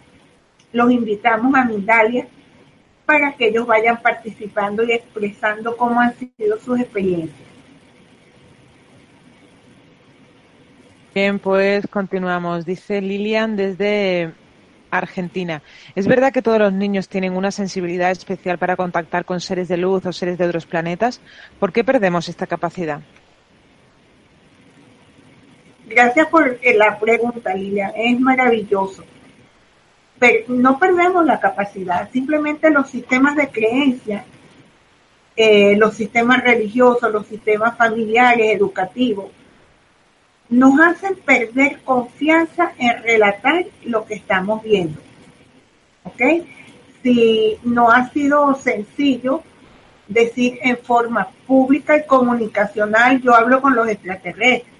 los 0.73 0.91
invitamos 0.91 1.55
a 1.55 1.63
Mindalia 1.63 2.27
para 3.05 3.33
que 3.33 3.47
ellos 3.47 3.67
vayan 3.67 4.01
participando 4.01 4.83
y 4.83 4.93
expresando 4.93 5.75
cómo 5.75 5.99
han 5.99 6.13
sido 6.15 6.59
sus 6.59 6.79
experiencias. 6.79 7.53
Bien, 11.13 11.37
pues 11.37 11.85
continuamos. 11.87 12.65
Dice 12.65 12.99
Lilian 13.01 13.55
desde 13.55 14.33
Argentina. 14.89 15.61
¿Es 15.95 16.07
verdad 16.07 16.33
que 16.33 16.41
todos 16.41 16.59
los 16.59 16.73
niños 16.73 17.07
tienen 17.07 17.35
una 17.35 17.51
sensibilidad 17.51 18.09
especial 18.11 18.57
para 18.57 18.75
contactar 18.75 19.25
con 19.25 19.39
seres 19.39 19.67
de 19.67 19.77
luz 19.77 20.05
o 20.05 20.13
seres 20.13 20.37
de 20.37 20.45
otros 20.45 20.65
planetas? 20.65 21.21
¿Por 21.59 21.71
qué 21.71 21.83
perdemos 21.83 22.29
esta 22.29 22.47
capacidad? 22.47 23.01
Gracias 25.85 26.27
por 26.27 26.59
la 26.63 26.97
pregunta, 26.97 27.53
Lilia. 27.53 27.93
Es 27.95 28.19
maravilloso. 28.19 29.03
No 30.47 30.79
perdemos 30.79 31.25
la 31.25 31.39
capacidad, 31.39 32.09
simplemente 32.11 32.69
los 32.69 32.89
sistemas 32.89 33.35
de 33.35 33.49
creencia, 33.49 34.25
eh, 35.35 35.75
los 35.77 35.95
sistemas 35.95 36.43
religiosos, 36.43 37.11
los 37.11 37.27
sistemas 37.27 37.77
familiares, 37.77 38.55
educativos, 38.55 39.31
nos 40.49 40.79
hacen 40.79 41.15
perder 41.15 41.81
confianza 41.83 42.73
en 42.77 43.01
relatar 43.01 43.65
lo 43.85 44.05
que 44.05 44.15
estamos 44.15 44.61
viendo. 44.63 44.99
¿Ok? 46.03 46.21
Si 47.01 47.57
no 47.63 47.89
ha 47.89 48.09
sido 48.09 48.53
sencillo 48.55 49.41
decir 50.07 50.59
en 50.61 50.77
forma 50.77 51.29
pública 51.47 51.97
y 51.97 52.05
comunicacional, 52.05 53.21
yo 53.21 53.33
hablo 53.33 53.61
con 53.61 53.75
los 53.75 53.87
extraterrestres 53.87 54.73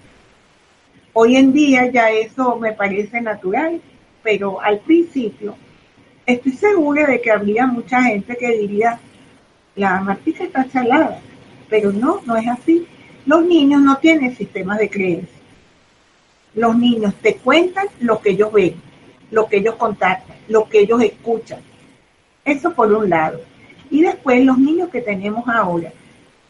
Hoy 1.15 1.35
en 1.35 1.53
día 1.53 1.91
ya 1.91 2.09
eso 2.09 2.57
me 2.57 2.71
parece 2.71 3.21
natural, 3.21 3.79
pero 4.23 4.61
al 4.61 4.79
principio 4.79 5.55
estoy 6.25 6.53
segura 6.53 7.05
de 7.05 7.21
que 7.21 7.31
habría 7.31 7.67
mucha 7.67 8.01
gente 8.01 8.35
que 8.37 8.57
diría, 8.57 8.99
la 9.75 9.99
Martica 10.01 10.45
está 10.45 10.67
chalada, 10.69 11.19
pero 11.69 11.91
no, 11.91 12.21
no 12.25 12.37
es 12.37 12.47
así. 12.47 12.87
Los 13.25 13.45
niños 13.45 13.81
no 13.81 13.97
tienen 13.97 14.35
sistemas 14.35 14.79
de 14.79 14.89
creencia. 14.89 15.39
Los 16.55 16.77
niños 16.77 17.13
te 17.21 17.35
cuentan 17.35 17.87
lo 17.99 18.19
que 18.21 18.31
ellos 18.31 18.51
ven, 18.51 18.75
lo 19.31 19.47
que 19.47 19.57
ellos 19.57 19.75
contactan, 19.75 20.37
lo 20.47 20.69
que 20.69 20.79
ellos 20.79 21.01
escuchan. 21.01 21.59
Eso 22.45 22.73
por 22.73 22.91
un 22.91 23.09
lado. 23.09 23.41
Y 23.89 24.01
después 24.01 24.43
los 24.45 24.57
niños 24.57 24.89
que 24.89 25.01
tenemos 25.01 25.47
ahora 25.47 25.91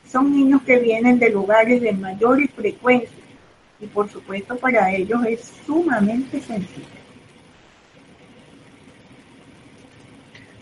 son 0.09 0.31
niños 0.35 0.61
que 0.63 0.79
vienen 0.79 1.19
de 1.19 1.29
lugares 1.29 1.81
de 1.81 1.91
mayor 1.93 2.47
frecuencia 2.49 3.17
y 3.79 3.87
por 3.87 4.09
supuesto 4.09 4.55
para 4.55 4.93
ellos 4.93 5.25
es 5.25 5.51
sumamente 5.65 6.39
sencillo. 6.39 6.92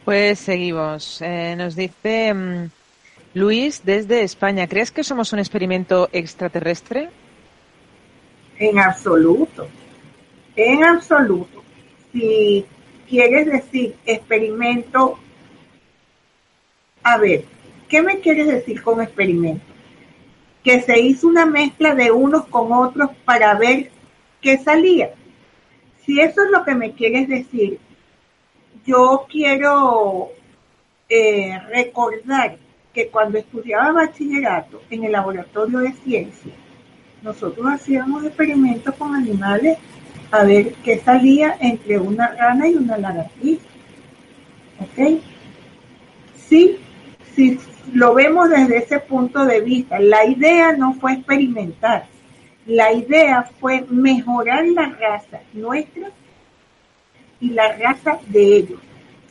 Pues 0.05 0.39
seguimos. 0.39 1.21
Eh, 1.21 1.55
nos 1.57 1.75
dice 1.75 2.33
mm, 2.33 2.69
Luis 3.33 3.81
desde 3.83 4.23
España, 4.23 4.67
¿crees 4.67 4.91
que 4.91 5.03
somos 5.03 5.33
un 5.33 5.39
experimento 5.39 6.09
extraterrestre? 6.11 7.09
En 8.57 8.79
absoluto, 8.79 9.67
en 10.55 10.83
absoluto. 10.83 11.63
Si 12.11 12.65
quieres 13.09 13.47
decir 13.47 13.95
experimento, 14.05 15.17
a 17.03 17.17
ver, 17.17 17.45
¿qué 17.87 18.01
me 18.01 18.19
quieres 18.19 18.47
decir 18.47 18.81
con 18.83 19.01
experimento? 19.01 19.71
que 20.63 20.81
se 20.81 20.99
hizo 20.99 21.27
una 21.27 21.45
mezcla 21.45 21.95
de 21.95 22.11
unos 22.11 22.45
con 22.47 22.71
otros 22.71 23.09
para 23.25 23.53
ver 23.55 23.89
qué 24.41 24.57
salía. 24.57 25.11
Si 26.05 26.19
eso 26.19 26.43
es 26.43 26.51
lo 26.51 26.63
que 26.63 26.75
me 26.75 26.91
quieres 26.93 27.27
decir, 27.27 27.79
yo 28.85 29.25
quiero 29.29 30.31
eh, 31.09 31.59
recordar 31.69 32.57
que 32.93 33.07
cuando 33.07 33.37
estudiaba 33.37 33.91
bachillerato 33.91 34.81
en 34.89 35.03
el 35.03 35.13
laboratorio 35.13 35.79
de 35.79 35.93
ciencia, 35.93 36.53
nosotros 37.21 37.65
hacíamos 37.67 38.25
experimentos 38.25 38.95
con 38.95 39.15
animales 39.15 39.77
a 40.31 40.43
ver 40.43 40.73
qué 40.83 40.99
salía 40.99 41.57
entre 41.59 41.99
una 41.99 42.29
rana 42.29 42.67
y 42.67 42.75
una 42.75 42.97
lagartija. 42.97 43.65
¿Ok? 44.79 45.21
Sí, 46.47 46.77
sí, 47.35 47.59
lo 47.93 48.13
vemos 48.13 48.49
desde 48.49 48.77
ese 48.77 48.99
punto 48.99 49.45
de 49.45 49.61
vista. 49.61 49.99
La 49.99 50.25
idea 50.25 50.73
no 50.73 50.93
fue 50.95 51.13
experimentar, 51.13 52.07
la 52.65 52.91
idea 52.93 53.49
fue 53.59 53.85
mejorar 53.89 54.65
la 54.67 54.89
raza 54.89 55.41
nuestra 55.53 56.09
y 57.41 57.49
la 57.49 57.75
raza 57.75 58.19
de 58.27 58.57
ellos. 58.57 58.79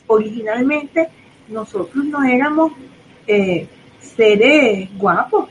Originalmente 0.05 1.07
nosotros 1.47 2.05
no 2.05 2.23
éramos 2.23 2.73
eh, 3.25 3.67
seres 3.99 4.89
guapos. 4.97 5.49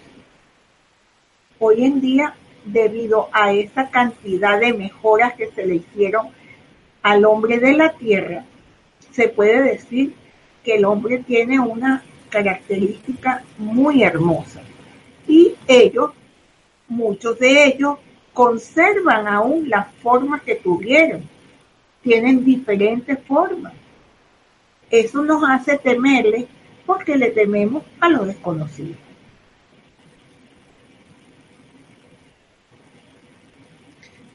Hoy 1.59 1.85
en 1.85 2.01
día, 2.01 2.35
debido 2.65 3.29
a 3.33 3.53
esa 3.53 3.91
cantidad 3.91 4.61
de 4.61 4.73
mejoras 4.75 5.35
que 5.35 5.51
se 5.51 5.67
le 5.67 5.77
hicieron 5.77 6.29
al 7.03 7.25
hombre 7.25 7.59
de 7.59 7.73
la 7.73 7.93
tierra, 7.93 8.45
se 9.11 9.29
puede 9.29 9.63
decir 9.63 10.15
que 10.65 10.77
el 10.77 10.85
hombre 10.85 11.19
tiene 11.19 11.59
una 11.59 12.03
característica 12.29 13.43
muy 13.59 14.03
hermosa. 14.03 14.63
Y 15.27 15.55
ellos, 15.67 16.13
muchos 16.89 17.39
de 17.39 17.67
ellos, 17.67 17.99
conservan 18.33 19.27
aún 19.27 19.69
la 19.69 19.85
forma 20.03 20.41
que 20.41 20.57
tuvieron. 20.57 21.23
Tienen 22.03 22.45
diferentes 22.45 23.19
formas. 23.27 23.73
Eso 24.91 25.23
nos 25.23 25.43
hace 25.49 25.79
temerle 25.79 26.49
porque 26.87 27.17
le 27.17 27.31
tememos 27.31 27.85
a 28.01 28.09
lo 28.09 28.25
desconocido. 28.25 28.95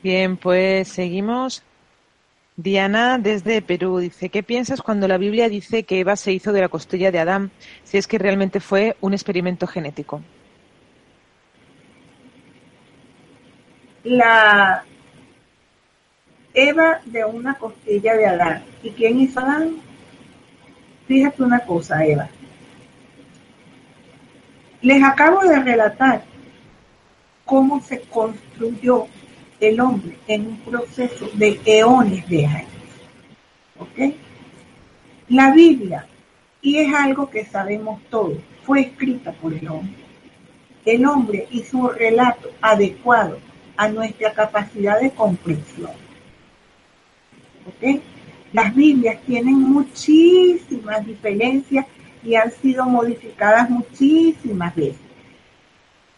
Bien, 0.01 0.37
pues 0.37 0.87
seguimos 0.89 1.63
Diana 2.57 3.17
desde 3.17 3.61
Perú 3.61 3.97
dice, 3.97 4.29
¿qué 4.29 4.41
piensas 4.41 4.81
cuando 4.81 5.07
la 5.07 5.17
Biblia 5.17 5.49
dice 5.49 5.83
que 5.83 5.99
Eva 5.99 6.15
se 6.15 6.31
hizo 6.31 6.53
de 6.53 6.61
la 6.61 6.69
costilla 6.69 7.11
de 7.11 7.19
Adán, 7.19 7.51
si 7.83 7.97
es 7.97 8.07
que 8.07 8.17
realmente 8.17 8.61
fue 8.61 8.95
un 9.01 9.13
experimento 9.13 9.67
genético? 9.67 10.21
La 14.03 14.85
Eva 16.55 17.01
de 17.05 17.25
una 17.25 17.55
costilla 17.55 18.15
de 18.15 18.25
Adán. 18.25 18.63
¿Y 18.81 18.89
quién 18.91 19.19
hizo 19.19 19.39
Adán? 19.41 19.75
Fíjate 21.07 21.43
una 21.43 21.59
cosa, 21.59 22.03
Eva. 22.03 22.29
Les 24.81 25.03
acabo 25.03 25.41
de 25.41 25.59
relatar 25.59 26.23
cómo 27.43 27.81
se 27.81 28.01
construyó 28.01 29.07
el 29.59 29.79
hombre 29.79 30.17
en 30.27 30.47
un 30.47 30.57
proceso 30.59 31.29
de 31.33 31.59
eones 31.65 32.27
de 32.29 32.45
años. 32.45 32.69
¿Ok? 33.77 34.15
La 35.29 35.51
Biblia, 35.51 36.07
y 36.61 36.77
es 36.77 36.93
algo 36.93 37.29
que 37.29 37.45
sabemos 37.45 38.01
todos, 38.09 38.37
fue 38.63 38.81
escrita 38.81 39.31
por 39.33 39.53
el 39.53 39.67
hombre. 39.67 39.95
El 40.85 41.05
hombre 41.05 41.47
hizo 41.51 41.79
un 41.79 41.93
relato 41.95 42.51
adecuado 42.61 43.39
a 43.75 43.89
nuestra 43.89 44.33
capacidad 44.33 44.99
de 45.01 45.11
comprensión. 45.11 46.04
¿Ok? 47.65 48.01
Las 48.53 48.73
Biblias 48.73 49.21
tienen 49.25 49.59
muchísimas 49.59 51.05
diferencias 51.05 51.85
y 52.23 52.35
han 52.35 52.51
sido 52.51 52.85
modificadas 52.85 53.69
muchísimas 53.69 54.75
veces. 54.75 55.01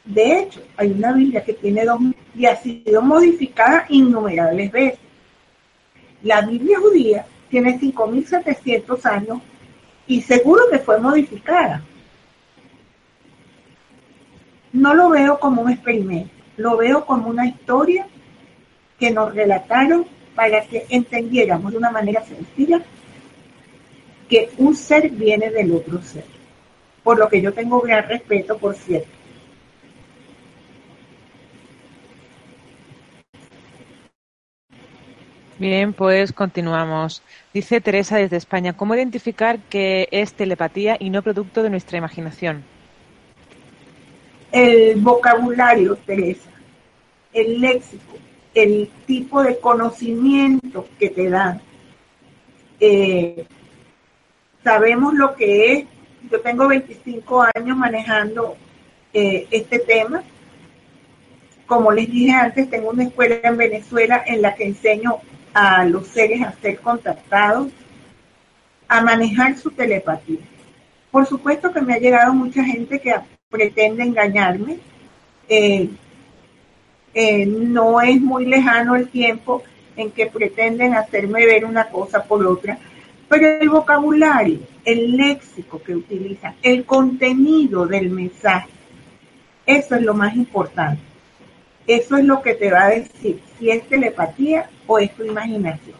De 0.05 0.39
hecho, 0.39 0.61
hay 0.77 0.91
una 0.91 1.11
Biblia 1.11 1.43
que 1.43 1.53
tiene 1.53 1.83
dos 1.83 1.99
y 2.35 2.45
ha 2.45 2.55
sido 2.55 3.01
modificada 3.01 3.85
innumerables 3.89 4.71
veces. 4.71 4.99
La 6.23 6.41
Biblia 6.41 6.79
judía 6.79 7.25
tiene 7.49 7.79
5.700 7.79 9.05
años 9.05 9.39
y 10.07 10.21
seguro 10.21 10.63
que 10.71 10.79
fue 10.79 10.99
modificada. 10.99 11.83
No 14.71 14.93
lo 14.93 15.09
veo 15.09 15.39
como 15.39 15.63
un 15.63 15.71
experimento, 15.71 16.31
lo 16.55 16.77
veo 16.77 17.05
como 17.05 17.27
una 17.29 17.47
historia 17.47 18.07
que 18.99 19.11
nos 19.11 19.33
relataron 19.33 20.05
para 20.37 20.61
que 20.67 20.85
entendiéramos 20.89 21.71
de 21.71 21.79
una 21.79 21.89
manera 21.89 22.23
sencilla 22.23 22.79
que 24.29 24.51
un 24.59 24.75
ser 24.75 25.09
viene 25.09 25.49
del 25.49 25.71
otro 25.71 25.99
ser. 26.03 26.25
Por 27.01 27.17
lo 27.17 27.27
que 27.27 27.41
yo 27.41 27.51
tengo 27.51 27.81
gran 27.81 28.07
respeto, 28.07 28.55
por 28.55 28.75
cierto. 28.75 29.09
Bien, 35.57 35.91
pues 35.93 36.31
continuamos. 36.31 37.23
Dice 37.51 37.81
Teresa 37.81 38.17
desde 38.17 38.37
España, 38.37 38.73
¿cómo 38.73 38.93
identificar 38.93 39.57
que 39.71 40.07
es 40.11 40.33
telepatía 40.33 40.97
y 40.99 41.09
no 41.09 41.23
producto 41.23 41.63
de 41.63 41.71
nuestra 41.71 41.97
imaginación? 41.97 42.63
El 44.51 45.01
vocabulario, 45.01 45.95
Teresa, 45.95 46.51
el 47.33 47.59
léxico, 47.59 48.17
el 48.57 48.89
tipo 49.05 49.43
de 49.43 49.59
conocimiento 49.59 50.87
que 50.97 51.09
te 51.09 51.29
dan. 51.29 51.61
Eh, 52.79 53.45
sabemos 54.63 55.13
lo 55.13 55.35
que 55.35 55.73
es. 55.73 55.85
Yo 56.31 56.41
tengo 56.41 56.67
25 56.67 57.45
años 57.55 57.77
manejando 57.77 58.57
eh, 59.13 59.47
este 59.51 59.77
tema. 59.77 60.23
Como 61.67 61.91
les 61.91 62.09
dije 62.09 62.31
antes, 62.31 62.69
tengo 62.69 62.89
una 62.89 63.03
escuela 63.03 63.39
en 63.43 63.57
Venezuela 63.57 64.23
en 64.25 64.41
la 64.41 64.55
que 64.55 64.65
enseño 64.65 65.17
a 65.53 65.85
los 65.85 66.07
seres 66.07 66.41
a 66.41 66.53
ser 66.53 66.79
contactados, 66.79 67.67
a 68.87 69.01
manejar 69.01 69.55
su 69.57 69.69
telepatía. 69.69 70.39
Por 71.11 71.27
supuesto 71.27 71.71
que 71.71 71.81
me 71.81 71.93
ha 71.93 71.99
llegado 71.99 72.33
mucha 72.33 72.63
gente 72.63 72.99
que 72.99 73.13
pretende 73.49 74.03
engañarme. 74.03 74.79
Eh, 75.47 75.89
eh, 77.19 77.47
no 77.47 77.99
es 77.99 78.21
muy 78.21 78.45
lejano 78.45 78.95
el 78.95 79.07
tiempo 79.09 79.63
en 79.95 80.11
que 80.11 80.27
pretenden 80.27 80.93
hacerme 80.93 81.47
ver 81.47 81.65
una 81.65 81.89
cosa 81.89 82.23
por 82.23 82.45
otra, 82.45 82.77
pero 83.27 83.59
el 83.59 83.69
vocabulario, 83.69 84.59
el 84.85 85.17
léxico 85.17 85.81
que 85.81 85.95
utilizan, 85.95 86.53
el 86.61 86.85
contenido 86.85 87.87
del 87.87 88.11
mensaje, 88.11 88.69
eso 89.65 89.95
es 89.95 90.03
lo 90.03 90.13
más 90.13 90.35
importante. 90.35 91.01
Eso 91.87 92.17
es 92.17 92.25
lo 92.25 92.39
que 92.43 92.53
te 92.53 92.69
va 92.69 92.83
a 92.83 92.89
decir 92.89 93.41
si 93.57 93.71
es 93.71 93.89
telepatía 93.89 94.69
o 94.85 94.99
es 94.99 95.11
tu 95.15 95.23
imaginación. 95.23 95.97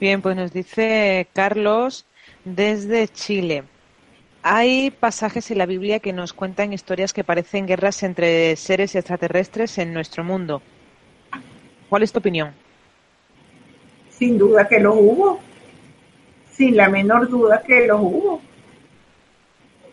Bien, 0.00 0.22
pues 0.22 0.34
nos 0.34 0.50
dice 0.50 1.28
Carlos 1.34 2.06
desde 2.42 3.06
Chile. 3.08 3.64
Hay 4.42 4.90
pasajes 4.90 5.50
en 5.50 5.58
la 5.58 5.66
Biblia 5.66 6.00
que 6.00 6.12
nos 6.12 6.32
cuentan 6.32 6.72
historias 6.72 7.12
que 7.12 7.24
parecen 7.24 7.66
guerras 7.66 8.02
entre 8.02 8.56
seres 8.56 8.94
extraterrestres 8.94 9.78
en 9.78 9.94
nuestro 9.94 10.24
mundo. 10.24 10.62
¿Cuál 11.88 12.02
es 12.02 12.12
tu 12.12 12.18
opinión? 12.18 12.52
Sin 14.10 14.38
duda 14.38 14.66
que 14.66 14.80
los 14.80 14.96
hubo. 14.96 15.40
Sin 16.50 16.76
la 16.76 16.88
menor 16.88 17.28
duda 17.28 17.62
que 17.62 17.86
los 17.86 18.00
hubo 18.00 18.42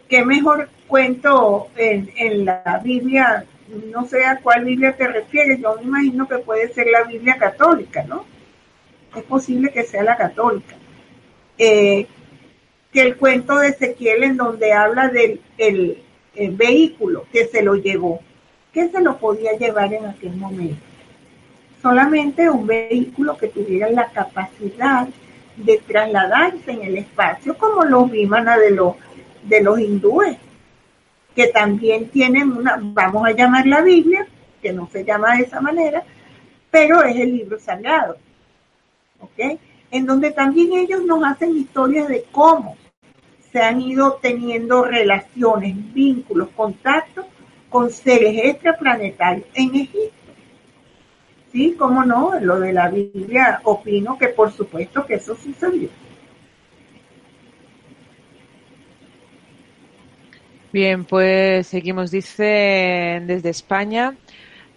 qué 0.10 0.26
mejor 0.26 0.68
cuento 0.88 1.70
en, 1.78 2.44
la 2.44 2.82
Biblia, 2.84 3.46
no 3.94 4.06
sé 4.06 4.26
a 4.26 4.40
cuál 4.42 4.66
Biblia 4.66 4.98
te 4.98 5.08
refieres, 5.08 5.62
yo 5.62 5.76
me 5.76 5.84
imagino 5.84 6.28
que 6.28 6.40
puede 6.40 6.74
ser 6.74 6.88
la 6.88 7.04
Biblia 7.04 7.38
católica, 7.38 8.04
¿no? 8.04 8.26
Es 9.16 9.24
posible 9.24 9.72
que 9.72 9.84
sea 9.84 10.04
la 10.04 10.18
católica. 10.18 10.76
Eh, 11.58 12.08
que 12.92 13.02
el 13.02 13.18
cuento 13.18 13.58
de 13.58 13.70
Ezequiel 13.70 14.24
en 14.24 14.38
donde 14.38 14.74
habla 14.74 15.10
del 15.10 15.42
el, 15.58 16.04
vehículo 16.52 17.26
que 17.34 17.46
se 17.48 17.62
lo 17.62 17.76
llevó, 17.76 18.22
¿qué 18.74 18.88
se 18.90 19.02
lo 19.02 19.18
podía 19.18 19.58
llevar 19.58 19.94
en 19.94 20.06
aquel 20.06 20.36
momento? 20.38 20.82
Solamente 21.82 22.50
un 22.50 22.66
vehículo 22.66 23.38
que 23.38 23.50
tuviera 23.50 23.90
la 23.90 24.10
capacidad 24.10 25.08
de 25.58 25.78
trasladarse 25.86 26.72
en 26.72 26.84
el 26.84 26.98
espacio, 26.98 27.58
como 27.58 27.84
los 27.84 28.10
Vimana 28.10 28.58
de 28.58 28.72
los 28.72 28.96
de 29.44 29.62
los 29.62 29.80
hindúes, 29.80 30.38
que 31.36 31.48
también 31.48 32.10
tienen 32.10 32.52
una, 32.52 32.78
vamos 32.80 33.26
a 33.26 33.32
llamar 33.32 33.66
la 33.66 33.82
Biblia, 33.82 34.28
que 34.62 34.74
no 34.74 34.90
se 34.92 35.04
llama 35.04 35.36
de 35.36 35.44
esa 35.44 35.62
manera, 35.62 36.04
pero 36.70 37.04
es 37.04 37.16
el 37.18 37.38
libro 37.38 37.60
sagrado, 37.60 38.18
¿ok? 39.20 39.60
En 39.92 40.06
donde 40.06 40.32
también 40.32 40.74
ellos 40.74 41.04
nos 41.04 41.24
hacen 41.24 41.58
historias 41.58 42.08
de 42.08 42.26
cómo 42.32 42.78
se 43.52 43.62
han 43.62 43.82
ido 43.82 44.20
teniendo 44.22 44.84
relaciones, 44.84 45.76
vínculos, 45.94 46.50
contactos 46.56 47.26
con 47.70 47.90
seres 47.90 48.40
extraplanetarios 48.44 49.48
en 49.54 49.76
Egipto. 49.76 50.14
Sí, 51.52 51.76
cómo 51.78 52.06
no, 52.06 52.40
lo 52.40 52.60
de 52.60 52.74
la 52.74 52.90
Biblia 52.90 53.60
opino 53.64 54.18
que 54.18 54.28
por 54.28 54.52
supuesto 54.52 55.06
que 55.06 55.16
eso 55.16 55.36
sucedió. 55.36 55.90
Bien, 60.72 61.06
pues 61.06 61.66
seguimos. 61.66 62.12
Dice 62.12 63.24
desde 63.26 63.50
España, 63.50 64.16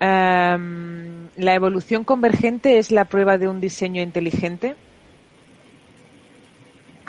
em, 0.00 1.28
¿la 1.36 1.54
evolución 1.54 2.04
convergente 2.04 2.78
es 2.78 2.90
la 2.90 3.04
prueba 3.04 3.36
de 3.36 3.48
un 3.48 3.60
diseño 3.60 4.00
inteligente? 4.00 4.74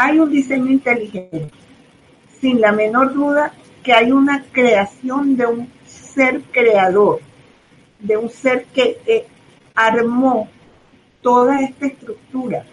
Hay 0.05 0.19
un 0.19 0.29
diseño 0.29 0.69
inteligente, 0.69 1.49
sin 2.41 2.59
la 2.59 2.73
menor 2.73 3.13
duda 3.13 3.53
que 3.81 3.93
hay 3.93 4.11
una 4.11 4.43
creación 4.51 5.37
de 5.37 5.45
un 5.45 5.69
ser 5.85 6.41
creador, 6.51 7.21
de 7.99 8.17
un 8.17 8.29
ser 8.29 8.65
que 8.65 8.97
eh, 9.05 9.25
armó 9.73 10.49
toda 11.21 11.61
esta 11.61 11.85
estructura, 11.85 12.65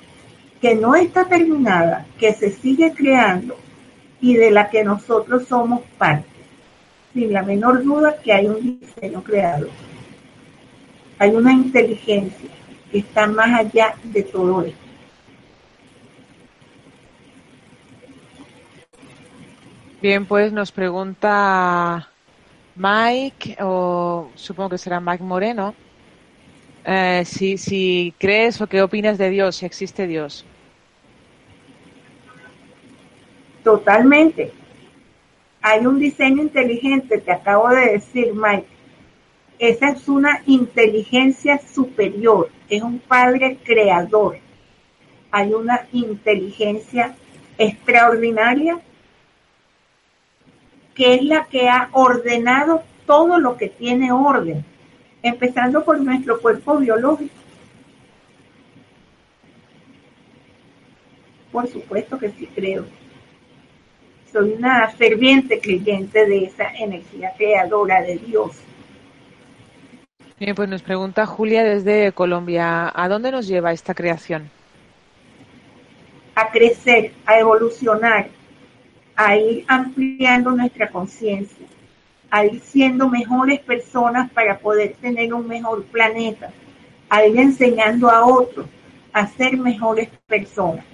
que 0.61 0.74
no 0.74 0.97
está 0.97 1.24
terminada, 1.24 2.05
que 2.18 2.33
se 2.33 2.51
sigue 2.51 2.93
creando 2.95 3.55
y 4.20 4.35
de 4.35 4.51
la 4.51 4.68
que 4.68 4.83
nosotros 4.83 5.47
somos 5.47 5.83
parte, 5.99 6.26
sin 7.12 7.33
la 7.33 7.45
menor 7.45 7.85
duda 7.85 8.16
que 8.20 8.33
hay 8.33 8.49
un 8.49 8.81
diseño 8.81 9.22
creado. 9.22 9.68
Hay 11.20 11.31
una 11.31 11.53
inteligencia 11.53 12.51
que 12.91 12.99
está 12.99 13.28
más 13.28 13.61
allá 13.61 13.95
de 14.03 14.24
todo 14.24 14.62
esto. 14.62 14.89
Bien, 20.03 20.25
pues 20.25 20.51
nos 20.51 20.73
pregunta 20.73 22.09
Mike, 22.75 23.59
o 23.61 24.31
supongo 24.35 24.71
que 24.71 24.79
será 24.79 24.99
Mike 24.99 25.23
Moreno, 25.23 25.75
eh, 26.87 27.23
si, 27.27 27.59
si 27.59 28.15
crees 28.19 28.59
o 28.63 28.67
qué 28.67 28.81
opinas 28.81 29.19
de 29.19 29.29
Dios, 29.29 29.57
si 29.57 29.67
existe 29.67 30.07
Dios. 30.07 30.47
Totalmente. 33.63 34.53
Hay 35.61 35.85
un 35.85 35.99
diseño 35.99 36.45
inteligente, 36.45 37.19
te 37.19 37.33
acabo 37.33 37.69
de 37.69 37.93
decir, 37.93 38.33
Mike. 38.33 38.67
Esa 39.59 39.91
es 39.91 40.09
una 40.09 40.41
inteligencia 40.47 41.61
superior, 41.75 42.49
es 42.71 42.81
un 42.83 43.01
padre 43.01 43.59
creador. 43.63 44.39
Hay 45.31 45.53
una 45.53 45.87
inteligencia 45.93 47.15
extraordinaria 47.59 48.81
que 51.01 51.15
es 51.15 51.23
la 51.23 51.47
que 51.47 51.67
ha 51.67 51.89
ordenado 51.93 52.83
todo 53.07 53.39
lo 53.39 53.57
que 53.57 53.71
tiene 53.71 54.13
orden, 54.13 54.63
empezando 55.23 55.83
por 55.83 55.99
nuestro 55.99 56.39
cuerpo 56.39 56.77
biológico. 56.77 57.33
Por 61.51 61.67
supuesto 61.69 62.19
que 62.19 62.29
sí 62.33 62.47
creo 62.55 62.85
soy 64.31 64.53
una 64.53 64.89
ferviente 64.89 65.59
creyente 65.59 66.27
de 66.27 66.45
esa 66.45 66.69
energía 66.79 67.33
creadora 67.35 68.03
de 68.03 68.19
Dios. 68.19 68.53
Bien, 70.39 70.55
pues 70.55 70.69
nos 70.69 70.83
pregunta 70.83 71.25
Julia 71.25 71.65
desde 71.65 72.13
Colombia, 72.13 72.93
¿a 72.95 73.09
dónde 73.09 73.33
nos 73.33 73.49
lleva 73.49 73.73
esta 73.73 73.95
creación? 73.95 74.51
A 76.35 76.51
crecer, 76.51 77.13
a 77.25 77.39
evolucionar, 77.39 78.29
a 79.23 79.37
ir 79.37 79.66
ampliando 79.68 80.51
nuestra 80.53 80.89
conciencia, 80.89 81.66
a 82.31 82.47
ir 82.47 82.59
siendo 82.61 83.07
mejores 83.07 83.61
personas 83.61 84.31
para 84.31 84.59
poder 84.59 84.95
tener 84.95 85.35
un 85.35 85.47
mejor 85.47 85.85
planeta, 85.85 86.51
a 87.11 87.27
ir 87.27 87.39
enseñando 87.39 88.09
a 88.09 88.25
otros 88.25 88.66
a 89.12 89.27
ser 89.27 89.59
mejores 89.59 90.09
personas, 90.27 90.87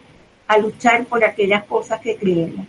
a 0.48 0.58
luchar 0.58 1.04
por 1.04 1.22
aquellas 1.22 1.62
cosas 1.66 2.00
que 2.00 2.16
creemos. 2.16 2.66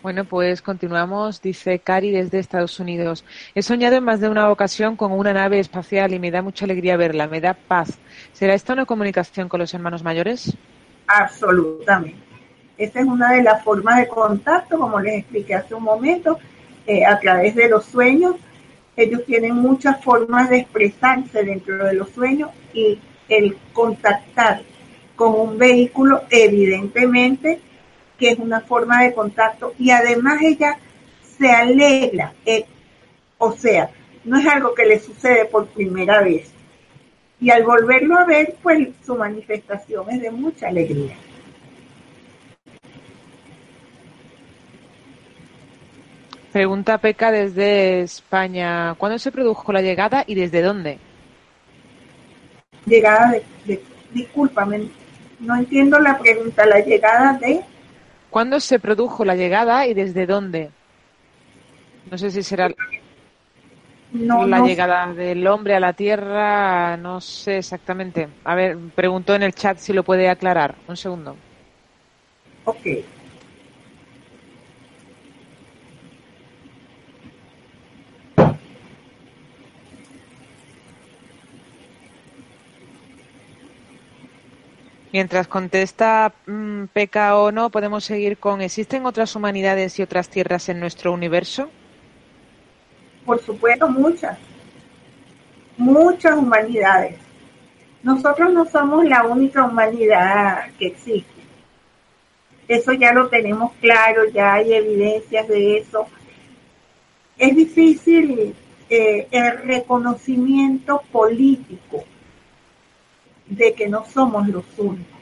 Bueno, 0.00 0.24
pues 0.24 0.62
continuamos, 0.62 1.42
dice 1.42 1.80
Cari 1.80 2.12
desde 2.12 2.38
Estados 2.38 2.78
Unidos. 2.78 3.24
He 3.54 3.62
soñado 3.62 3.96
en 3.96 4.04
más 4.04 4.20
de 4.20 4.28
una 4.28 4.48
ocasión 4.50 4.94
con 4.94 5.10
una 5.10 5.32
nave 5.32 5.58
espacial 5.58 6.14
y 6.14 6.20
me 6.20 6.30
da 6.30 6.40
mucha 6.40 6.66
alegría 6.66 6.96
verla, 6.96 7.26
me 7.26 7.40
da 7.40 7.54
paz. 7.54 7.98
¿Será 8.32 8.54
esta 8.54 8.74
una 8.74 8.86
comunicación 8.86 9.48
con 9.48 9.58
los 9.58 9.74
hermanos 9.74 10.04
mayores? 10.04 10.56
Absolutamente. 11.08 12.16
Esta 12.76 13.00
es 13.00 13.06
una 13.06 13.32
de 13.32 13.42
las 13.42 13.64
formas 13.64 13.96
de 13.96 14.06
contacto, 14.06 14.78
como 14.78 15.00
les 15.00 15.18
expliqué 15.18 15.56
hace 15.56 15.74
un 15.74 15.82
momento, 15.82 16.38
eh, 16.86 17.04
a 17.04 17.18
través 17.18 17.56
de 17.56 17.68
los 17.68 17.84
sueños. 17.84 18.36
Ellos 18.96 19.24
tienen 19.26 19.56
muchas 19.56 20.02
formas 20.04 20.48
de 20.48 20.58
expresarse 20.58 21.42
dentro 21.42 21.84
de 21.84 21.94
los 21.94 22.10
sueños 22.10 22.50
y 22.72 23.00
el 23.28 23.56
contactar 23.72 24.62
con 25.16 25.34
un 25.34 25.58
vehículo 25.58 26.22
evidentemente 26.30 27.60
que 28.18 28.30
es 28.30 28.38
una 28.38 28.60
forma 28.60 29.02
de 29.02 29.14
contacto 29.14 29.74
y 29.78 29.90
además 29.90 30.42
ella 30.42 30.78
se 31.38 31.50
alegra, 31.50 32.32
eh, 32.44 32.64
o 33.38 33.52
sea, 33.52 33.90
no 34.24 34.38
es 34.38 34.46
algo 34.46 34.74
que 34.74 34.84
le 34.84 34.98
sucede 34.98 35.44
por 35.44 35.66
primera 35.68 36.20
vez. 36.20 36.50
Y 37.40 37.50
al 37.50 37.62
volverlo 37.62 38.18
a 38.18 38.24
ver, 38.24 38.56
pues 38.62 38.88
su 39.06 39.14
manifestación 39.14 40.10
es 40.10 40.20
de 40.20 40.30
mucha 40.32 40.66
alegría. 40.68 41.14
Pregunta 46.52 46.98
Peca 46.98 47.30
desde 47.30 48.00
España. 48.00 48.94
¿Cuándo 48.98 49.18
se 49.20 49.30
produjo 49.30 49.72
la 49.72 49.82
llegada 49.82 50.24
y 50.26 50.34
desde 50.34 50.62
dónde? 50.62 50.98
Llegada 52.86 53.32
de, 53.32 53.44
de 53.66 53.82
discúlpame, 54.12 54.88
no 55.38 55.56
entiendo 55.56 56.00
la 56.00 56.18
pregunta. 56.18 56.66
La 56.66 56.80
llegada 56.80 57.34
de 57.34 57.60
¿Cuándo 58.30 58.60
se 58.60 58.78
produjo 58.78 59.24
la 59.24 59.34
llegada 59.34 59.86
y 59.86 59.94
desde 59.94 60.26
dónde? 60.26 60.70
No 62.10 62.18
sé 62.18 62.30
si 62.30 62.42
será 62.42 62.70
la 64.12 64.60
llegada 64.60 65.12
del 65.12 65.46
hombre 65.46 65.74
a 65.74 65.80
la 65.80 65.92
Tierra, 65.92 66.96
no 66.96 67.20
sé 67.20 67.58
exactamente. 67.58 68.28
A 68.44 68.54
ver, 68.54 68.78
preguntó 68.94 69.34
en 69.34 69.42
el 69.42 69.54
chat 69.54 69.78
si 69.78 69.92
lo 69.92 70.02
puede 70.02 70.28
aclarar. 70.28 70.74
Un 70.86 70.96
segundo. 70.96 71.36
Ok. 72.64 72.86
Mientras 85.12 85.48
contesta 85.48 86.34
mm, 86.46 86.84
peca 86.92 87.36
o 87.38 87.50
no, 87.50 87.70
podemos 87.70 88.04
seguir 88.04 88.36
con 88.36 88.60
¿existen 88.60 89.06
otras 89.06 89.34
humanidades 89.36 89.98
y 89.98 90.02
otras 90.02 90.28
tierras 90.28 90.68
en 90.68 90.80
nuestro 90.80 91.12
universo? 91.12 91.70
Por 93.24 93.40
supuesto, 93.40 93.88
muchas. 93.88 94.38
Muchas 95.78 96.36
humanidades. 96.36 97.16
Nosotros 98.02 98.52
no 98.52 98.66
somos 98.66 99.04
la 99.04 99.24
única 99.24 99.64
humanidad 99.64 100.70
que 100.78 100.88
existe. 100.88 101.38
Eso 102.66 102.92
ya 102.92 103.12
lo 103.14 103.28
tenemos 103.28 103.72
claro, 103.80 104.26
ya 104.26 104.54
hay 104.54 104.74
evidencias 104.74 105.48
de 105.48 105.78
eso. 105.78 106.06
Es 107.38 107.56
difícil 107.56 108.54
eh, 108.90 109.26
el 109.30 109.62
reconocimiento 109.62 111.02
político 111.10 112.04
de 113.48 113.74
que 113.74 113.88
no 113.88 114.04
somos 114.04 114.48
los 114.48 114.64
únicos. 114.76 115.18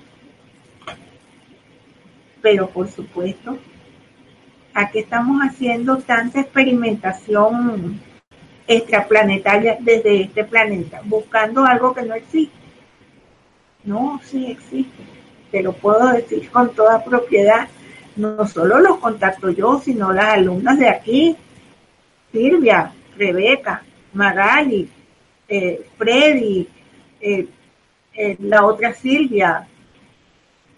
Pero 2.43 2.69
por 2.69 2.89
supuesto, 2.89 3.59
aquí 4.75 5.01
estamos 5.01 5.41
haciendo 5.43 5.99
tanta 5.99 6.41
experimentación 6.41 8.01
extraplanetaria 8.67 9.79
desde 9.81 10.23
este 10.23 10.45
planeta, 10.45 11.01
buscando 11.05 11.65
algo 11.65 11.95
que 11.95 12.03
no 12.03 12.15
existe. 12.15 12.57
No, 13.85 14.21
sí 14.25 14.51
existe. 14.51 15.05
Te 15.51 15.63
lo 15.63 15.73
puedo 15.73 16.09
decir 16.09 16.51
con 16.51 16.75
toda 16.75 17.05
propiedad. 17.05 17.69
No 18.17 18.47
solo 18.47 18.81
los 18.81 18.99
contacto 18.99 19.51
yo, 19.51 19.81
sino 19.85 20.13
las 20.13 20.35
alumnas 20.35 20.79
de 20.79 20.89
aquí, 20.89 21.37
Silvia, 22.33 22.93
Rebeca, 23.17 23.83
Magali, 24.15 24.89
eh, 25.49 25.87
Freddy, 25.97 26.67
eh, 27.21 27.47
eh, 28.17 28.37
la 28.41 28.65
otra 28.65 28.95
Silvia. 28.95 29.67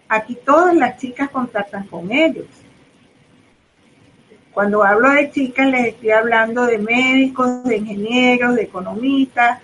Aquí 0.09 0.37
todas 0.45 0.75
las 0.75 0.99
chicas 0.99 1.31
contactan 1.31 1.87
con 1.87 2.11
ellos. 2.11 2.47
Cuando 4.53 4.83
hablo 4.83 5.11
de 5.11 5.31
chicas 5.31 5.69
les 5.69 5.89
estoy 5.89 6.11
hablando 6.11 6.67
de 6.67 6.79
médicos, 6.79 7.63
de 7.65 7.77
ingenieros, 7.77 8.57
de 8.57 8.63
economistas, 8.63 9.61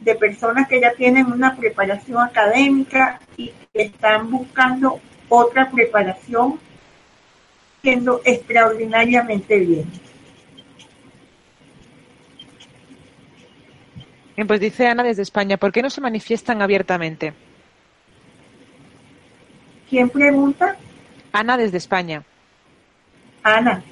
de 0.00 0.14
personas 0.16 0.68
que 0.68 0.80
ya 0.80 0.92
tienen 0.92 1.26
una 1.26 1.56
preparación 1.56 2.20
académica 2.20 3.20
y 3.36 3.52
están 3.72 4.30
buscando 4.30 5.00
otra 5.28 5.70
preparación 5.70 6.58
siendo 7.80 8.20
extraordinariamente 8.24 9.58
bien. 9.58 10.11
Pues 14.46 14.60
dice 14.60 14.86
Ana 14.86 15.02
desde 15.02 15.22
España, 15.22 15.56
¿por 15.56 15.72
qué 15.72 15.82
no 15.82 15.90
se 15.90 16.00
manifiestan 16.00 16.62
abiertamente? 16.62 17.34
¿Quién 19.88 20.08
pregunta? 20.08 20.76
Ana 21.32 21.56
desde 21.56 21.78
España. 21.78 22.24
Ana, 23.42 23.82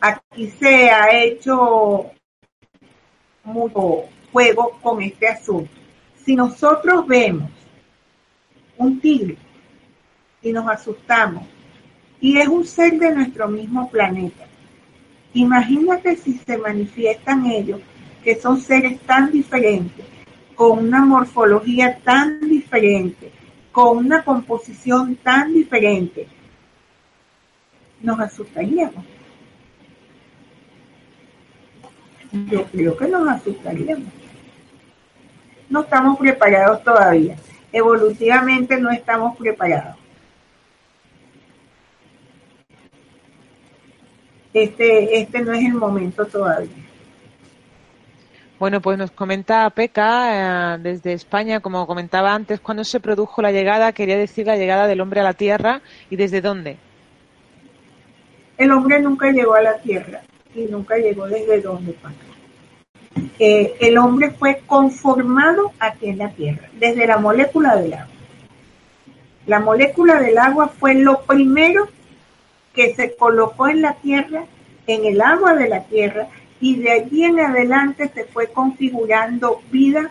aquí 0.00 0.48
se 0.58 0.90
ha 0.90 1.10
hecho 1.12 2.10
mucho 3.44 4.04
juego 4.32 4.78
con 4.82 5.02
este 5.02 5.28
asunto. 5.28 5.70
Si 6.24 6.36
nosotros 6.36 7.06
vemos 7.06 7.50
un 8.76 9.00
tigre 9.00 9.36
y 10.42 10.52
nos 10.52 10.68
asustamos 10.68 11.44
y 12.20 12.38
es 12.38 12.48
un 12.48 12.64
ser 12.64 12.98
de 12.98 13.14
nuestro 13.14 13.48
mismo 13.48 13.90
planeta, 13.90 14.46
imagínate 15.34 16.16
si 16.16 16.38
se 16.38 16.56
manifiestan 16.58 17.46
ellos 17.46 17.80
que 18.22 18.40
son 18.40 18.60
seres 18.60 19.00
tan 19.00 19.30
diferentes, 19.30 20.04
con 20.54 20.78
una 20.78 21.04
morfología 21.04 21.98
tan 21.98 22.40
diferente, 22.40 23.30
con 23.72 23.98
una 23.98 24.24
composición 24.24 25.16
tan 25.16 25.54
diferente, 25.54 26.26
nos 28.00 28.18
asustaríamos. 28.20 29.04
Yo 32.32 32.64
creo 32.64 32.96
que 32.96 33.08
nos 33.08 33.28
asustaríamos. 33.28 34.08
No 35.68 35.82
estamos 35.82 36.18
preparados 36.18 36.82
todavía. 36.82 37.36
Evolutivamente 37.72 38.78
no 38.80 38.90
estamos 38.90 39.36
preparados. 39.36 39.96
Este, 44.52 45.20
este 45.20 45.40
no 45.40 45.52
es 45.52 45.64
el 45.64 45.74
momento 45.74 46.26
todavía. 46.26 46.87
Bueno, 48.58 48.80
pues 48.80 48.98
nos 48.98 49.12
comenta 49.12 49.70
Peca 49.70 50.74
eh, 50.74 50.78
desde 50.80 51.12
España, 51.12 51.60
como 51.60 51.86
comentaba 51.86 52.34
antes, 52.34 52.58
cuando 52.58 52.82
se 52.82 52.98
produjo 52.98 53.40
la 53.40 53.52
llegada, 53.52 53.92
quería 53.92 54.18
decir 54.18 54.46
la 54.46 54.56
llegada 54.56 54.88
del 54.88 55.00
hombre 55.00 55.20
a 55.20 55.24
la 55.24 55.34
Tierra 55.34 55.80
y 56.10 56.16
desde 56.16 56.40
dónde. 56.40 56.76
El 58.56 58.72
hombre 58.72 59.00
nunca 59.00 59.30
llegó 59.30 59.54
a 59.54 59.62
la 59.62 59.78
Tierra 59.78 60.22
y 60.56 60.62
nunca 60.62 60.96
llegó 60.96 61.28
desde 61.28 61.60
dónde, 61.60 61.94
eh, 63.38 63.74
el 63.78 63.96
hombre 63.98 64.32
fue 64.32 64.62
conformado 64.66 65.72
aquí 65.78 66.08
en 66.08 66.18
la 66.18 66.30
Tierra, 66.30 66.68
desde 66.72 67.06
la 67.06 67.18
molécula 67.18 67.76
del 67.76 67.94
agua. 67.94 68.08
La 69.46 69.60
molécula 69.60 70.20
del 70.20 70.36
agua 70.36 70.68
fue 70.68 70.94
lo 70.94 71.20
primero 71.22 71.88
que 72.74 72.94
se 72.96 73.14
colocó 73.14 73.68
en 73.68 73.82
la 73.82 73.94
Tierra, 73.94 74.44
en 74.88 75.04
el 75.04 75.20
agua 75.20 75.54
de 75.54 75.68
la 75.68 75.84
Tierra, 75.84 76.28
y 76.60 76.76
de 76.76 76.90
allí 76.90 77.24
en 77.24 77.40
adelante 77.40 78.10
se 78.12 78.24
fue 78.24 78.48
configurando 78.48 79.62
vida 79.70 80.10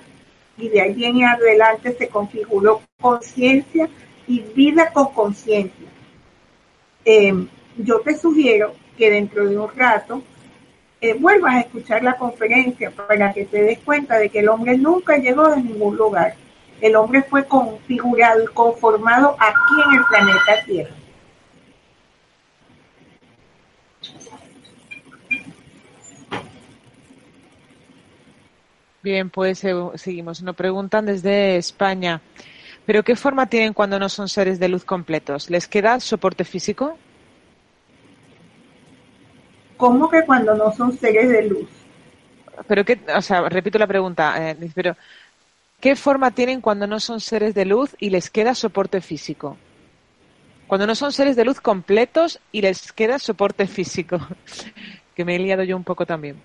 y 0.57 0.69
de 0.69 0.81
allí 0.81 1.05
en 1.05 1.23
adelante 1.23 1.95
se 1.97 2.07
configuró 2.07 2.81
conciencia 2.99 3.89
y 4.27 4.39
vida 4.39 4.91
con 4.91 5.13
conciencia. 5.13 5.87
Eh, 7.05 7.47
yo 7.77 7.99
te 8.01 8.17
sugiero 8.17 8.73
que 8.97 9.11
dentro 9.11 9.47
de 9.47 9.57
un 9.57 9.69
rato 9.75 10.23
eh, 10.99 11.13
vuelvas 11.13 11.55
a 11.55 11.59
escuchar 11.59 12.03
la 12.03 12.17
conferencia 12.17 12.89
para 12.89 13.31
que 13.31 13.45
te 13.45 13.61
des 13.61 13.79
cuenta 13.79 14.17
de 14.17 14.29
que 14.29 14.39
el 14.39 14.49
hombre 14.49 14.77
nunca 14.77 15.17
llegó 15.17 15.47
de 15.49 15.61
ningún 15.61 15.95
lugar. 15.95 16.35
El 16.81 16.95
hombre 16.95 17.23
fue 17.23 17.45
configurado 17.45 18.43
y 18.43 18.47
conformado 18.47 19.35
aquí 19.39 19.73
en 19.85 19.99
el 19.99 20.05
planeta 20.05 20.65
Tierra. 20.65 20.96
Bien, 29.03 29.29
pues 29.29 29.63
eh, 29.63 29.73
seguimos. 29.95 30.41
Nos 30.41 30.55
preguntan 30.55 31.05
desde 31.05 31.57
España. 31.57 32.21
¿Pero 32.85 33.03
qué 33.03 33.15
forma 33.15 33.47
tienen 33.47 33.73
cuando 33.73 33.99
no 33.99 34.09
son 34.09 34.29
seres 34.29 34.59
de 34.59 34.69
luz 34.69 34.85
completos? 34.85 35.49
¿Les 35.49 35.67
queda 35.67 35.99
soporte 35.99 36.43
físico? 36.43 36.97
¿Cómo 39.75 40.09
que 40.09 40.25
cuando 40.25 40.55
no 40.55 40.71
son 40.71 40.97
seres 40.97 41.29
de 41.29 41.43
luz? 41.43 41.67
Pero 42.67 42.83
qué, 42.83 42.99
o 43.15 43.21
sea, 43.21 43.47
repito 43.49 43.77
la 43.77 43.85
pregunta, 43.85 44.51
eh, 44.51 44.57
pero 44.73 44.95
¿qué 45.79 45.95
forma 45.95 46.31
tienen 46.31 46.61
cuando 46.61 46.87
no 46.87 46.99
son 46.99 47.19
seres 47.19 47.53
de 47.53 47.65
luz 47.65 47.95
y 47.99 48.09
les 48.09 48.31
queda 48.31 48.55
soporte 48.55 49.01
físico? 49.01 49.57
Cuando 50.65 50.87
no 50.87 50.95
son 50.95 51.11
seres 51.11 51.35
de 51.35 51.45
luz 51.45 51.61
completos 51.61 52.39
y 52.51 52.61
les 52.61 52.91
queda 52.91 53.19
soporte 53.19 53.67
físico. 53.67 54.19
que 55.15 55.25
me 55.25 55.35
he 55.35 55.39
liado 55.39 55.63
yo 55.63 55.75
un 55.75 55.83
poco 55.83 56.05
también. 56.05 56.37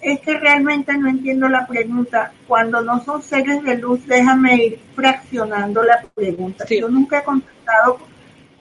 Es 0.00 0.20
que 0.20 0.38
realmente 0.38 0.96
no 0.96 1.08
entiendo 1.08 1.48
la 1.48 1.66
pregunta. 1.66 2.32
Cuando 2.46 2.80
no 2.80 3.04
son 3.04 3.22
seres 3.22 3.62
de 3.62 3.76
luz, 3.76 4.06
déjame 4.06 4.56
ir 4.56 4.80
fraccionando 4.94 5.82
la 5.82 6.02
pregunta. 6.14 6.64
Yo 6.68 6.88
nunca 6.88 7.18
he 7.18 7.22
contactado 7.22 7.98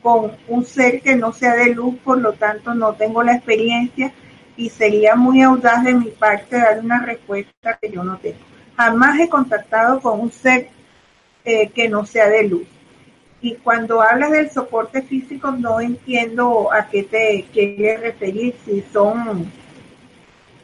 con 0.02 0.32
un 0.48 0.66
ser 0.66 1.02
que 1.02 1.16
no 1.16 1.32
sea 1.34 1.56
de 1.56 1.74
luz, 1.74 1.96
por 2.04 2.20
lo 2.20 2.34
tanto 2.34 2.74
no 2.74 2.94
tengo 2.94 3.24
la 3.24 3.36
experiencia 3.36 4.12
y 4.56 4.70
sería 4.70 5.16
muy 5.16 5.42
audaz 5.42 5.84
de 5.84 5.94
mi 5.94 6.10
parte 6.10 6.58
dar 6.58 6.80
una 6.80 7.00
respuesta 7.00 7.78
que 7.82 7.90
yo 7.90 8.04
no 8.04 8.18
tengo. 8.18 8.40
Jamás 8.76 9.20
he 9.20 9.30
contactado 9.30 10.02
con 10.02 10.20
un 10.20 10.32
ser 10.32 10.70
eh, 11.46 11.70
que 11.70 11.88
no 11.88 12.06
sea 12.06 12.28
de 12.28 12.44
luz. 12.44 12.68
Y 13.42 13.56
cuando 13.56 14.02
hablas 14.02 14.32
del 14.32 14.50
soporte 14.50 15.02
físico 15.02 15.52
no 15.52 15.80
entiendo 15.80 16.72
a 16.74 16.88
qué 16.90 17.04
te 17.04 17.46
quieres 17.54 18.02
referir, 18.02 18.56
si 18.66 18.84
son 18.92 19.50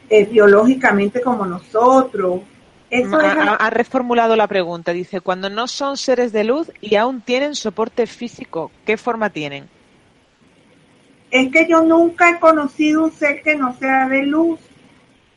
eh, 0.08 0.24
biológicamente 0.26 1.20
como 1.20 1.46
nosotros, 1.46 2.42
ha, 2.90 3.70
reformulado 3.70 4.36
la 4.36 4.46
pregunta. 4.46 4.92
Dice, 4.92 5.20
cuando 5.20 5.50
no 5.50 5.66
son 5.66 5.96
seres 5.96 6.32
de 6.32 6.44
luz 6.44 6.70
y 6.80 6.96
aún 6.96 7.20
tienen 7.20 7.54
soporte 7.54 8.06
físico, 8.06 8.70
¿qué 8.84 8.96
forma 8.96 9.30
tienen? 9.30 9.68
Es 11.30 11.50
que 11.50 11.66
yo 11.68 11.82
nunca 11.82 12.30
he 12.30 12.38
conocido 12.38 13.04
un 13.04 13.12
ser 13.12 13.42
que 13.42 13.56
no 13.56 13.76
sea 13.78 14.08
de 14.08 14.22
luz. 14.22 14.60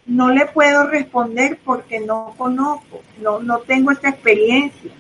No 0.06 0.30
le 0.30 0.46
puedo 0.48 0.88
responder 0.88 1.60
porque 1.64 2.00
no 2.00 2.34
conozco, 2.38 3.02
no, 3.22 3.40
no 3.40 3.60
tengo 3.60 3.92
esta 3.92 4.10
experiencia. 4.10 4.92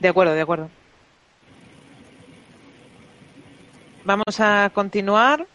De 0.00 0.08
acuerdo, 0.08 0.34
de 0.34 0.42
acuerdo. 0.42 0.70
Vamos 4.04 4.38
a 4.40 4.70
continuar 4.74 5.46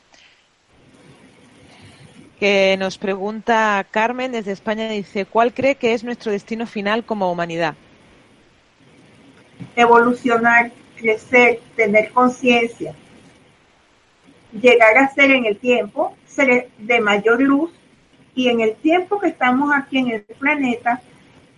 que 2.42 2.76
nos 2.76 2.98
pregunta 2.98 3.86
Carmen 3.92 4.32
desde 4.32 4.52
España, 4.52 4.90
dice, 4.90 5.28
¿cuál 5.28 5.54
cree 5.54 5.76
que 5.76 5.94
es 5.94 6.04
nuestro 6.04 6.32
destino 6.32 6.66
final 6.66 7.06
como 7.06 7.32
humanidad? 7.32 7.76
Evolucionar, 9.76 10.72
crecer, 10.96 11.60
tener 11.76 12.10
conciencia, 12.10 12.96
llegar 14.60 14.98
a 14.98 15.14
ser 15.14 15.30
en 15.30 15.46
el 15.46 15.58
tiempo, 15.58 16.18
ser 16.26 16.70
de 16.80 17.00
mayor 17.00 17.40
luz 17.44 17.72
y 18.34 18.50
en 18.50 18.62
el 18.62 18.74
tiempo 18.74 19.20
que 19.20 19.28
estamos 19.28 19.72
aquí 19.72 20.00
en 20.00 20.10
el 20.10 20.22
planeta, 20.24 21.00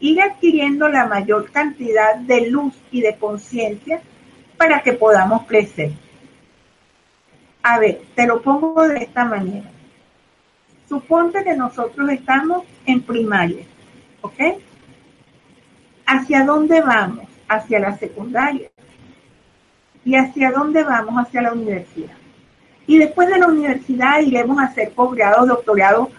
ir 0.02 0.22
adquiriendo 0.22 0.90
la 0.90 1.06
mayor 1.06 1.50
cantidad 1.50 2.18
de 2.18 2.50
luz 2.50 2.74
y 2.92 3.00
de 3.00 3.16
conciencia 3.16 4.02
para 4.58 4.84
que 4.84 4.92
podamos 4.92 5.44
crecer. 5.44 5.94
A 7.62 7.80
ver, 7.80 8.02
te 8.16 8.28
lo 8.28 8.42
pongo 8.42 8.86
de 8.86 8.98
esta 8.98 9.24
manera 9.24 9.72
Suponte 10.94 11.44
que 11.44 11.56
nosotros 11.56 12.08
estamos 12.12 12.66
en 12.86 13.02
primaria, 13.02 13.66
¿ok? 14.22 14.62
¿Hacia 16.06 16.46
dónde 16.46 16.82
vamos? 16.82 17.26
Hacia 17.48 17.80
la 17.80 17.98
secundaria. 17.98 18.70
¿Y 20.06 20.14
hacia 20.14 20.52
dónde 20.52 20.84
vamos? 20.84 21.16
Hacia 21.18 21.41
la 21.41 21.54
universidad. 21.54 22.14
Y 22.86 23.00
después 23.00 23.28
de 23.28 23.39
la 23.39 23.48
universidad 23.48 24.20
iremos 24.20 24.60
a 24.60 24.66
hacer 24.66 24.91
posgrados, 24.91 25.48
doctorados, 25.48 26.10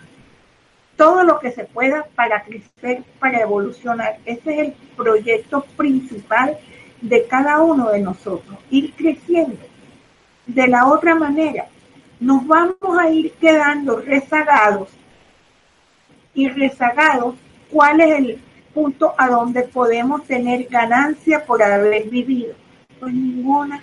todo 0.96 1.22
lo 1.22 1.38
que 1.38 1.52
se 1.52 1.66
pueda 1.66 2.06
para 2.16 2.42
crecer, 2.42 3.04
para 3.20 3.42
evolucionar. 3.42 4.18
Ese 4.24 4.54
es 4.54 4.58
el 4.58 4.72
proyecto 4.96 5.64
principal 5.76 6.58
de 7.00 7.28
cada 7.28 7.62
uno 7.62 7.90
de 7.90 8.00
nosotros, 8.00 8.58
ir 8.70 8.92
creciendo. 8.94 9.60
De 10.48 10.66
la 10.66 10.88
otra 10.88 11.14
manera, 11.14 11.68
nos 12.20 12.46
vamos 12.46 12.98
a 12.98 13.08
ir 13.10 13.32
quedando 13.32 14.00
rezagados 14.00 14.88
y 16.34 16.48
rezagados 16.48 17.34
cuál 17.70 18.00
es 18.00 18.18
el 18.18 18.40
punto 18.72 19.14
a 19.16 19.28
donde 19.28 19.62
podemos 19.62 20.24
tener 20.24 20.66
ganancia 20.68 21.44
por 21.44 21.62
haber 21.62 22.08
vivido. 22.08 22.54
Pues 22.98 23.12
ninguna. 23.12 23.82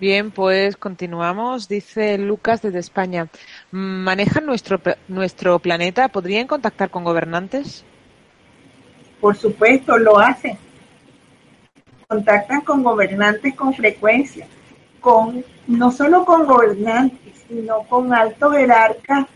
Bien, 0.00 0.30
pues 0.30 0.76
continuamos. 0.76 1.68
Dice 1.68 2.16
Lucas 2.16 2.62
desde 2.62 2.78
España. 2.78 3.28
¿Manejan 3.70 4.46
nuestro, 4.46 4.80
nuestro 5.08 5.58
planeta? 5.58 6.08
¿Podrían 6.08 6.46
contactar 6.46 6.88
con 6.88 7.04
gobernantes? 7.04 7.84
Por 9.20 9.36
supuesto, 9.36 9.98
lo 9.98 10.18
hacen 10.18 10.56
contactan 12.10 12.62
con 12.62 12.82
gobernantes 12.82 13.54
con 13.54 13.72
frecuencia, 13.72 14.44
con 14.98 15.44
no 15.68 15.92
solo 15.92 16.24
con 16.24 16.44
gobernantes, 16.44 17.44
sino 17.46 17.84
con 17.84 18.12
altos 18.12 18.52
jerarcas 18.52 19.26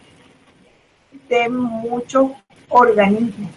de 1.28 1.48
muchos 1.48 2.32
organismos. 2.68 3.52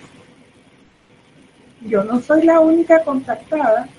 Yo 1.82 2.04
no 2.04 2.20
soy 2.20 2.44
la 2.44 2.60
única 2.60 3.04
contactada. 3.04 3.90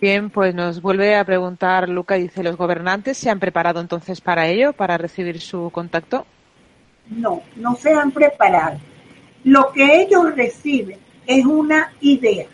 Bien, 0.00 0.28
pues 0.28 0.56
nos 0.56 0.82
vuelve 0.82 1.14
a 1.14 1.24
preguntar 1.24 1.88
Luca, 1.88 2.16
dice, 2.16 2.42
¿los 2.42 2.56
gobernantes 2.56 3.16
se 3.16 3.30
han 3.30 3.38
preparado 3.38 3.80
entonces 3.80 4.20
para 4.20 4.48
ello, 4.48 4.72
para 4.72 4.98
recibir 4.98 5.40
su 5.40 5.70
contacto? 5.70 6.26
No, 7.10 7.42
no 7.56 7.76
se 7.76 7.92
han 7.92 8.10
preparado. 8.10 8.78
Lo 9.44 9.72
que 9.72 10.02
ellos 10.02 10.34
reciben 10.34 10.98
es 11.26 11.44
una 11.44 11.92
idea. 12.00 12.46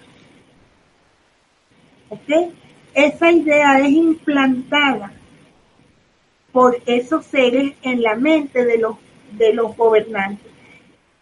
¿Ok? 2.08 2.52
Esa 2.94 3.30
idea 3.30 3.78
es 3.80 3.90
implantada 3.90 5.12
por 6.52 6.78
esos 6.86 7.26
seres 7.26 7.74
en 7.82 8.02
la 8.02 8.14
mente 8.14 8.64
de 8.64 8.78
los, 8.78 8.96
de 9.32 9.52
los 9.52 9.76
gobernantes. 9.76 10.50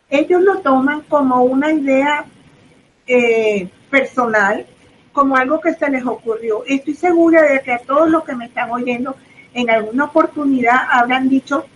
Ellos 0.09 0.43
lo 0.43 0.61
toman 0.61 1.01
como 1.03 1.43
una 1.43 1.73
idea 1.73 2.25
eh, 3.07 3.69
personal, 3.91 4.65
como 5.13 5.37
algo 5.37 5.61
que 5.61 5.75
se 5.75 5.91
les 5.91 6.07
ocurrió. 6.07 6.65
Estoy 6.67 6.95
segura 6.95 7.43
de 7.43 7.61
que 7.63 7.73
a 7.73 7.79
todos 7.79 8.09
los 8.09 8.25
que 8.25 8.37
me 8.37 8.47
están 8.47 8.71
oyendo 8.71 9.17
en 9.55 9.71
alguna 9.71 10.05
oportunidad 10.05 10.77
habrán 10.91 11.29
dicho, 11.29 11.67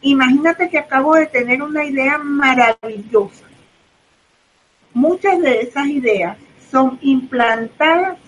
Imagínate 0.00 0.68
que 0.68 0.78
acabo 0.78 1.14
de 1.14 1.26
tener 1.26 1.62
una 1.62 1.84
idea 1.84 2.18
maravillosa. 2.18 3.44
Muchas 4.94 5.40
de 5.40 5.60
esas 5.60 5.86
ideas 5.88 6.38
son 6.70 6.98
implantadas 7.02 8.18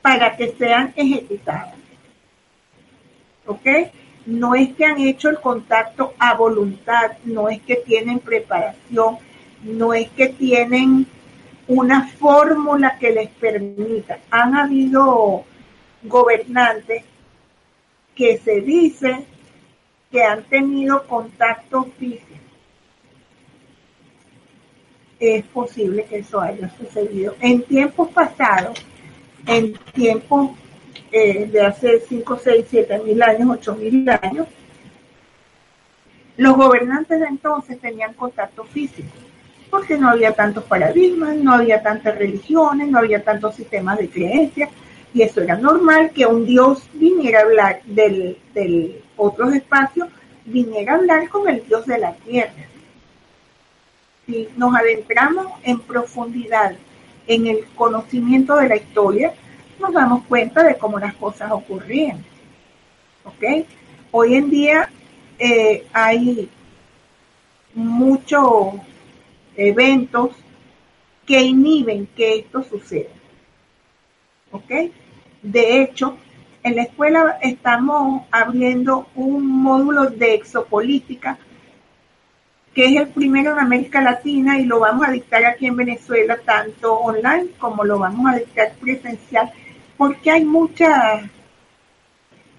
para 0.00 0.36
que 0.36 0.52
sean 0.52 0.92
ejecutadas. 0.96 1.74
¿Ok? 3.46 3.66
No 4.26 4.54
es 4.54 4.72
que 4.74 4.84
han 4.84 5.00
hecho 5.00 5.28
el 5.28 5.40
contacto 5.40 6.14
a 6.18 6.34
voluntad, 6.34 7.12
no 7.24 7.48
es 7.48 7.60
que 7.62 7.76
tienen 7.76 8.18
preparación, 8.20 9.18
no 9.62 9.94
es 9.94 10.08
que 10.10 10.28
tienen 10.28 11.06
una 11.68 12.08
fórmula 12.08 12.98
que 12.98 13.12
les 13.12 13.28
permita. 13.30 14.18
Han 14.30 14.56
habido 14.56 15.44
gobernantes 16.02 17.04
que 18.14 18.38
se 18.38 18.60
dicen 18.60 19.26
que 20.12 20.22
han 20.22 20.44
tenido 20.44 21.06
contacto 21.06 21.84
físico. 21.98 22.26
Es 25.18 25.44
posible 25.46 26.04
que 26.04 26.18
eso 26.18 26.40
haya 26.40 26.68
sucedido. 26.76 27.34
En 27.40 27.62
tiempos 27.62 28.10
pasados, 28.10 28.78
en 29.46 29.72
tiempos 29.94 30.50
eh, 31.10 31.46
de 31.46 31.60
hace 31.62 32.00
5, 32.00 32.40
6, 32.44 32.66
7 32.68 32.98
mil 33.04 33.22
años, 33.22 33.48
8 33.52 33.74
mil 33.76 34.08
años, 34.10 34.46
los 36.36 36.56
gobernantes 36.56 37.20
de 37.20 37.26
entonces 37.26 37.80
tenían 37.80 38.14
contacto 38.14 38.64
físico, 38.64 39.08
porque 39.70 39.96
no 39.96 40.08
había 40.08 40.34
tantos 40.34 40.64
paradigmas, 40.64 41.36
no 41.36 41.54
había 41.54 41.82
tantas 41.82 42.18
religiones, 42.18 42.88
no 42.88 42.98
había 42.98 43.22
tantos 43.22 43.54
sistemas 43.54 43.98
de 43.98 44.08
creencias, 44.08 44.70
y 45.14 45.22
eso 45.22 45.40
era 45.42 45.56
normal 45.56 46.10
que 46.10 46.26
un 46.26 46.46
dios 46.46 46.88
viniera 46.94 47.40
a 47.40 47.42
hablar 47.42 47.82
del, 47.84 48.38
del 48.54 49.02
otros 49.22 49.54
espacios, 49.54 50.08
viniera 50.44 50.92
a 50.92 50.96
hablar 50.96 51.28
con 51.28 51.48
el 51.48 51.64
dios 51.66 51.86
de 51.86 51.98
la 51.98 52.12
tierra. 52.14 52.66
Si 54.26 54.48
nos 54.56 54.74
adentramos 54.74 55.46
en 55.62 55.78
profundidad 55.80 56.74
en 57.26 57.46
el 57.46 57.64
conocimiento 57.76 58.56
de 58.56 58.68
la 58.68 58.76
historia, 58.76 59.32
nos 59.78 59.92
damos 59.92 60.24
cuenta 60.24 60.62
de 60.64 60.76
cómo 60.76 60.98
las 60.98 61.14
cosas 61.14 61.50
ocurrían. 61.52 62.24
¿Ok? 63.24 63.66
Hoy 64.10 64.34
en 64.34 64.50
día 64.50 64.90
eh, 65.38 65.86
hay 65.92 66.50
muchos 67.74 68.74
eventos 69.56 70.30
que 71.26 71.40
inhiben 71.40 72.06
que 72.16 72.40
esto 72.40 72.64
suceda. 72.64 73.10
¿Ok? 74.50 74.70
De 75.42 75.82
hecho, 75.82 76.16
en 76.62 76.76
la 76.76 76.82
escuela 76.82 77.38
estamos 77.40 78.22
abriendo 78.30 79.08
un 79.14 79.62
módulo 79.62 80.06
de 80.10 80.34
exopolítica 80.34 81.38
que 82.74 82.86
es 82.86 82.96
el 82.96 83.08
primero 83.08 83.52
en 83.52 83.58
América 83.58 84.00
Latina 84.00 84.58
y 84.58 84.64
lo 84.64 84.80
vamos 84.80 85.06
a 85.06 85.10
dictar 85.10 85.44
aquí 85.44 85.66
en 85.66 85.76
Venezuela, 85.76 86.38
tanto 86.44 86.94
online 86.94 87.48
como 87.58 87.84
lo 87.84 87.98
vamos 87.98 88.32
a 88.32 88.38
dictar 88.38 88.72
presencial, 88.80 89.52
porque 89.98 90.30
hay 90.30 90.44
muchas, 90.44 91.22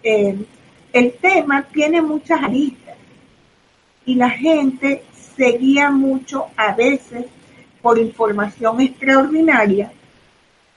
eh, 0.03 0.45
el 0.91 1.13
tema 1.13 1.63
tiene 1.63 1.99
muchas 2.01 2.43
aristas 2.43 2.95
y 4.05 4.15
la 4.15 4.29
gente 4.29 5.03
seguía 5.35 5.89
mucho 5.89 6.47
a 6.57 6.75
veces 6.75 7.25
por 7.81 7.97
información 7.97 8.81
extraordinaria 8.81 9.91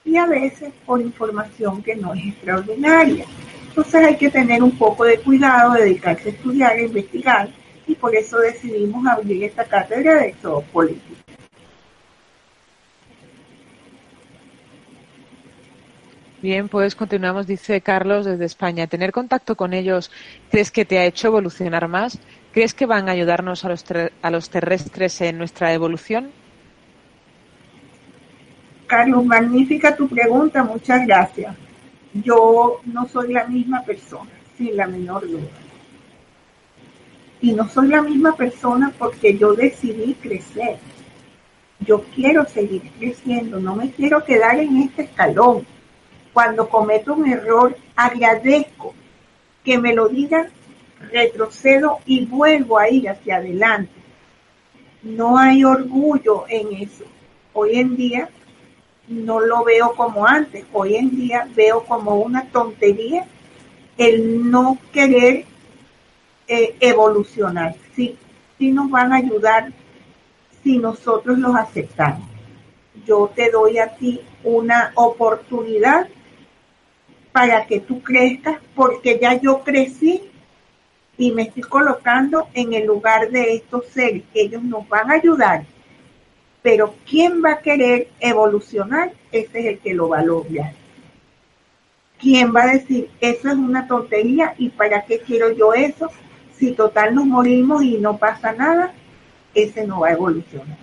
y 0.06 0.16
a 0.16 0.26
veces 0.26 0.72
por 0.86 1.00
información 1.00 1.82
que 1.82 1.96
no 1.96 2.14
es 2.14 2.24
extraordinaria. 2.28 3.26
Entonces 3.68 3.94
hay 4.06 4.16
que 4.16 4.30
tener 4.30 4.62
un 4.62 4.78
poco 4.78 5.04
de 5.04 5.18
cuidado, 5.18 5.74
dedicarse 5.74 6.30
a 6.30 6.32
estudiar, 6.32 6.72
a 6.76 6.82
investigar 6.82 7.48
y 7.86 7.94
por 7.94 8.14
eso 8.14 8.38
decidimos 8.38 9.06
abrir 9.06 9.44
esta 9.44 9.64
cátedra 9.64 10.14
de 10.22 10.34
político. 10.72 11.16
Bien, 16.40 16.68
pues 16.68 16.94
continuamos, 16.94 17.46
dice 17.46 17.80
Carlos 17.80 18.24
desde 18.24 18.44
España. 18.44 18.86
¿Tener 18.86 19.10
contacto 19.10 19.56
con 19.56 19.72
ellos 19.72 20.12
crees 20.50 20.70
que 20.70 20.84
te 20.84 20.98
ha 20.98 21.04
hecho 21.04 21.28
evolucionar 21.28 21.88
más? 21.88 22.20
¿Crees 22.52 22.72
que 22.72 22.86
van 22.86 23.08
a 23.08 23.12
ayudarnos 23.12 23.64
a 23.64 23.68
los, 23.70 23.84
a 24.22 24.30
los 24.30 24.50
terrestres 24.50 25.20
en 25.22 25.38
nuestra 25.38 25.72
evolución? 25.72 26.30
Carlos, 28.86 29.24
magnífica 29.24 29.96
tu 29.96 30.08
pregunta, 30.08 30.62
muchas 30.62 31.06
gracias. 31.06 31.54
Yo 32.14 32.80
no 32.84 33.08
soy 33.08 33.32
la 33.32 33.44
misma 33.44 33.82
persona, 33.82 34.30
sin 34.56 34.76
la 34.76 34.86
menor 34.86 35.28
duda 35.28 35.66
y 37.40 37.52
no 37.52 37.68
soy 37.68 37.88
la 37.88 38.02
misma 38.02 38.34
persona 38.34 38.92
porque 38.98 39.36
yo 39.36 39.54
decidí 39.54 40.14
crecer. 40.14 40.78
Yo 41.80 42.02
quiero 42.14 42.44
seguir 42.46 42.82
creciendo, 42.98 43.60
no 43.60 43.76
me 43.76 43.90
quiero 43.90 44.24
quedar 44.24 44.58
en 44.58 44.82
este 44.82 45.02
escalón. 45.02 45.66
Cuando 46.32 46.68
cometo 46.68 47.14
un 47.14 47.28
error, 47.30 47.76
agradezco 47.94 48.94
que 49.64 49.78
me 49.78 49.94
lo 49.94 50.08
digan, 50.08 50.48
retrocedo 51.12 51.98
y 52.06 52.24
vuelvo 52.26 52.78
a 52.78 52.88
ir 52.88 53.08
hacia 53.08 53.36
adelante. 53.36 53.92
No 55.02 55.38
hay 55.38 55.62
orgullo 55.64 56.46
en 56.48 56.82
eso. 56.82 57.04
Hoy 57.52 57.78
en 57.78 57.96
día 57.96 58.28
no 59.08 59.40
lo 59.40 59.64
veo 59.64 59.94
como 59.94 60.26
antes. 60.26 60.64
Hoy 60.72 60.96
en 60.96 61.10
día 61.10 61.48
veo 61.54 61.84
como 61.84 62.16
una 62.16 62.44
tontería 62.46 63.26
el 63.96 64.50
no 64.50 64.78
querer 64.92 65.44
eh, 66.48 66.76
evolucionar, 66.80 67.74
sí, 67.94 68.16
sí 68.58 68.70
nos 68.70 68.90
van 68.90 69.12
a 69.12 69.16
ayudar 69.16 69.72
si 70.62 70.78
nosotros 70.78 71.38
los 71.38 71.56
aceptamos. 71.56 72.28
Yo 73.04 73.30
te 73.34 73.50
doy 73.50 73.78
a 73.78 73.94
ti 73.96 74.20
una 74.44 74.92
oportunidad 74.94 76.08
para 77.32 77.66
que 77.66 77.80
tú 77.80 78.02
crezcas 78.02 78.58
porque 78.74 79.18
ya 79.20 79.34
yo 79.40 79.60
crecí 79.60 80.30
y 81.18 81.32
me 81.32 81.42
estoy 81.42 81.62
colocando 81.62 82.48
en 82.54 82.72
el 82.74 82.86
lugar 82.86 83.30
de 83.30 83.56
estos 83.56 83.86
seres. 83.86 84.22
Ellos 84.34 84.62
nos 84.62 84.88
van 84.88 85.10
a 85.10 85.14
ayudar, 85.14 85.64
pero 86.66 86.96
¿quién 87.08 87.44
va 87.44 87.52
a 87.52 87.58
querer 87.60 88.08
evolucionar? 88.18 89.12
Ese 89.30 89.60
es 89.60 89.66
el 89.66 89.78
que 89.78 89.94
lo 89.94 90.08
va 90.08 90.18
a 90.18 90.24
lograr. 90.24 90.72
¿Quién 92.18 92.52
va 92.52 92.64
a 92.64 92.72
decir, 92.72 93.08
eso 93.20 93.48
es 93.50 93.54
una 93.54 93.86
tontería 93.86 94.52
y 94.58 94.70
para 94.70 95.04
qué 95.04 95.20
quiero 95.20 95.52
yo 95.52 95.74
eso? 95.74 96.10
si 96.58 96.72
total 96.72 97.14
nos 97.14 97.24
morimos 97.24 97.84
y 97.84 97.98
no 97.98 98.16
pasa 98.16 98.50
nada, 98.52 98.92
ese 99.54 99.86
no 99.86 100.00
va 100.00 100.08
a 100.08 100.12
evolucionar. 100.14 100.76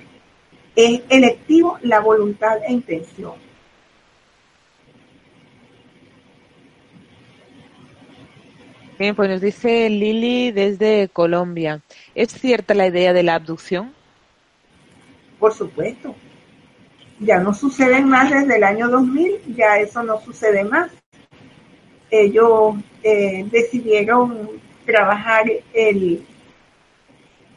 Es 0.74 1.02
electivo 1.10 1.78
la 1.82 2.00
voluntad 2.00 2.60
e 2.66 2.72
intención. 2.72 3.34
Bien, 8.98 9.16
pues 9.18 9.30
nos 9.30 9.42
dice 9.42 9.90
Lili 9.90 10.52
desde 10.52 11.10
Colombia. 11.10 11.82
¿Es 12.16 12.32
cierta 12.32 12.74
la 12.74 12.88
idea 12.88 13.12
de 13.12 13.24
la 13.24 13.36
abducción? 13.36 13.92
Por 15.44 15.54
supuesto. 15.54 16.16
Ya 17.20 17.38
no 17.42 17.54
sucede 17.54 18.00
más 18.00 18.32
desde 18.32 18.56
el 18.56 18.64
año 18.64 18.88
2000, 18.88 19.58
ya 19.58 19.78
eso 19.78 20.02
no 20.02 20.22
sucede 20.22 20.64
más. 20.64 20.90
Ellos 22.10 22.76
eh, 23.04 23.46
decidieron 23.52 24.48
trabajar 24.86 25.44
el, 25.74 26.26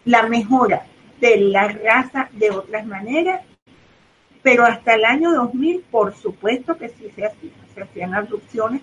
la 0.04 0.24
mejora 0.24 0.84
de 1.20 1.36
la 1.36 1.68
raza 1.68 2.28
de 2.32 2.50
otras 2.50 2.84
maneras, 2.86 3.42
pero 4.42 4.64
hasta 4.64 4.94
el 4.94 5.04
año 5.04 5.32
2000, 5.32 5.84
por 5.88 6.12
supuesto 6.16 6.76
que 6.76 6.88
sí 6.88 7.12
se 7.14 7.26
hacían, 7.26 7.52
se 7.72 7.82
hacían 7.82 8.14
abducciones. 8.14 8.82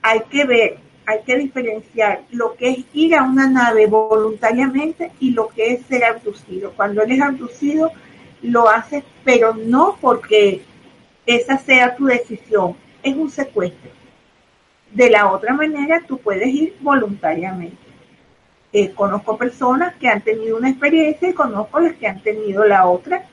Hay 0.00 0.20
que 0.30 0.44
ver, 0.44 0.78
hay 1.06 1.22
que 1.26 1.38
diferenciar 1.38 2.22
lo 2.30 2.54
que 2.54 2.70
es 2.70 2.84
ir 2.92 3.16
a 3.16 3.24
una 3.24 3.48
nave 3.48 3.88
voluntariamente 3.88 5.10
y 5.18 5.32
lo 5.32 5.48
que 5.48 5.72
es 5.72 5.86
ser 5.86 6.04
abducido. 6.04 6.70
Cuando 6.76 7.02
eres 7.02 7.20
abducido, 7.20 7.90
lo 8.42 8.68
haces, 8.68 9.04
pero 9.24 9.54
no 9.54 9.96
porque 10.00 10.62
esa 11.26 11.58
sea 11.58 11.96
tu 11.96 12.06
decisión, 12.06 12.76
es 13.02 13.16
un 13.16 13.30
secuestro 13.30 13.90
de 14.92 15.10
la 15.10 15.30
otra 15.30 15.54
manera, 15.54 16.02
tú 16.06 16.18
puedes 16.18 16.48
ir 16.48 16.76
voluntariamente. 16.80 17.76
Eh, 18.72 18.92
conozco 18.92 19.36
personas 19.36 19.94
que 19.96 20.08
han 20.08 20.22
tenido 20.22 20.56
una 20.56 20.70
experiencia 20.70 21.28
y 21.28 21.34
conozco 21.34 21.80
las 21.80 21.94
que 21.94 22.06
han 22.06 22.22
tenido 22.22 22.64
la 22.64 22.86
otra, 22.86 23.26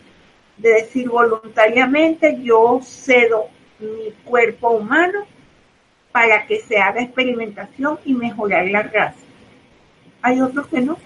de 0.58 0.70
decir 0.70 1.08
voluntariamente 1.10 2.42
yo 2.42 2.82
cedo 2.84 3.48
mi 3.80 4.12
cuerpo 4.26 4.72
humano 4.72 5.26
para 6.12 6.46
que 6.46 6.60
se 6.60 6.78
haga 6.78 7.02
experimentación 7.02 8.00
y 8.04 8.14
mejorar 8.14 8.68
la 8.68 8.84
raza. 8.84 9.20
Hay 10.22 10.42
otros 10.42 10.68
que 10.68 10.82
no. 10.82 10.98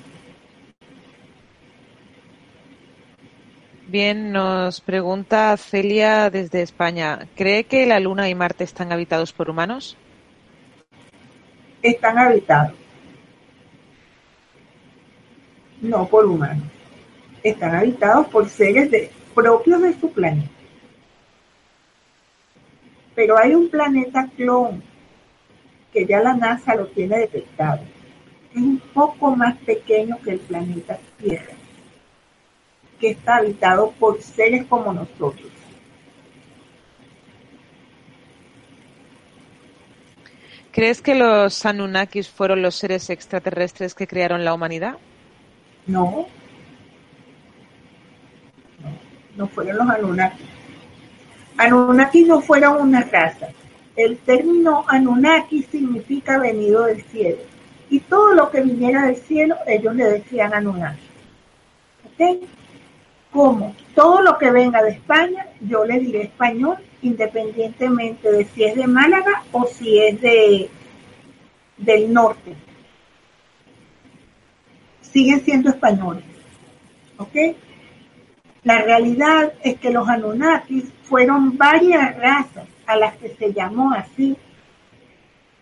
Bien, 3.94 4.32
nos 4.32 4.82
pregunta 4.82 5.56
Celia 5.56 6.32
desde 6.32 6.64
España. 6.64 7.28
¿Cree 7.36 7.66
que 7.66 7.86
la 7.86 8.00
Luna 8.00 8.28
y 8.28 8.34
Marte 8.34 8.64
están 8.64 8.92
habitados 8.92 9.32
por 9.34 9.52
humanos? 9.52 9.96
están 11.84 12.18
habitados. 12.18 12.74
No 15.80 16.08
por 16.08 16.26
humanos. 16.26 16.66
Están 17.44 17.76
habitados 17.76 18.26
por 18.30 18.50
seres 18.50 18.90
de, 18.90 19.12
propios 19.36 19.80
de 19.84 19.94
su 20.00 20.12
planeta. 20.12 20.50
Pero 23.14 23.38
hay 23.38 23.54
un 23.54 23.70
planeta 23.70 24.28
clon 24.36 24.82
que 25.94 26.08
ya 26.08 26.20
la 26.20 26.34
NASA 26.34 26.74
lo 26.74 26.88
tiene 26.88 27.20
detectado. 27.20 27.82
Es 28.56 28.58
un 28.58 28.80
poco 28.92 29.36
más 29.36 29.56
pequeño 29.58 30.18
que 30.24 30.32
el 30.32 30.40
planeta 30.40 30.98
Tierra, 31.20 31.54
que 33.04 33.10
está 33.10 33.36
habitado 33.36 33.92
por 34.00 34.22
seres 34.22 34.66
como 34.68 34.94
nosotros. 34.94 35.52
¿Crees 40.72 41.02
que 41.02 41.14
los 41.14 41.66
Anunnakis 41.66 42.30
fueron 42.30 42.62
los 42.62 42.76
seres 42.76 43.10
extraterrestres 43.10 43.94
que 43.94 44.08
crearon 44.08 44.46
la 44.46 44.54
humanidad? 44.54 44.96
No. 45.86 46.28
No, 49.36 49.48
fueron 49.50 49.80
los 49.80 49.90
Anunnakis. 49.90 50.48
Anunnakis 51.58 52.26
no 52.26 52.40
fueron 52.40 52.82
una 52.84 53.02
raza. 53.02 53.50
el 53.98 54.18
término 54.20 54.86
Anunnaki 54.88 55.64
significa 55.64 56.40
venido 56.40 56.86
del 56.86 57.04
cielo. 57.04 57.42
Y 57.90 58.00
todo 58.00 58.34
lo 58.34 58.50
que 58.50 58.62
viniera 58.62 59.08
del 59.08 59.18
cielo, 59.18 59.58
ellos 59.68 59.94
le 59.94 60.06
decían 60.06 60.54
Anunnaki. 60.54 61.02
¿Ok? 62.06 62.48
Como 63.34 63.76
todo 63.96 64.22
lo 64.22 64.38
que 64.38 64.52
venga 64.52 64.84
de 64.84 64.92
España, 64.92 65.48
yo 65.60 65.84
le 65.84 66.00
diré 66.00 66.22
español, 66.22 66.78
independientemente 67.02 68.32
de 68.32 68.46
si 68.46 68.64
es 68.64 68.76
de 68.76 68.86
Málaga 68.86 69.44
o 69.52 69.66
si 69.66 70.00
es 70.00 70.22
de 70.22 70.70
del 71.78 72.14
norte. 72.14 72.54
Siguen 75.02 75.44
siendo 75.44 75.72
españoles. 75.72 76.24
¿Ok? 77.18 77.36
La 78.64 78.82
realidad 78.84 79.54
es 79.64 79.80
que 79.80 79.90
los 79.90 80.08
Anunnakis 80.08 80.86
fueron 81.04 81.58
varias 81.58 82.16
razas 82.18 82.68
a 82.86 82.96
las 82.96 83.16
que 83.18 83.30
se 83.30 83.52
llamó 83.52 83.94
así, 83.94 84.38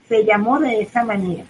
se 0.08 0.26
llamó 0.26 0.60
de 0.60 0.82
esa 0.82 1.06
manera, 1.06 1.46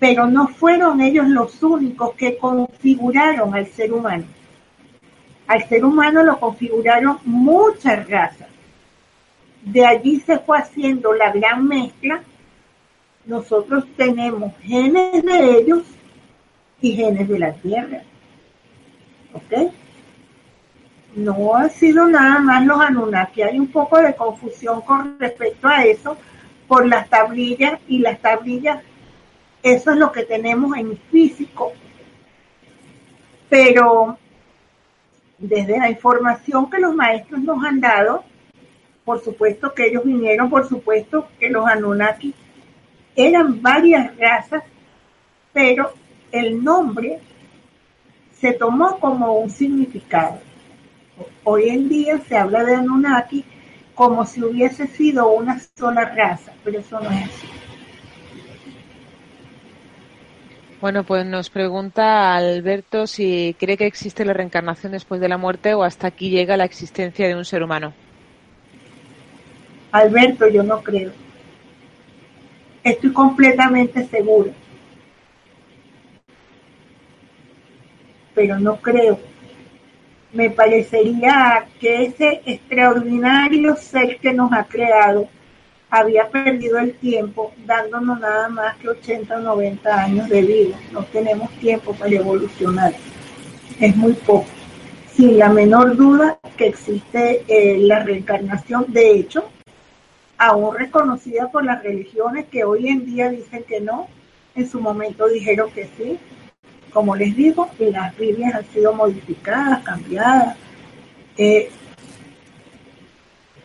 pero 0.00 0.26
no 0.26 0.48
fueron 0.48 1.00
ellos 1.00 1.28
los 1.28 1.62
únicos 1.62 2.14
que 2.14 2.36
configuraron 2.36 3.54
al 3.54 3.66
ser 3.68 3.92
humano. 3.92 4.24
Al 5.50 5.68
ser 5.68 5.84
humano 5.84 6.22
lo 6.22 6.38
configuraron 6.38 7.18
muchas 7.24 8.08
razas. 8.08 8.46
De 9.62 9.84
allí 9.84 10.20
se 10.20 10.38
fue 10.38 10.58
haciendo 10.58 11.12
la 11.12 11.32
gran 11.32 11.66
mezcla. 11.66 12.22
Nosotros 13.26 13.84
tenemos 13.96 14.52
genes 14.62 15.24
de 15.24 15.58
ellos 15.58 15.82
y 16.80 16.92
genes 16.92 17.28
de 17.28 17.38
la 17.40 17.52
Tierra. 17.54 18.02
¿Ok? 19.34 19.72
no 21.16 21.56
ha 21.56 21.68
sido 21.68 22.06
nada 22.06 22.38
más 22.38 22.64
los 22.64 22.80
Anunnaki. 22.80 23.42
Hay 23.42 23.58
un 23.58 23.72
poco 23.72 23.98
de 23.98 24.14
confusión 24.14 24.82
con 24.82 25.18
respecto 25.18 25.66
a 25.66 25.84
eso 25.84 26.16
por 26.68 26.86
las 26.86 27.10
tablillas 27.10 27.80
y 27.88 27.98
las 27.98 28.20
tablillas, 28.20 28.84
eso 29.64 29.90
es 29.90 29.96
lo 29.96 30.12
que 30.12 30.22
tenemos 30.22 30.76
en 30.76 30.96
físico. 31.10 31.72
Pero 33.48 34.16
desde 35.40 35.78
la 35.78 35.90
información 35.90 36.70
que 36.70 36.78
los 36.78 36.94
maestros 36.94 37.40
nos 37.40 37.64
han 37.64 37.80
dado, 37.80 38.22
por 39.04 39.24
supuesto 39.24 39.74
que 39.74 39.86
ellos 39.86 40.04
vinieron, 40.04 40.50
por 40.50 40.68
supuesto 40.68 41.28
que 41.38 41.48
los 41.48 41.66
Anunnaki 41.66 42.34
eran 43.16 43.60
varias 43.60 44.16
razas, 44.18 44.62
pero 45.52 45.92
el 46.30 46.62
nombre 46.62 47.18
se 48.32 48.52
tomó 48.52 48.98
como 49.00 49.32
un 49.38 49.50
significado. 49.50 50.38
Hoy 51.44 51.70
en 51.70 51.88
día 51.88 52.18
se 52.20 52.36
habla 52.36 52.62
de 52.62 52.76
Anunnaki 52.76 53.44
como 53.94 54.24
si 54.24 54.42
hubiese 54.42 54.86
sido 54.86 55.30
una 55.32 55.58
sola 55.76 56.04
raza, 56.04 56.52
pero 56.62 56.80
eso 56.80 57.00
no 57.00 57.10
es 57.10 57.24
así. 57.24 57.59
Bueno, 60.80 61.04
pues 61.04 61.26
nos 61.26 61.50
pregunta 61.50 62.34
Alberto 62.34 63.06
si 63.06 63.54
cree 63.58 63.76
que 63.76 63.86
existe 63.86 64.24
la 64.24 64.32
reencarnación 64.32 64.92
después 64.92 65.20
de 65.20 65.28
la 65.28 65.36
muerte 65.36 65.74
o 65.74 65.82
hasta 65.82 66.06
aquí 66.06 66.30
llega 66.30 66.56
la 66.56 66.64
existencia 66.64 67.28
de 67.28 67.34
un 67.34 67.44
ser 67.44 67.62
humano. 67.62 67.92
Alberto, 69.92 70.48
yo 70.48 70.62
no 70.62 70.82
creo. 70.82 71.12
Estoy 72.82 73.12
completamente 73.12 74.06
seguro. 74.06 74.52
Pero 78.34 78.58
no 78.58 78.76
creo 78.76 79.18
me 80.32 80.50
parecería 80.50 81.66
que 81.80 82.04
ese 82.04 82.42
extraordinario 82.46 83.76
ser 83.76 84.18
que 84.18 84.32
nos 84.32 84.52
ha 84.52 84.64
creado 84.64 85.28
había 85.90 86.28
perdido 86.28 86.78
el 86.78 86.94
tiempo 86.94 87.52
dándonos 87.66 88.20
nada 88.20 88.48
más 88.48 88.76
que 88.76 88.88
80 88.88 89.36
o 89.36 89.40
90 89.40 90.02
años 90.02 90.28
de 90.28 90.42
vida. 90.42 90.78
No 90.92 91.04
tenemos 91.04 91.50
tiempo 91.58 91.92
para 91.94 92.14
evolucionar. 92.14 92.92
Es 93.80 93.96
muy 93.96 94.12
poco. 94.12 94.46
Sin 95.12 95.38
la 95.38 95.48
menor 95.48 95.96
duda 95.96 96.38
que 96.56 96.68
existe 96.68 97.44
eh, 97.48 97.78
la 97.78 98.04
reencarnación, 98.04 98.86
de 98.88 99.12
hecho, 99.12 99.44
aún 100.38 100.74
reconocida 100.76 101.50
por 101.50 101.64
las 101.64 101.82
religiones 101.82 102.46
que 102.46 102.64
hoy 102.64 102.88
en 102.88 103.04
día 103.04 103.28
dicen 103.28 103.64
que 103.64 103.80
no, 103.80 104.08
en 104.54 104.68
su 104.68 104.80
momento 104.80 105.28
dijeron 105.28 105.70
que 105.72 105.88
sí, 105.96 106.18
como 106.92 107.16
les 107.16 107.36
digo, 107.36 107.68
las 107.78 108.16
Biblias 108.16 108.54
han 108.54 108.64
sido 108.66 108.92
modificadas, 108.92 109.82
cambiadas. 109.82 110.56
Eh, 111.36 111.70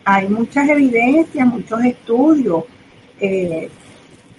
hay 0.05 0.29
muchas 0.29 0.69
evidencias, 0.69 1.47
muchos 1.47 1.83
estudios, 1.83 2.63
eh, 3.19 3.69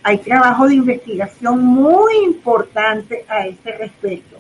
hay 0.05 0.19
trabajo 0.19 0.69
de 0.69 0.77
investigación 0.77 1.61
muy 1.61 2.15
importante 2.25 3.25
a 3.29 3.47
ese 3.47 3.73
respecto. 3.73 4.37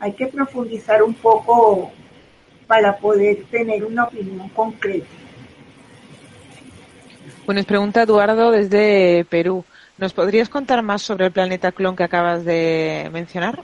Hay 0.00 0.12
que 0.12 0.26
profundizar 0.26 1.02
un 1.04 1.14
poco 1.14 1.92
para 2.66 2.96
poder 2.96 3.44
tener 3.44 3.84
una 3.84 4.04
opinión 4.04 4.48
concreta. 4.48 5.06
Bueno, 7.46 7.60
nos 7.60 7.66
pregunta 7.66 8.02
Eduardo 8.02 8.50
desde 8.50 9.24
Perú. 9.26 9.64
¿Nos 9.98 10.12
podrías 10.12 10.48
contar 10.48 10.82
más 10.82 11.02
sobre 11.02 11.26
el 11.26 11.32
planeta 11.32 11.70
clon 11.70 11.94
que 11.94 12.02
acabas 12.02 12.44
de 12.44 13.08
mencionar? 13.12 13.62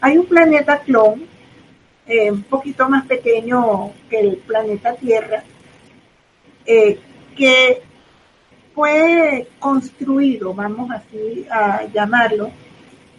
Hay 0.00 0.18
un 0.18 0.26
planeta 0.26 0.80
clon 0.80 1.33
eh, 2.06 2.30
un 2.30 2.42
poquito 2.42 2.88
más 2.88 3.06
pequeño 3.06 3.92
que 4.08 4.20
el 4.20 4.36
planeta 4.38 4.94
Tierra, 4.94 5.42
eh, 6.66 6.98
que 7.36 7.82
fue 8.74 9.48
construido, 9.58 10.54
vamos 10.54 10.90
así 10.90 11.46
a 11.50 11.84
llamarlo, 11.86 12.50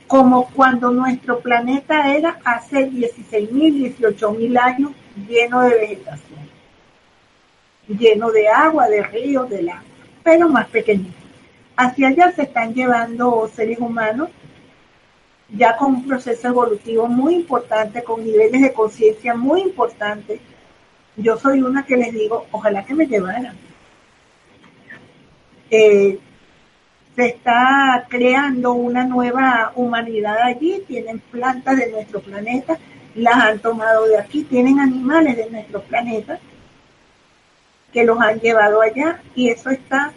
como 0.07 0.49
cuando 0.51 0.91
nuestro 0.91 1.39
planeta 1.39 2.15
era 2.15 2.39
hace 2.43 2.89
16.000, 2.89 3.97
18.000 3.97 4.59
años 4.59 4.91
lleno 5.27 5.61
de 5.61 5.69
vegetación, 5.69 6.39
lleno 7.87 8.31
de 8.31 8.47
agua, 8.47 8.87
de 8.87 9.01
ríos, 9.03 9.49
de 9.49 9.63
lago 9.63 9.95
pero 10.25 10.49
más 10.49 10.67
pequeñitos. 10.67 11.13
Hacia 11.77 12.07
allá 12.07 12.31
se 12.31 12.41
están 12.41 12.73
llevando 12.73 13.49
seres 13.55 13.77
humanos 13.79 14.29
ya 15.49 15.77
con 15.77 15.95
un 15.95 16.07
proceso 16.07 16.47
evolutivo 16.47 17.07
muy 17.07 17.35
importante, 17.35 18.03
con 18.03 18.23
niveles 18.23 18.61
de 18.61 18.73
conciencia 18.73 19.35
muy 19.35 19.61
importantes. 19.61 20.39
Yo 21.15 21.37
soy 21.37 21.61
una 21.61 21.85
que 21.85 21.97
les 21.97 22.13
digo, 22.13 22.45
ojalá 22.51 22.83
que 22.83 22.93
me 22.93 23.07
llevaran. 23.07 23.55
Eh, 25.69 26.19
se 27.15 27.27
está 27.27 28.05
creando 28.09 28.73
una 28.73 29.05
nueva 29.05 29.71
humanidad 29.75 30.37
allí, 30.41 30.83
tienen 30.87 31.19
plantas 31.19 31.77
de 31.77 31.89
nuestro 31.89 32.19
planeta, 32.19 32.77
las 33.15 33.35
han 33.35 33.59
tomado 33.59 34.05
de 34.05 34.17
aquí, 34.17 34.43
tienen 34.43 34.79
animales 34.79 35.37
de 35.37 35.49
nuestro 35.49 35.81
planeta 35.81 36.37
que 37.93 38.03
los 38.03 38.19
han 38.19 38.41
llevado 38.41 38.81
allá 38.81 39.21
y 39.33 39.49
eso 39.49 39.69
está 39.69 40.11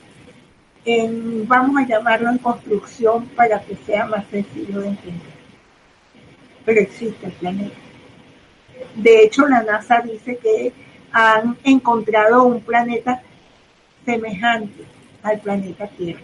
en, 0.96 1.46
vamos 1.46 1.76
a 1.76 1.86
llamarlo 1.86 2.30
en 2.30 2.38
construcción 2.38 3.26
para 3.28 3.60
que 3.60 3.76
sea 3.86 4.06
más 4.06 4.24
sencillo 4.30 4.80
de 4.80 4.88
entender. 4.88 5.38
Pero 6.64 6.80
existe 6.80 7.26
el 7.26 7.32
planeta. 7.32 7.76
De 8.94 9.24
hecho, 9.24 9.46
la 9.46 9.62
NASA 9.62 10.00
dice 10.00 10.36
que 10.36 10.72
han 11.12 11.56
encontrado 11.64 12.44
un 12.44 12.60
planeta 12.60 13.22
semejante 14.04 14.84
al 15.22 15.40
planeta 15.40 15.86
Tierra. 15.88 16.20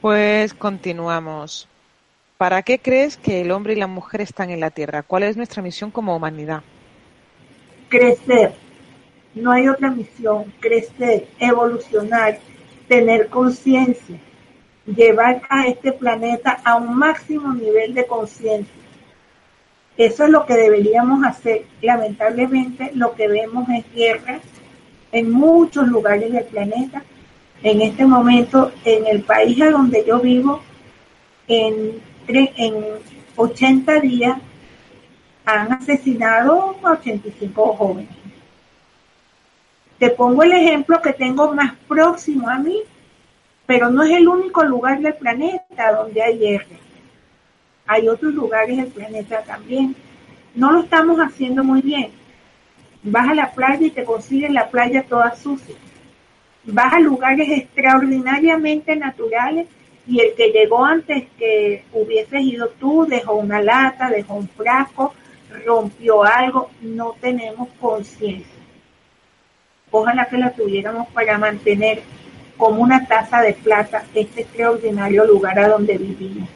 Pues 0.00 0.54
continuamos. 0.54 1.68
¿Para 2.36 2.62
qué 2.62 2.78
crees 2.78 3.16
que 3.16 3.40
el 3.40 3.50
hombre 3.50 3.72
y 3.72 3.76
la 3.76 3.88
mujer 3.88 4.20
están 4.20 4.50
en 4.50 4.60
la 4.60 4.70
Tierra? 4.70 5.02
¿Cuál 5.02 5.24
es 5.24 5.36
nuestra 5.36 5.60
misión 5.60 5.90
como 5.90 6.14
humanidad? 6.14 6.62
crecer. 7.88 8.52
No 9.34 9.52
hay 9.52 9.68
otra 9.68 9.90
misión, 9.90 10.52
crecer, 10.60 11.28
evolucionar, 11.38 12.38
tener 12.88 13.28
conciencia, 13.28 14.18
llevar 14.86 15.42
a 15.48 15.66
este 15.66 15.92
planeta 15.92 16.60
a 16.64 16.76
un 16.76 16.96
máximo 16.96 17.52
nivel 17.52 17.94
de 17.94 18.06
conciencia. 18.06 18.74
Eso 19.96 20.24
es 20.24 20.30
lo 20.30 20.46
que 20.46 20.54
deberíamos 20.54 21.24
hacer. 21.24 21.64
Lamentablemente 21.82 22.90
lo 22.94 23.14
que 23.14 23.28
vemos 23.28 23.68
es 23.68 23.84
guerra 23.94 24.40
en 25.12 25.30
muchos 25.30 25.86
lugares 25.88 26.32
del 26.32 26.44
planeta. 26.44 27.02
En 27.62 27.82
este 27.82 28.06
momento, 28.06 28.72
en 28.84 29.06
el 29.06 29.22
país 29.22 29.60
a 29.60 29.70
donde 29.70 30.04
yo 30.06 30.20
vivo, 30.20 30.62
en, 31.48 32.00
en 32.28 32.74
80 33.36 34.00
días 34.00 34.38
han 35.44 35.72
asesinado 35.72 36.76
a 36.82 36.92
85 36.92 37.74
jóvenes. 37.74 38.17
Te 39.98 40.10
pongo 40.10 40.44
el 40.44 40.52
ejemplo 40.52 41.02
que 41.02 41.12
tengo 41.12 41.52
más 41.52 41.74
próximo 41.88 42.48
a 42.48 42.58
mí, 42.58 42.82
pero 43.66 43.90
no 43.90 44.04
es 44.04 44.10
el 44.12 44.28
único 44.28 44.62
lugar 44.62 45.00
del 45.00 45.14
planeta 45.14 45.92
donde 45.92 46.22
hay 46.22 46.38
guerra. 46.38 46.76
Hay 47.86 48.08
otros 48.08 48.32
lugares 48.32 48.76
del 48.76 48.88
planeta 48.88 49.42
también. 49.42 49.96
No 50.54 50.72
lo 50.72 50.80
estamos 50.80 51.18
haciendo 51.18 51.64
muy 51.64 51.82
bien. 51.82 52.10
Vas 53.02 53.28
a 53.28 53.34
la 53.34 53.50
playa 53.50 53.86
y 53.86 53.90
te 53.90 54.04
consigues 54.04 54.50
la 54.52 54.68
playa 54.70 55.02
toda 55.02 55.34
sucia. 55.34 55.74
Vas 56.64 56.92
a 56.92 57.00
lugares 57.00 57.48
extraordinariamente 57.50 58.94
naturales 58.94 59.66
y 60.06 60.20
el 60.20 60.34
que 60.34 60.50
llegó 60.50 60.84
antes 60.84 61.24
que 61.38 61.84
hubieses 61.92 62.42
ido 62.42 62.68
tú 62.80 63.04
dejó 63.06 63.34
una 63.34 63.60
lata, 63.60 64.10
dejó 64.10 64.34
un 64.34 64.48
frasco, 64.48 65.12
rompió 65.66 66.22
algo, 66.24 66.70
no 66.82 67.16
tenemos 67.20 67.68
conciencia. 67.80 68.57
Ojalá 69.90 70.26
que 70.26 70.38
la 70.38 70.52
tuviéramos 70.52 71.08
para 71.08 71.38
mantener 71.38 72.02
como 72.56 72.82
una 72.82 73.06
taza 73.06 73.40
de 73.40 73.54
plata 73.54 74.04
este 74.14 74.42
extraordinario 74.42 75.24
lugar 75.24 75.58
a 75.58 75.68
donde 75.68 75.96
vivimos. 75.96 76.48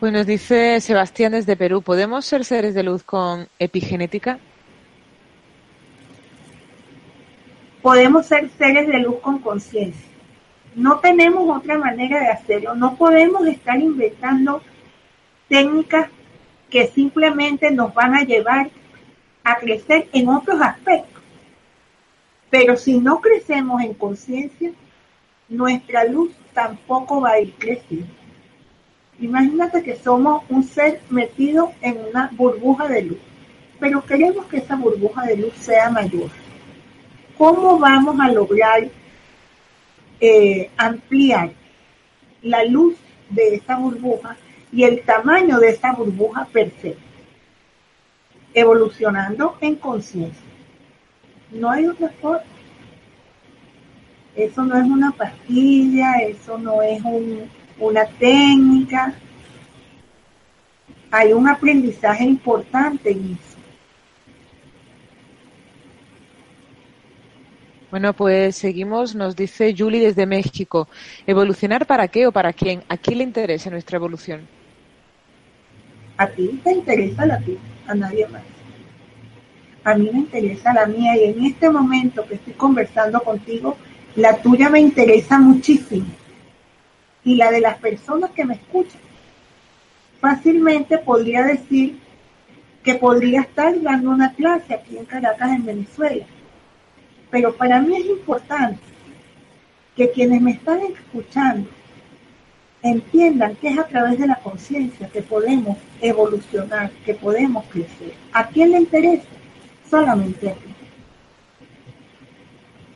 Pues 0.00 0.12
nos 0.14 0.26
dice 0.26 0.80
Sebastián 0.80 1.32
desde 1.32 1.56
Perú, 1.56 1.82
¿podemos 1.82 2.24
ser 2.24 2.46
seres 2.46 2.74
de 2.74 2.82
luz 2.82 3.02
con 3.02 3.48
epigenética? 3.58 4.38
Podemos 7.82 8.26
ser 8.26 8.48
seres 8.56 8.88
de 8.88 8.98
luz 8.98 9.16
con 9.20 9.40
conciencia. 9.40 10.08
No 10.74 11.00
tenemos 11.00 11.54
otra 11.54 11.76
manera 11.76 12.18
de 12.20 12.28
hacerlo. 12.28 12.74
No 12.74 12.96
podemos 12.96 13.46
estar 13.46 13.78
inventando 13.78 14.62
técnicas 15.48 16.08
que 16.70 16.86
simplemente 16.86 17.70
nos 17.70 17.92
van 17.92 18.14
a 18.14 18.22
llevar 18.22 18.70
a 19.44 19.56
crecer 19.56 20.08
en 20.12 20.28
otros 20.28 20.60
aspectos. 20.60 21.22
Pero 22.50 22.76
si 22.76 22.98
no 22.98 23.20
crecemos 23.20 23.82
en 23.82 23.94
conciencia, 23.94 24.72
nuestra 25.48 26.04
luz 26.04 26.32
tampoco 26.52 27.20
va 27.20 27.30
a 27.32 27.40
ir 27.40 27.54
creciendo. 27.58 28.12
Imagínate 29.20 29.82
que 29.82 29.96
somos 29.96 30.42
un 30.48 30.64
ser 30.64 31.00
metido 31.10 31.72
en 31.82 31.98
una 32.08 32.30
burbuja 32.32 32.88
de 32.88 33.02
luz, 33.02 33.18
pero 33.78 34.02
queremos 34.04 34.46
que 34.46 34.58
esa 34.58 34.76
burbuja 34.76 35.26
de 35.26 35.36
luz 35.36 35.52
sea 35.54 35.90
mayor. 35.90 36.30
¿Cómo 37.36 37.78
vamos 37.78 38.18
a 38.18 38.30
lograr 38.30 38.88
eh, 40.20 40.70
ampliar 40.76 41.52
la 42.42 42.64
luz 42.64 42.96
de 43.28 43.56
esa 43.56 43.76
burbuja 43.76 44.36
y 44.72 44.84
el 44.84 45.02
tamaño 45.02 45.58
de 45.58 45.70
esa 45.70 45.92
burbuja 45.92 46.46
per 46.46 46.72
se? 46.80 46.96
Evolucionando 48.54 49.56
en 49.60 49.76
conciencia. 49.76 50.42
No 51.50 51.70
hay 51.70 51.86
otra 51.86 52.08
forma. 52.20 52.42
Eso 54.36 54.64
no 54.64 54.76
es 54.76 54.84
una 54.84 55.10
pastilla, 55.12 56.14
eso 56.22 56.56
no 56.56 56.82
es 56.82 57.02
un, 57.02 57.50
una 57.78 58.06
técnica. 58.06 59.14
Hay 61.10 61.32
un 61.32 61.48
aprendizaje 61.48 62.24
importante 62.24 63.10
en 63.10 63.32
eso. 63.32 63.50
Bueno, 67.90 68.12
pues 68.12 68.54
seguimos, 68.54 69.16
nos 69.16 69.34
dice 69.34 69.74
Julie 69.76 70.00
desde 70.00 70.24
México. 70.24 70.88
¿Evolucionar 71.26 71.86
para 71.86 72.06
qué 72.06 72.28
o 72.28 72.32
para 72.32 72.52
quién? 72.52 72.84
¿A 72.88 72.96
quién 72.96 73.18
le 73.18 73.24
interesa 73.24 73.68
nuestra 73.68 73.96
evolución? 73.96 74.46
A 76.16 76.28
ti 76.28 76.60
te 76.62 76.72
interesa 76.72 77.26
la 77.26 77.40
tuya, 77.40 77.58
a 77.90 77.94
nadie 77.94 78.26
más. 78.28 78.42
A 79.82 79.94
mí 79.94 80.10
me 80.12 80.20
interesa 80.20 80.72
la 80.72 80.86
mía 80.86 81.16
y 81.16 81.24
en 81.24 81.44
este 81.44 81.68
momento 81.70 82.24
que 82.26 82.34
estoy 82.34 82.52
conversando 82.52 83.20
contigo, 83.20 83.76
la 84.14 84.36
tuya 84.36 84.68
me 84.68 84.80
interesa 84.80 85.38
muchísimo 85.38 86.06
y 87.24 87.34
la 87.36 87.50
de 87.50 87.60
las 87.60 87.78
personas 87.78 88.30
que 88.30 88.44
me 88.44 88.54
escuchan. 88.54 89.00
Fácilmente 90.20 90.98
podría 90.98 91.42
decir 91.44 91.98
que 92.82 92.94
podría 92.94 93.42
estar 93.42 93.80
dando 93.80 94.10
una 94.10 94.32
clase 94.34 94.74
aquí 94.74 94.96
en 94.96 95.04
Caracas, 95.04 95.50
en 95.50 95.64
Venezuela. 95.64 96.26
Pero 97.30 97.54
para 97.54 97.80
mí 97.80 97.96
es 97.96 98.06
importante 98.06 98.80
que 99.96 100.10
quienes 100.10 100.40
me 100.40 100.52
están 100.52 100.80
escuchando 100.80 101.68
entiendan 102.82 103.56
que 103.56 103.68
es 103.68 103.78
a 103.78 103.86
través 103.86 104.18
de 104.18 104.26
la 104.26 104.36
conciencia 104.36 105.08
que 105.08 105.22
podemos 105.22 105.76
evolucionar, 106.00 106.90
que 107.04 107.14
podemos 107.14 107.64
crecer. 107.66 108.14
¿A 108.32 108.46
quién 108.48 108.72
le 108.72 108.78
interesa? 108.78 109.24
Solamente 109.88 110.50
a 110.50 110.54
ti. 110.54 110.74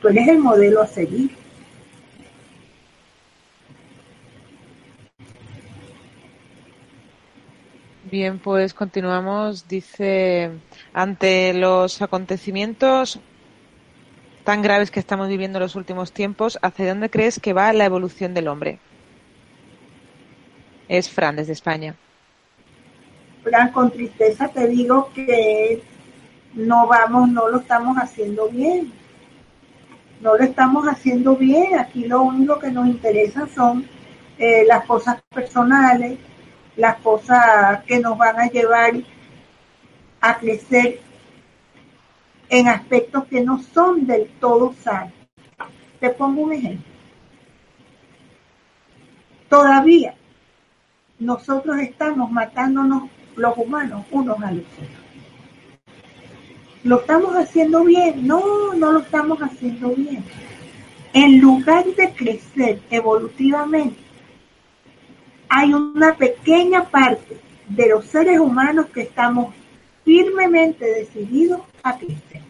Tú 0.01 0.07
eres 0.07 0.27
el 0.27 0.39
modelo 0.39 0.81
a 0.81 0.87
seguir. 0.87 1.31
Bien, 8.11 8.39
pues 8.39 8.73
continuamos. 8.73 9.67
Dice, 9.67 10.51
ante 10.93 11.53
los 11.53 12.01
acontecimientos 12.01 13.19
tan 14.43 14.61
graves 14.61 14.91
que 14.91 14.99
estamos 14.99 15.27
viviendo 15.27 15.57
en 15.57 15.63
los 15.63 15.75
últimos 15.75 16.11
tiempos, 16.11 16.59
¿hacia 16.61 16.87
dónde 16.87 17.09
crees 17.09 17.39
que 17.39 17.53
va 17.53 17.73
la 17.73 17.85
evolución 17.85 18.33
del 18.35 18.47
hombre? 18.47 18.79
Es 20.87 21.09
Fran, 21.09 21.35
desde 21.35 21.53
España. 21.53 21.95
Fran, 23.43 23.71
con 23.71 23.91
tristeza 23.91 24.47
te 24.47 24.67
digo 24.67 25.11
que 25.13 25.81
no 26.53 26.87
vamos, 26.87 27.29
no 27.29 27.49
lo 27.49 27.59
estamos 27.59 27.97
haciendo 27.97 28.47
bien. 28.49 28.91
No 30.21 30.37
lo 30.37 30.43
estamos 30.43 30.87
haciendo 30.87 31.35
bien. 31.35 31.77
Aquí 31.79 32.05
lo 32.05 32.21
único 32.21 32.59
que 32.59 32.71
nos 32.71 32.87
interesa 32.87 33.47
son 33.53 33.85
eh, 34.37 34.63
las 34.67 34.85
cosas 34.85 35.21
personales, 35.33 36.17
las 36.75 36.97
cosas 36.97 37.83
que 37.83 37.99
nos 37.99 38.17
van 38.17 38.39
a 38.39 38.49
llevar 38.49 38.93
a 40.21 40.37
crecer 40.37 40.99
en 42.49 42.67
aspectos 42.67 43.25
que 43.25 43.41
no 43.41 43.61
son 43.61 44.05
del 44.05 44.27
todo 44.39 44.73
sanos. 44.81 45.13
Te 45.99 46.09
pongo 46.11 46.41
un 46.41 46.53
ejemplo. 46.53 46.85
Todavía 49.49 50.15
nosotros 51.19 51.77
estamos 51.79 52.31
matándonos 52.31 53.03
los 53.35 53.57
humanos 53.57 54.05
unos 54.11 54.41
a 54.41 54.51
los 54.51 54.63
otros. 54.63 54.89
¿Lo 56.83 56.99
estamos 56.99 57.35
haciendo 57.35 57.83
bien? 57.83 58.27
No, 58.27 58.73
no 58.75 58.91
lo 58.91 58.99
estamos 58.99 59.39
haciendo 59.39 59.89
bien. 59.89 60.23
En 61.13 61.39
lugar 61.39 61.85
de 61.85 62.13
crecer 62.13 62.79
evolutivamente, 62.89 63.97
hay 65.49 65.73
una 65.73 66.15
pequeña 66.15 66.83
parte 66.83 67.37
de 67.69 67.89
los 67.89 68.05
seres 68.05 68.39
humanos 68.39 68.87
que 68.87 69.01
estamos 69.01 69.53
firmemente 70.03 70.85
decididos 70.85 71.61
a 71.81 71.97
crecer. 71.97 72.41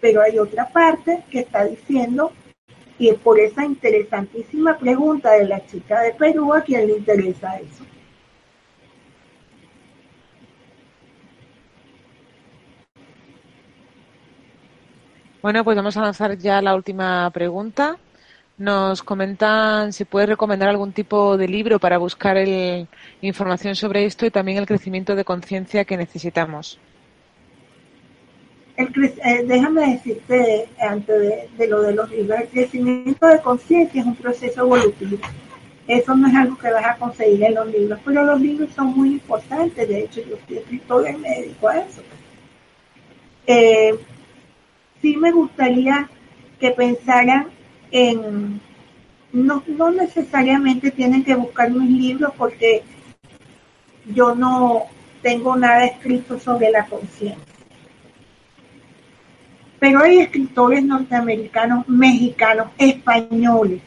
Pero 0.00 0.22
hay 0.22 0.38
otra 0.38 0.68
parte 0.68 1.24
que 1.30 1.40
está 1.40 1.64
diciendo, 1.64 2.32
y 3.00 3.10
por 3.14 3.40
esa 3.40 3.64
interesantísima 3.64 4.76
pregunta 4.76 5.32
de 5.32 5.46
la 5.46 5.64
chica 5.66 6.02
de 6.02 6.12
Perú, 6.12 6.52
¿a 6.52 6.60
quién 6.60 6.86
le 6.86 6.98
interesa 6.98 7.56
eso? 7.56 7.82
Bueno, 15.40 15.64
pues 15.64 15.78
vamos 15.78 15.96
a 15.96 16.02
lanzar 16.02 16.36
ya 16.36 16.60
la 16.60 16.74
última 16.74 17.30
pregunta. 17.30 17.96
Nos 18.58 19.02
comentan 19.02 19.94
si 19.94 20.04
puede 20.04 20.26
recomendar 20.26 20.68
algún 20.68 20.92
tipo 20.92 21.38
de 21.38 21.48
libro 21.48 21.78
para 21.78 21.96
buscar 21.96 22.36
el, 22.36 22.86
información 23.22 23.76
sobre 23.76 24.04
esto 24.04 24.26
y 24.26 24.30
también 24.30 24.58
el 24.58 24.66
crecimiento 24.66 25.14
de 25.14 25.24
conciencia 25.24 25.86
que 25.86 25.96
necesitamos. 25.96 26.78
El, 28.80 29.04
eh, 29.04 29.44
déjame 29.46 29.92
decirte 29.92 30.68
antes 30.80 31.50
de, 31.58 31.66
lo 31.66 31.82
de 31.82 31.92
los 31.92 32.10
libros, 32.10 32.40
el 32.40 32.48
crecimiento 32.48 33.26
de 33.26 33.40
conciencia 33.40 34.00
es 34.00 34.06
un 34.06 34.16
proceso 34.16 34.62
evolutivo. 34.62 35.18
Eso 35.86 36.16
no 36.16 36.28
es 36.28 36.34
algo 36.34 36.56
que 36.56 36.72
vas 36.72 36.86
a 36.86 36.96
conseguir 36.96 37.42
en 37.44 37.56
los 37.56 37.66
libros, 37.66 38.00
pero 38.04 38.24
los 38.24 38.40
libros 38.40 38.70
son 38.74 38.96
muy 38.96 39.10
importantes. 39.10 39.86
De 39.86 40.04
hecho, 40.04 40.22
yo 40.22 40.36
escritor 40.56 41.10
y 41.10 41.16
me 41.16 41.28
dedico 41.28 41.68
a 41.68 41.78
eso. 41.78 42.00
Eh, 43.46 43.98
sí 45.02 45.16
me 45.16 45.32
gustaría 45.32 46.08
que 46.58 46.70
pensaran 46.70 47.48
en, 47.90 48.60
no, 49.32 49.62
no 49.66 49.90
necesariamente 49.90 50.90
tienen 50.90 51.22
que 51.22 51.34
buscar 51.34 51.70
mis 51.70 51.90
libros 51.90 52.32
porque 52.38 52.82
yo 54.06 54.34
no 54.34 54.84
tengo 55.20 55.54
nada 55.56 55.84
escrito 55.84 56.38
sobre 56.38 56.70
la 56.70 56.86
conciencia. 56.86 57.49
Pero 59.80 60.02
hay 60.02 60.18
escritores 60.18 60.84
norteamericanos, 60.84 61.88
mexicanos, 61.88 62.68
españoles, 62.76 63.80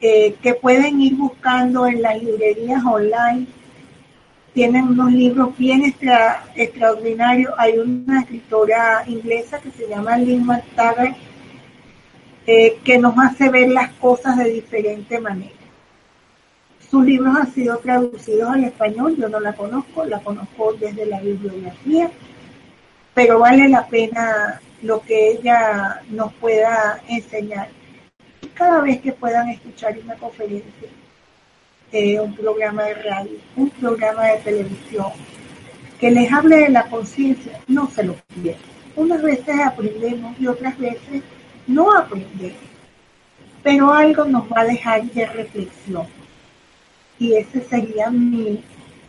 eh, 0.00 0.36
que 0.40 0.54
pueden 0.54 1.00
ir 1.00 1.16
buscando 1.16 1.86
en 1.86 2.00
las 2.00 2.22
librerías 2.22 2.82
online. 2.84 3.48
Tienen 4.54 4.84
unos 4.84 5.12
libros 5.12 5.58
bien 5.58 5.82
extraordinarios. 6.54 7.52
Hay 7.58 7.76
una 7.76 8.20
escritora 8.20 9.02
inglesa 9.08 9.58
que 9.58 9.72
se 9.72 9.88
llama 9.88 10.16
Lynn 10.16 10.46
McTaggart, 10.46 11.16
eh, 12.46 12.78
que 12.84 12.98
nos 12.98 13.18
hace 13.18 13.50
ver 13.50 13.70
las 13.70 13.90
cosas 13.94 14.38
de 14.38 14.50
diferente 14.50 15.20
manera. 15.20 15.50
Sus 16.88 17.04
libros 17.04 17.36
han 17.36 17.52
sido 17.52 17.78
traducidos 17.78 18.48
al 18.48 18.62
español, 18.62 19.16
yo 19.18 19.28
no 19.28 19.40
la 19.40 19.54
conozco, 19.54 20.04
la 20.04 20.20
conozco 20.20 20.72
desde 20.74 21.04
la 21.04 21.20
bibliografía, 21.20 22.08
pero 23.16 23.38
vale 23.38 23.66
la 23.70 23.86
pena 23.86 24.60
lo 24.82 25.00
que 25.00 25.30
ella 25.30 26.02
nos 26.10 26.34
pueda 26.34 27.00
enseñar. 27.08 27.68
Cada 28.52 28.82
vez 28.82 29.00
que 29.00 29.10
puedan 29.10 29.48
escuchar 29.48 29.96
una 30.04 30.16
conferencia, 30.16 30.88
eh, 31.92 32.20
un 32.20 32.36
programa 32.36 32.82
de 32.82 32.94
radio, 32.94 33.38
un 33.56 33.70
programa 33.70 34.26
de 34.26 34.38
televisión, 34.40 35.12
que 35.98 36.10
les 36.10 36.30
hable 36.30 36.56
de 36.56 36.68
la 36.68 36.82
conciencia, 36.90 37.58
no 37.68 37.88
se 37.88 38.02
lo 38.04 38.16
pierdan. 38.34 38.60
Unas 38.96 39.22
veces 39.22 39.60
aprendemos 39.64 40.38
y 40.38 40.46
otras 40.46 40.76
veces 40.76 41.22
no 41.66 41.96
aprendemos, 41.96 42.60
pero 43.62 43.94
algo 43.94 44.26
nos 44.26 44.44
va 44.52 44.60
a 44.60 44.66
dejar 44.66 45.04
de 45.04 45.24
reflexión. 45.24 46.06
Y 47.18 47.34
esa 47.36 47.62
sería 47.62 48.10
mi 48.10 48.62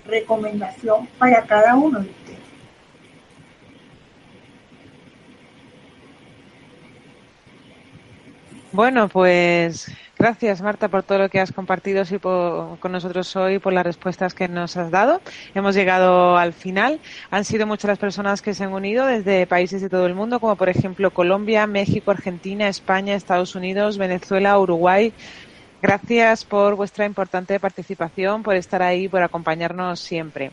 recomendación 0.05 1.09
para 1.17 1.43
cada 1.43 1.75
uno 1.75 1.99
de 1.99 2.09
ustedes. 2.09 2.36
Bueno, 8.73 9.07
pues 9.07 9.89
gracias 10.19 10.61
Marta 10.61 10.89
por 10.89 11.02
todo 11.02 11.19
lo 11.19 11.30
que 11.30 11.39
has 11.39 11.53
compartido 11.53 12.03
con 12.80 12.91
nosotros 12.91 13.34
hoy, 13.38 13.60
por 13.60 13.72
las 13.72 13.85
respuestas 13.85 14.34
que 14.34 14.49
nos 14.49 14.76
has 14.76 14.91
dado. 14.91 15.22
Hemos 15.56 15.73
llegado 15.73 16.38
al 16.38 16.52
final. 16.52 16.99
Han 17.31 17.45
sido 17.45 17.65
muchas 17.65 17.88
las 17.88 17.98
personas 17.98 18.41
que 18.41 18.53
se 18.53 18.65
han 18.65 18.73
unido 18.73 19.06
desde 19.06 19.48
países 19.48 19.81
de 19.81 19.89
todo 19.89 20.06
el 20.06 20.15
mundo, 20.15 20.41
como 20.41 20.57
por 20.57 20.68
ejemplo 20.68 21.11
Colombia, 21.11 21.65
México, 21.65 22.11
Argentina, 22.11 22.68
España, 22.68 23.15
Estados 23.15 23.56
Unidos, 23.56 23.98
Venezuela, 23.98 24.60
Uruguay. 24.60 25.14
Gracias 25.81 26.44
por 26.44 26.76
vuestra 26.76 27.06
importante 27.06 27.60
participación, 27.61 28.44
por 28.44 28.56
estar 28.56 28.81
ahí, 28.81 29.07
por 29.07 29.23
acompañarnos 29.23 30.02
siempre. 30.02 30.52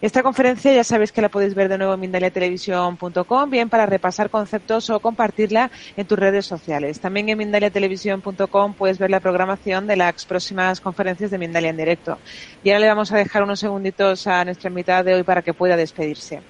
Esta 0.00 0.22
conferencia 0.22 0.72
ya 0.72 0.84
sabéis 0.84 1.10
que 1.10 1.20
la 1.20 1.28
podéis 1.28 1.56
ver 1.56 1.68
de 1.68 1.76
nuevo 1.76 1.94
en 1.94 1.98
mindaliatelevisión.com, 1.98 3.50
bien 3.50 3.68
para 3.68 3.84
repasar 3.84 4.30
conceptos 4.30 4.90
o 4.90 5.00
compartirla 5.00 5.72
en 5.96 6.06
tus 6.06 6.16
redes 6.16 6.46
sociales. 6.46 7.00
También 7.00 7.28
en 7.28 7.38
mindaliatelevisión.com 7.38 8.74
puedes 8.74 8.98
ver 9.00 9.10
la 9.10 9.18
programación 9.18 9.88
de 9.88 9.96
las 9.96 10.24
próximas 10.24 10.80
conferencias 10.80 11.32
de 11.32 11.38
Mindalia 11.38 11.70
en 11.70 11.76
directo. 11.76 12.16
Y 12.62 12.70
ahora 12.70 12.80
le 12.80 12.88
vamos 12.88 13.10
a 13.10 13.16
dejar 13.16 13.42
unos 13.42 13.58
segunditos 13.58 14.28
a 14.28 14.44
nuestra 14.44 14.70
invitada 14.70 15.02
de 15.02 15.14
hoy 15.14 15.24
para 15.24 15.42
que 15.42 15.52
pueda 15.52 15.76
despedirse. 15.76 16.42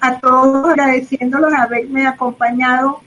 A 0.00 0.20
todos 0.20 0.68
agradeciéndolos 0.68 1.52
haberme 1.52 2.06
acompañado. 2.06 3.00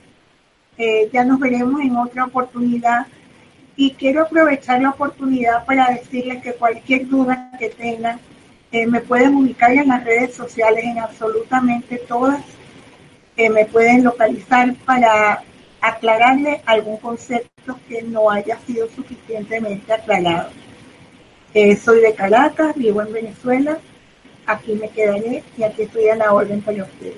Eh, 0.76 1.08
ya 1.10 1.24
nos 1.24 1.40
veremos 1.40 1.80
en 1.80 1.96
otra 1.96 2.26
oportunidad 2.26 3.06
y 3.74 3.92
quiero 3.92 4.24
aprovechar 4.24 4.82
la 4.82 4.90
oportunidad 4.90 5.64
para 5.64 5.88
decirles 5.88 6.42
que 6.42 6.52
cualquier 6.52 7.08
duda 7.08 7.52
que 7.58 7.70
tengan 7.70 8.20
eh, 8.72 8.86
me 8.86 9.00
pueden 9.00 9.34
ubicar 9.36 9.72
en 9.72 9.88
las 9.88 10.04
redes 10.04 10.34
sociales, 10.34 10.84
en 10.84 10.98
absolutamente 10.98 11.98
todas. 11.98 12.42
Eh, 13.36 13.50
me 13.50 13.64
pueden 13.66 14.02
localizar 14.04 14.74
para 14.84 15.42
aclararle 15.80 16.62
algún 16.66 16.96
concepto 16.96 17.78
que 17.88 18.02
no 18.02 18.30
haya 18.30 18.58
sido 18.66 18.88
suficientemente 18.88 19.92
aclarado. 19.92 20.50
Eh, 21.54 21.76
soy 21.76 22.00
de 22.00 22.14
Caracas, 22.14 22.74
vivo 22.76 23.02
en 23.02 23.12
Venezuela, 23.12 23.78
aquí 24.46 24.72
me 24.74 24.88
quedaré 24.88 25.42
y 25.56 25.62
aquí 25.62 25.82
estoy 25.82 26.08
a 26.08 26.16
la 26.16 26.32
orden 26.32 26.60
para 26.60 26.84
ustedes. 26.84 27.16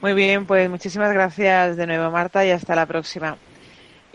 Muy 0.00 0.12
bien, 0.12 0.46
pues 0.46 0.68
muchísimas 0.68 1.12
gracias 1.12 1.76
de 1.76 1.86
nuevo 1.86 2.10
Marta 2.10 2.44
y 2.44 2.50
hasta 2.50 2.74
la 2.74 2.86
próxima. 2.86 3.36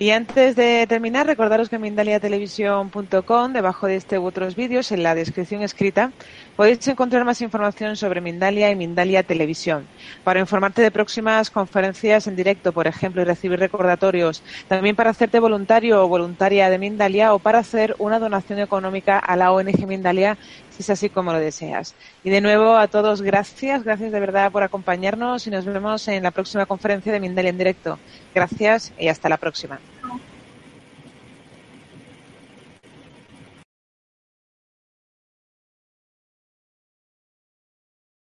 Y 0.02 0.12
antes 0.12 0.56
de 0.56 0.88
terminar, 0.88 1.28
recordaros 1.28 1.68
que 1.68 1.76
en 1.76 1.82
mindaliatelevisión.com, 1.82 3.52
debajo 3.52 3.86
de 3.86 3.98
este 3.98 4.18
u 4.18 4.24
otros 4.24 4.56
vídeos, 4.56 4.94
en 4.94 5.04
la 5.04 5.14
descripción 5.14 5.62
escrita, 5.62 6.14
podéis 6.56 6.88
encontrar 6.88 7.26
más 7.26 7.42
información 7.42 7.98
sobre 7.98 8.22
Mindalia 8.22 8.72
y 8.72 8.78
Mindalia 8.78 9.24
Televisión. 9.24 9.86
Para 10.24 10.40
informarte 10.40 10.82
de 10.82 10.90
próximas 10.90 11.50
conferencias 11.50 12.28
en 12.28 12.38
directo, 12.38 12.72
por 12.72 12.88
ejemplo, 12.88 13.22
y 13.22 13.26
recibir 13.26 13.60
recordatorios, 13.60 14.42
también 14.70 14.96
para 14.96 15.10
hacerte 15.10 15.42
voluntario 15.42 16.02
o 16.02 16.08
voluntaria 16.08 16.70
de 16.70 16.78
Mindalia 16.78 17.34
o 17.34 17.40
para 17.40 17.60
hacer 17.60 17.94
una 18.00 18.20
donación 18.20 18.60
económica 18.60 19.20
a 19.20 19.36
la 19.36 19.52
ONG 19.52 19.86
Mindalia, 19.86 20.38
es 20.80 20.90
así 20.90 21.10
como 21.10 21.34
lo 21.34 21.40
deseas. 21.40 21.96
Y 22.24 22.30
de 22.30 22.42
nuevo 22.42 22.78
a 22.78 22.88
todos, 22.88 23.22
gracias, 23.22 23.84
gracias 23.84 24.12
de 24.12 24.20
verdad 24.20 24.52
por 24.52 24.64
acompañarnos 24.64 25.46
y 25.48 25.50
nos 25.50 25.66
vemos 25.66 26.08
en 26.08 26.24
la 26.24 26.32
próxima 26.32 26.66
conferencia 26.66 27.12
de 27.12 27.20
Mindalia 27.20 27.50
en 27.50 27.58
directo. 27.58 28.00
Gracias 28.34 28.94
y 28.98 29.08
hasta 29.08 29.30
la 29.30 29.38
próxima. 29.38 29.80